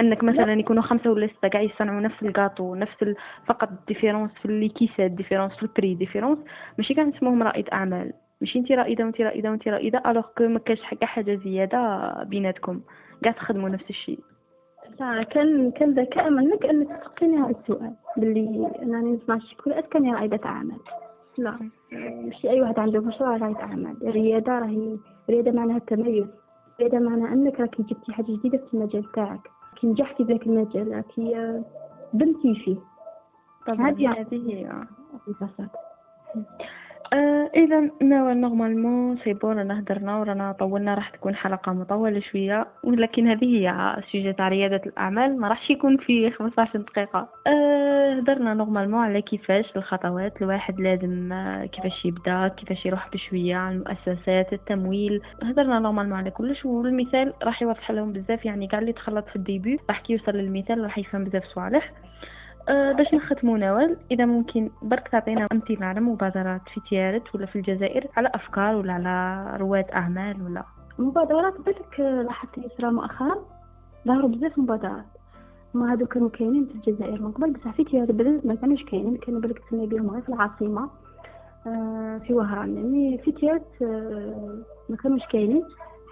أنك 0.00 0.24
مثلا 0.24 0.52
يكونوا 0.52 0.82
خمسة 0.82 1.10
ولا 1.10 1.26
ستة 1.26 1.48
كاع 1.48 1.60
يصنعوا 1.60 2.00
نفس 2.00 2.22
الكاطو 2.22 2.74
نفس 2.74 3.02
ال... 3.02 3.16
فقط 3.46 3.68
différence 3.88 4.30
في 4.32 4.44
les 4.44 4.68
caissettes 4.68 5.10
différence 5.10 5.56
في 5.56 5.62
ال 5.62 5.68
prix 5.68 5.94
différence 5.94 6.38
ماشي 6.78 6.94
كاع 6.94 7.04
نسموهم 7.04 7.42
رائد 7.42 7.68
أعمال. 7.72 8.12
ماشي 8.40 8.58
انت 8.58 8.72
رائدة 8.72 9.04
وانت 9.04 9.20
رائدة 9.20 9.50
وانت 9.50 9.68
رائدة 9.68 10.02
alors 10.06 10.24
que 10.38 10.48
ما 10.48 10.58
كاش 10.58 10.82
حاجة 10.82 11.04
حاجة 11.04 11.34
زيادة 11.34 12.12
بيناتكم. 12.24 12.80
كاع 13.22 13.32
تخدموا 13.32 13.68
نفس 13.68 13.90
الشيء. 13.90 14.18
كان 15.30 15.70
كان 15.70 15.94
ذكاء 15.94 16.30
منك 16.30 16.66
أنك 16.66 16.88
تسقسيني 16.88 17.36
هذا 17.36 17.50
السؤال 17.50 17.92
باللي 18.16 18.70
أنني 18.82 19.12
نسمع 19.12 19.34
الشكولات 19.34 19.86
كان 19.88 20.14
رائدة 20.14 20.40
أعمال. 20.44 20.78
لا. 21.38 21.58
ماشي 21.92 22.50
أي 22.50 22.60
واحد 22.60 22.78
عنده 22.78 23.00
مشروع 23.00 23.36
رائد 23.36 23.56
أعمال. 23.56 23.96
الرياده 24.08 24.58
راهي 24.58 24.96
الرياده 25.28 25.52
معناها 25.52 25.76
التميز. 25.76 26.26
الرياده 26.80 26.98
معناها 26.98 27.32
أنك 27.32 27.60
راكي 27.60 27.82
جبتي 27.82 28.12
حاجة 28.12 28.26
جديدة 28.26 28.58
في 28.58 28.74
المجال 28.74 29.12
تاعك. 29.12 29.40
كي 29.82 29.88
نجحتي 29.88 30.22
ذاك 30.22 30.46
المجال 30.46 31.04
كي 31.14 31.62
بنتي 32.12 32.54
فيه. 32.54 32.76
طبعا. 33.66 33.90
هذه 33.90 34.50
هي. 34.50 34.72
آه 37.12 37.50
نوال 38.02 38.34
normalement 38.34 39.18
c'est 39.24 39.32
bon 39.32 39.58
رانا 39.58 39.80
هدرنا 39.80 40.18
ورانا 40.18 40.52
طولنا 40.52 40.94
راح 40.94 41.10
تكون 41.10 41.34
حلقة 41.34 41.72
مطولة 41.72 42.20
شوية 42.20 42.66
ولكن 42.84 43.28
هذه 43.28 43.44
هي 43.44 43.96
sujet 44.12 44.32
تاع 44.32 44.48
ريادة 44.48 44.80
الأعمال 44.86 45.40
ما 45.40 45.48
راحش 45.48 45.70
يكون 45.70 45.96
في 45.96 46.30
15 46.30 46.78
دقيقة. 46.78 47.28
آه 47.46 48.12
هدرنا 48.18 48.54
normalement 48.54 49.00
على 49.04 49.22
كيفاش 49.22 49.64
الخطوات 49.76 50.42
الواحد 50.42 50.80
لازم 50.80 51.32
آه 51.32 51.66
كيفاش 51.66 52.04
يبدأ 52.04 52.48
كيفاش 52.48 52.86
يروح 52.86 53.08
بشوية 53.12 53.56
على 53.56 53.74
المؤسسات 53.76 54.52
التمويل. 54.52 55.20
هدرنا 55.42 55.78
normalement 55.78 56.18
على 56.18 56.30
كلش 56.30 56.64
والمثال 56.64 57.32
راح 57.42 57.62
يوضح 57.62 57.90
لهم 57.90 58.12
بزاف 58.12 58.44
يعني 58.44 58.66
كاع 58.66 58.78
اللي 58.78 58.92
تخلط 58.92 59.28
في 59.28 59.36
ال 59.36 59.43
début 59.43 59.78
راح 59.88 60.00
كي 60.00 60.12
يوصل 60.12 60.32
للمثال 60.32 60.84
راح 60.84 60.98
يفهم 60.98 61.24
بزاف 61.24 61.44
صوالح. 61.44 61.92
باش 62.68 63.14
نختمو 63.14 63.56
نوال 63.56 63.96
إذا 64.10 64.26
ممكن 64.26 64.70
برك 64.82 65.08
تعطينا 65.08 65.46
أمثلة 65.52 65.86
على 65.86 66.00
مبادرات 66.00 66.60
في 66.74 66.80
تيارت 66.88 67.34
ولا 67.34 67.46
في 67.46 67.56
الجزائر 67.56 68.06
على 68.16 68.30
أفكار 68.34 68.74
ولا 68.76 68.92
على 68.92 69.46
رواد 69.56 69.90
أعمال 69.90 70.42
ولا؟ 70.42 70.64
مبادرات 70.98 71.60
بالك 71.60 72.00
لاحظت 72.00 72.58
يسرى 72.58 72.90
مؤخرا 72.90 73.34
ظهروا 74.08 74.28
بزاف 74.28 74.58
مبادرات. 74.58 75.04
هما 75.74 75.92
هادو 75.92 76.06
كانوا 76.06 76.28
كاينين 76.28 76.66
في 76.66 76.74
الجزائر 76.74 77.22
من 77.22 77.32
قبل 77.32 77.52
بصح 77.52 77.70
في 77.70 77.84
تيارت 77.84 78.40
ما 78.44 78.54
كانوش 78.54 78.84
كاينين. 78.84 79.16
كانوا 79.16 79.40
بالك 79.40 79.58
تسمعي 79.58 79.86
بهم 79.86 80.10
غير 80.10 80.22
في 80.22 80.28
العاصمة 80.28 80.90
آه 81.66 82.18
في 82.26 82.34
وهران. 82.34 82.76
يعني 82.76 83.18
في 83.18 83.32
تيارت 83.32 83.66
آه 83.82 84.58
ما 84.88 84.96
كانوش 84.96 85.26
كاينين. 85.32 85.64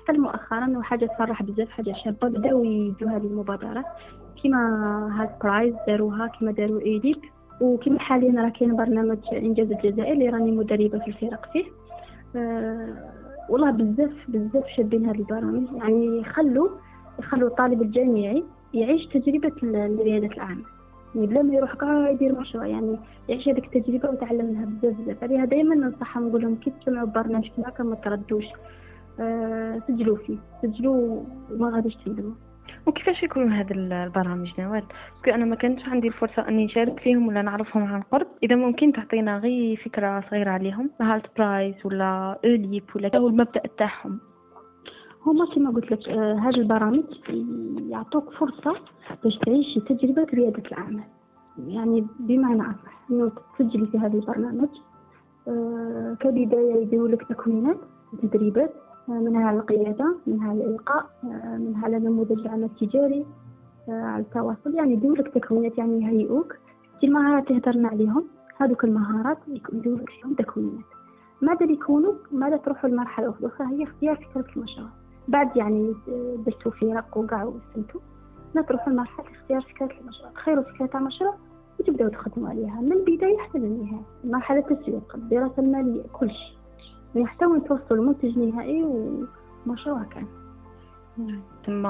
حتى 0.05 0.18
مؤخرا 0.18 0.78
وحاجه 0.78 1.07
تفرح 1.07 1.42
بزاف 1.42 1.68
حاجة 1.68 1.92
شابة 2.05 2.28
بداو 2.28 2.64
يديو 2.64 3.09
هذه 3.09 3.26
المبادرات. 3.26 3.84
كيما 4.43 4.59
Hult 5.20 5.30
Prize 5.43 5.74
داروها 5.86 6.26
كيما 6.26 6.53
داروا 6.53 6.80
ايديب 6.80 7.16
وكما 7.61 7.99
حاليا 7.99 8.43
راه 8.43 8.49
كاين 8.49 8.76
برنامج 8.76 9.18
إنجاز 9.32 9.72
الجزائر 9.72 10.12
اللي 10.12 10.28
راني 10.28 10.51
مدربة 10.51 10.99
في 10.99 11.09
الفرق 11.09 11.53
فيه. 11.53 11.64
أه 12.36 13.11
والله 13.49 13.70
بزاف 13.70 14.12
بزاف 14.28 14.66
شابين 14.76 15.07
هاد 15.07 15.14
البرامج. 15.14 15.66
يعني 15.76 16.18
يخلوا 16.20 16.68
يخلوا 17.18 17.49
الطالب 17.49 17.82
الجامعي 17.82 18.45
يعيش 18.74 19.07
تجربة 19.07 19.53
ريادة 20.03 20.26
الأعمال 20.26 20.64
يعني 21.14 21.26
بلا 21.26 21.43
ما 21.43 21.55
يروح 21.55 21.74
كاع 21.74 22.11
يدير 22.11 22.41
مشروع 22.41 22.66
يعني 22.66 22.99
يعيش 23.28 23.49
هذيك 23.49 23.76
التجربة 23.76 24.11
ويتعلم 24.11 24.47
منها 24.47 24.64
بزاف. 24.64 25.01
بزاف 25.01 25.22
عليها 25.24 25.45
دائما 25.45 25.74
ننصحهم 25.74 26.28
نقول 26.28 26.43
لهم 26.43 26.55
كي 26.55 26.70
تسمعوا 26.70 27.07
برنامج 27.07 27.49
كذا 27.57 27.86
ما 27.86 27.95
تردوش. 27.95 28.47
أه 29.20 29.82
سجلوا 29.88 30.16
فيه 30.16 30.36
سجلوا 30.62 31.22
وما 31.53 31.70
غاديش 31.70 31.97
تندموا. 31.97 32.34
وكيفاش 32.87 33.22
يكونوا 33.22 33.59
هاد 33.59 33.70
البرامج 33.70 34.61
نوال؟ 34.61 34.85
parce 35.14 35.24
que 35.24 35.30
أنا 35.31 35.45
ما 35.45 35.57
كانش 35.57 35.89
عندي 35.89 36.09
الفرصة 36.09 36.49
أني 36.49 36.64
نشارك 36.64 37.01
فيهم 37.01 37.28
ولا 37.28 37.43
نعرفهم 37.43 37.83
عن 37.85 38.03
قرب 38.03 38.26
إذا 38.43 38.57
ممكن 38.57 38.93
تعطينا 38.93 39.39
غير 39.39 39.76
فكرة 39.85 40.24
صغيرة 40.31 40.51
عليهم. 40.51 40.91
Hult 41.01 41.26
Prize 41.38 41.86
ولا 41.87 42.39
اوليب 42.45 42.85
ولا 42.97 43.11
هو 43.16 43.28
المبدأ 43.28 43.62
تاعهم 43.78 44.20
هما 45.26 45.47
كما 45.55 45.70
قلت 45.70 45.91
لك 45.93 46.09
آه 46.09 46.35
هاد 46.35 46.55
البرامج 46.55 47.05
يعطوك 47.89 48.31
فرصة 48.33 48.76
باش 49.24 49.39
تعيشي 49.39 49.81
تجربة 49.81 50.26
ريادة 50.35 50.62
الأعمال. 50.66 51.05
يعني 51.66 52.07
بمعنى 52.20 52.62
أصح 52.62 53.11
إنه 53.11 53.33
تسجلي 53.59 53.87
في 53.87 53.99
هذا 53.99 54.14
البرنامج 54.14 54.68
آه 55.49 56.16
كبداية 56.20 56.83
يديروا 56.83 57.09
لك 57.09 57.22
تكوينات 57.28 57.78
تدريبات 58.22 58.74
منها 59.11 59.52
القيادة 59.52 60.16
منها 60.26 60.52
الإلقاء 60.52 61.06
منها 61.58 61.88
نموذج 61.88 62.40
العمل 62.40 62.64
التجاري 62.64 63.26
على 63.88 64.22
التواصل. 64.22 64.74
يعني 64.74 64.96
دولك 64.96 65.28
تكوينات 65.28 65.78
يعني 65.78 66.02
يهيئوك 66.02 66.56
في 67.00 67.06
المهارات 67.06 67.50
اللي 67.50 67.61
هدرنا 67.61 67.88
عليهم. 67.88 68.24
هذوك 68.56 68.84
المهارات 68.84 69.38
يدولك 69.72 70.11
فيهم 70.11 70.34
تكوينات. 70.34 70.84
ماذا 71.42 71.72
يكونوا 71.72 72.12
ماذا 72.32 72.56
تروحوا 72.56 72.90
للمرحلة 72.90 73.34
الأخرى؟ 73.40 73.66
هي 73.66 73.82
اختيار 73.82 74.16
فكرة 74.16 74.46
المشروع. 74.56 74.88
بعد 75.28 75.56
يعني 75.56 75.94
درتوا 76.46 76.72
فرق 76.72 77.18
وقع 77.18 77.44
وسمتوا 77.44 78.00
لا 78.54 78.62
تروحوا 78.62 78.92
لمرحلة 78.92 79.26
اختيار 79.30 79.61
فكرة 79.61 80.00
المشروع. 80.00 80.30
تخيروا 80.30 80.64
فكرة 80.64 80.98
المشروع 80.98 81.34
وتبداو 81.80 82.08
تخدموا 82.08 82.48
عليها. 82.48 82.80
من 82.80 82.92
البداية 82.92 83.38
حتى 83.38 83.58
للنهاية 83.58 84.02
مرحلة 84.24 84.58
التسويق 84.70 85.14
الدراسة 85.14 85.62
المالية 85.62 86.02
كل 86.12 86.30
شيء 86.30 86.59
يعني 87.14 87.26
حتى 87.26 87.46
وين 87.46 87.64
توصلوا 87.64 88.04
منتج 88.04 88.38
نهائي 88.38 88.82
ومشروع 89.66 90.02
كان. 90.02 90.26
ثم 91.66 91.88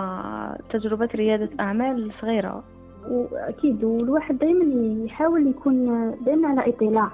تجربة 0.71 1.09
ريادة 1.15 1.51
أعمال 1.61 2.13
صغيرة. 2.21 2.65
وأكيد 3.09 3.85
والواحد 3.85 4.39
دائما 4.39 4.65
يحاول 5.05 5.47
يكون 5.47 5.87
دائما 6.25 6.49
على 6.49 6.69
إطلاع. 6.69 7.11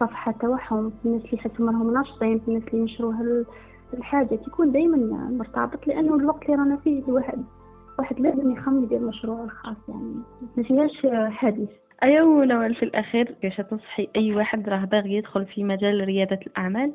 صفحة 0.00 0.32
تاعهم 0.32 0.92
الناس 1.04 1.24
اللي 1.24 1.36
يحسوا 1.36 1.66
راهم 1.66 1.94
ناشطين 1.94 2.40
الناس 2.48 2.62
اللي 2.68 2.78
ينشروا 2.78 3.12
الحاجة 3.94 4.34
يكون 4.34 4.72
دائما 4.72 4.96
مرتبط 5.30 5.86
لأنه 5.86 6.14
الوقت 6.16 6.42
اللي 6.42 6.56
رانا 6.56 6.76
فيه 6.76 7.02
الواحد 7.08 7.44
واحد 7.98 8.20
لازم 8.20 8.52
يخمم 8.52 8.84
يدير 8.84 9.00
مشروع 9.00 9.44
الخاص 9.44 9.76
يعني. 9.88 10.14
ما 10.56 10.62
فيهاش 10.62 11.06
حديث. 11.32 11.68
أيوة 12.02 12.44
نوال 12.44 12.74
في 12.74 12.82
الأخير 12.82 13.24
كيفاش 13.24 13.66
تنصحي 13.66 14.08
أي 14.16 14.34
واحد 14.34 14.68
راه 14.68 14.84
باغي 14.84 15.14
يدخل 15.14 15.46
في 15.46 15.64
مجال 15.64 16.04
ريادة 16.04 16.40
الأعمال؟ 16.46 16.92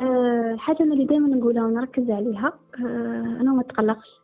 الحاجة 0.00 0.82
أنا 0.82 0.92
اللي 0.94 1.04
دايما 1.04 1.28
نقولها 1.28 1.64
ونركز 1.64 2.10
عليها 2.10 2.52
آه، 2.80 3.38
أنا 3.40 3.52
ما 3.52 3.62
تقلقش. 3.62 4.20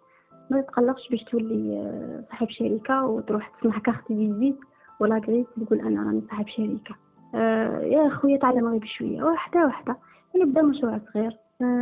ما 0.51 0.61
تقلقش 0.61 1.09
باش 1.11 1.25
تولي 1.25 1.77
آه، 1.79 2.25
صاحب 2.31 2.51
شركة 2.51 3.07
وتروح 3.07 3.49
تصنع 3.61 3.79
كارت 3.79 4.07
فيزيت 4.07 4.57
ولا 5.01 5.19
قريت 5.19 5.47
تقول 5.67 5.81
أنا 5.81 6.03
راني 6.03 6.23
صاحب 6.31 6.49
شركة. 6.49 6.95
آه، 7.35 7.81
يا 7.81 8.09
خويا 8.09 8.39
تعلم 8.39 8.67
غير 8.69 8.79
بشوية. 8.79 9.23
واحدة 9.23 9.65
واحدة 9.65 9.97
يعني 10.35 10.51
بدا 10.51 10.63
مشروع 10.63 11.01
صغير. 11.15 11.37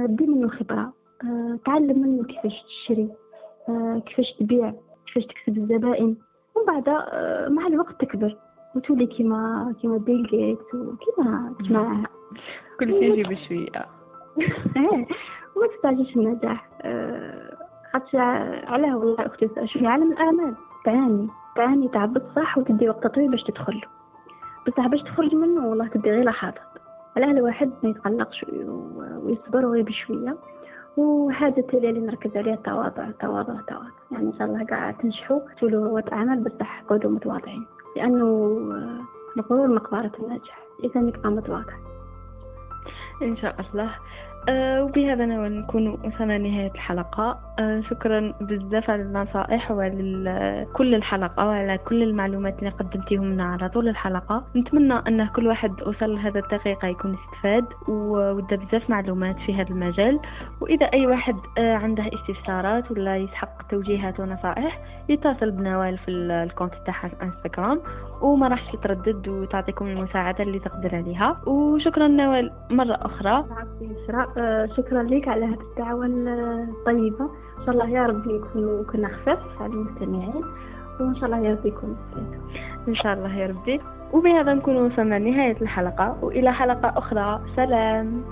دي 0.06 0.26
منه 0.26 0.48
خبرة. 0.48 0.92
تعلم 1.66 2.02
منه 2.02 2.24
كيفاش 2.24 2.62
تشري. 2.62 3.08
كيفاش 4.06 4.32
تبيع. 4.40 4.74
كيفاش 5.06 5.26
تكسب 5.26 5.58
الزبائن. 5.58 6.16
ومن 6.56 6.66
بعد 6.66 6.88
مع 7.52 7.66
الوقت 7.66 8.00
تكبر. 8.00 8.36
وتولي 8.74 9.06
كيما 9.06 9.74
كيما 9.80 9.96
بيل 9.96 10.22
جيتس 10.22 10.74
وكيما 10.74 11.54
جماعة 11.60 12.02
كل 12.80 12.88
شيء 12.90 13.12
يجي 13.12 13.22
بشوية 13.22 13.68
إيه. 14.76 15.06
وما 15.56 15.66
تستعجلش 15.76 16.16
النجاح 16.16 16.68
خاطش 17.92 18.14
علاه 18.14 18.96
والله 18.96 19.26
أختي 19.26 19.48
شوفي 19.64 19.86
عالم 19.86 20.12
الأعمال. 20.12 20.54
تعاني. 20.84 21.28
تعاني 21.56 21.88
تعب 21.88 22.22
صح 22.36 22.58
وتدي 22.58 22.88
وقت 22.88 23.06
طويل 23.06 23.30
باش 23.30 23.42
تدخل. 23.42 23.80
بصح 24.66 24.86
باش 24.86 25.02
تخرج 25.02 25.34
منه 25.34 25.66
والله 25.66 25.86
تدي 25.86 26.10
غير 26.10 26.24
لحظات 26.24 26.54
علاه 27.16 27.30
الواحد 27.30 27.70
ما 27.82 27.90
يتقلقش 27.90 28.46
ويصبر 29.22 29.66
غير 29.66 29.82
بشوية 29.82 30.36
وحاجة 30.96 31.60
تالية 31.60 31.88
اللي 31.90 32.00
نركز 32.00 32.36
عليها 32.36 32.54
التواضع 32.54 33.08
التواضع 33.08 33.52
التواضع. 33.52 33.90
يعني 34.10 34.26
إن 34.26 34.32
شاء 34.38 34.46
الله 34.48 34.64
قاعد 34.64 34.98
تنجحوا 34.98 35.40
تولوا 35.60 35.88
رواد 35.88 36.08
أعمال 36.08 36.40
بصح 36.44 36.82
قعدوا 36.82 37.10
متواضعين. 37.10 37.66
لأنه 37.96 38.56
الغرور 39.36 39.68
مقبرة 39.68 40.12
الناجح 40.18 40.62
إذا 40.84 41.00
نبقى 41.00 41.30
متواضع 41.30 41.74
إن 43.22 43.36
شاء 43.36 43.56
الله. 43.60 43.90
وبهذا 44.48 45.26
نكون 45.26 45.88
وصلنا 45.88 46.38
لنهاية 46.38 46.70
الحلقة. 46.74 47.38
أه 47.58 47.80
شكرا 47.80 48.34
بزاف 48.40 48.90
على 48.90 49.02
النصائح 49.02 49.70
وعلى 49.70 50.66
كل 50.72 50.94
الحلقة 50.94 51.46
وعلى 51.46 51.78
كل 51.78 52.02
المعلومات 52.02 52.58
اللي 52.58 52.70
قدمتيهم 52.70 53.24
لنا 53.24 53.44
على 53.44 53.68
طول 53.68 53.88
الحلقة. 53.88 54.44
نتمنى 54.56 54.94
أن 54.94 55.26
كل 55.26 55.46
واحد 55.46 55.82
وصل 55.86 56.14
لهذا 56.14 56.38
الدقيقة 56.38 56.88
يكون 56.88 57.16
استفاد 57.18 57.64
وودى 57.88 58.56
بزاف 58.56 58.90
معلومات 58.90 59.36
في 59.46 59.54
هذا 59.54 59.68
المجال. 59.70 60.20
وإذا 60.60 60.86
أي 60.86 61.06
واحد 61.06 61.36
أه 61.58 61.74
عنده 61.74 62.10
استفسارات 62.14 62.90
ولا 62.90 63.16
يسحق 63.16 63.62
توجيهات 63.70 64.20
ونصائح 64.20 64.78
يتصل 65.08 65.50
بنوال 65.50 65.98
في 65.98 66.10
الكونت 66.10 66.74
تاعها 66.86 67.08
في 67.08 67.16
إنستغرام. 67.22 67.80
وما 68.22 68.48
راحش 68.48 68.76
تردد 68.82 69.28
وتعطيكم 69.28 69.86
المساعدة 69.86 70.44
اللي 70.44 70.58
تقدر 70.58 70.96
عليها. 70.96 71.36
وشكرا 71.46 72.08
نوال 72.08 72.52
مرة 72.70 72.98
أخرى. 73.02 73.30
آه، 73.30 74.29
شكرا 74.76 75.02
لك 75.02 75.28
على 75.28 75.44
هذه 75.44 75.58
الدعوة 75.70 76.06
الطيبة. 76.06 77.24
إن 77.58 77.64
شاء 77.66 77.70
الله 77.70 77.88
يا 77.90 78.06
رب 78.06 78.26
يكونوا 78.26 78.84
كنا 78.84 79.08
خفاف 79.08 79.62
على 79.62 79.72
المستمعين 79.72 80.44
وإن 81.00 81.14
شاء 81.14 81.24
الله 81.24 81.38
يا 81.38 81.50
رب 81.52 81.66
يكونوا 81.66 81.96
إن 82.88 82.94
شاء 82.94 83.12
الله 83.14 83.36
يا 83.36 83.46
ربي. 83.46 83.80
وبهذا 84.12 84.54
نكون 84.54 84.76
وصلنا 84.76 85.18
لنهاية 85.18 85.56
الحلقة 85.62 86.16
وإلى 86.22 86.52
حلقة 86.52 86.98
أخرى. 86.98 87.40
سلام. 87.56 88.22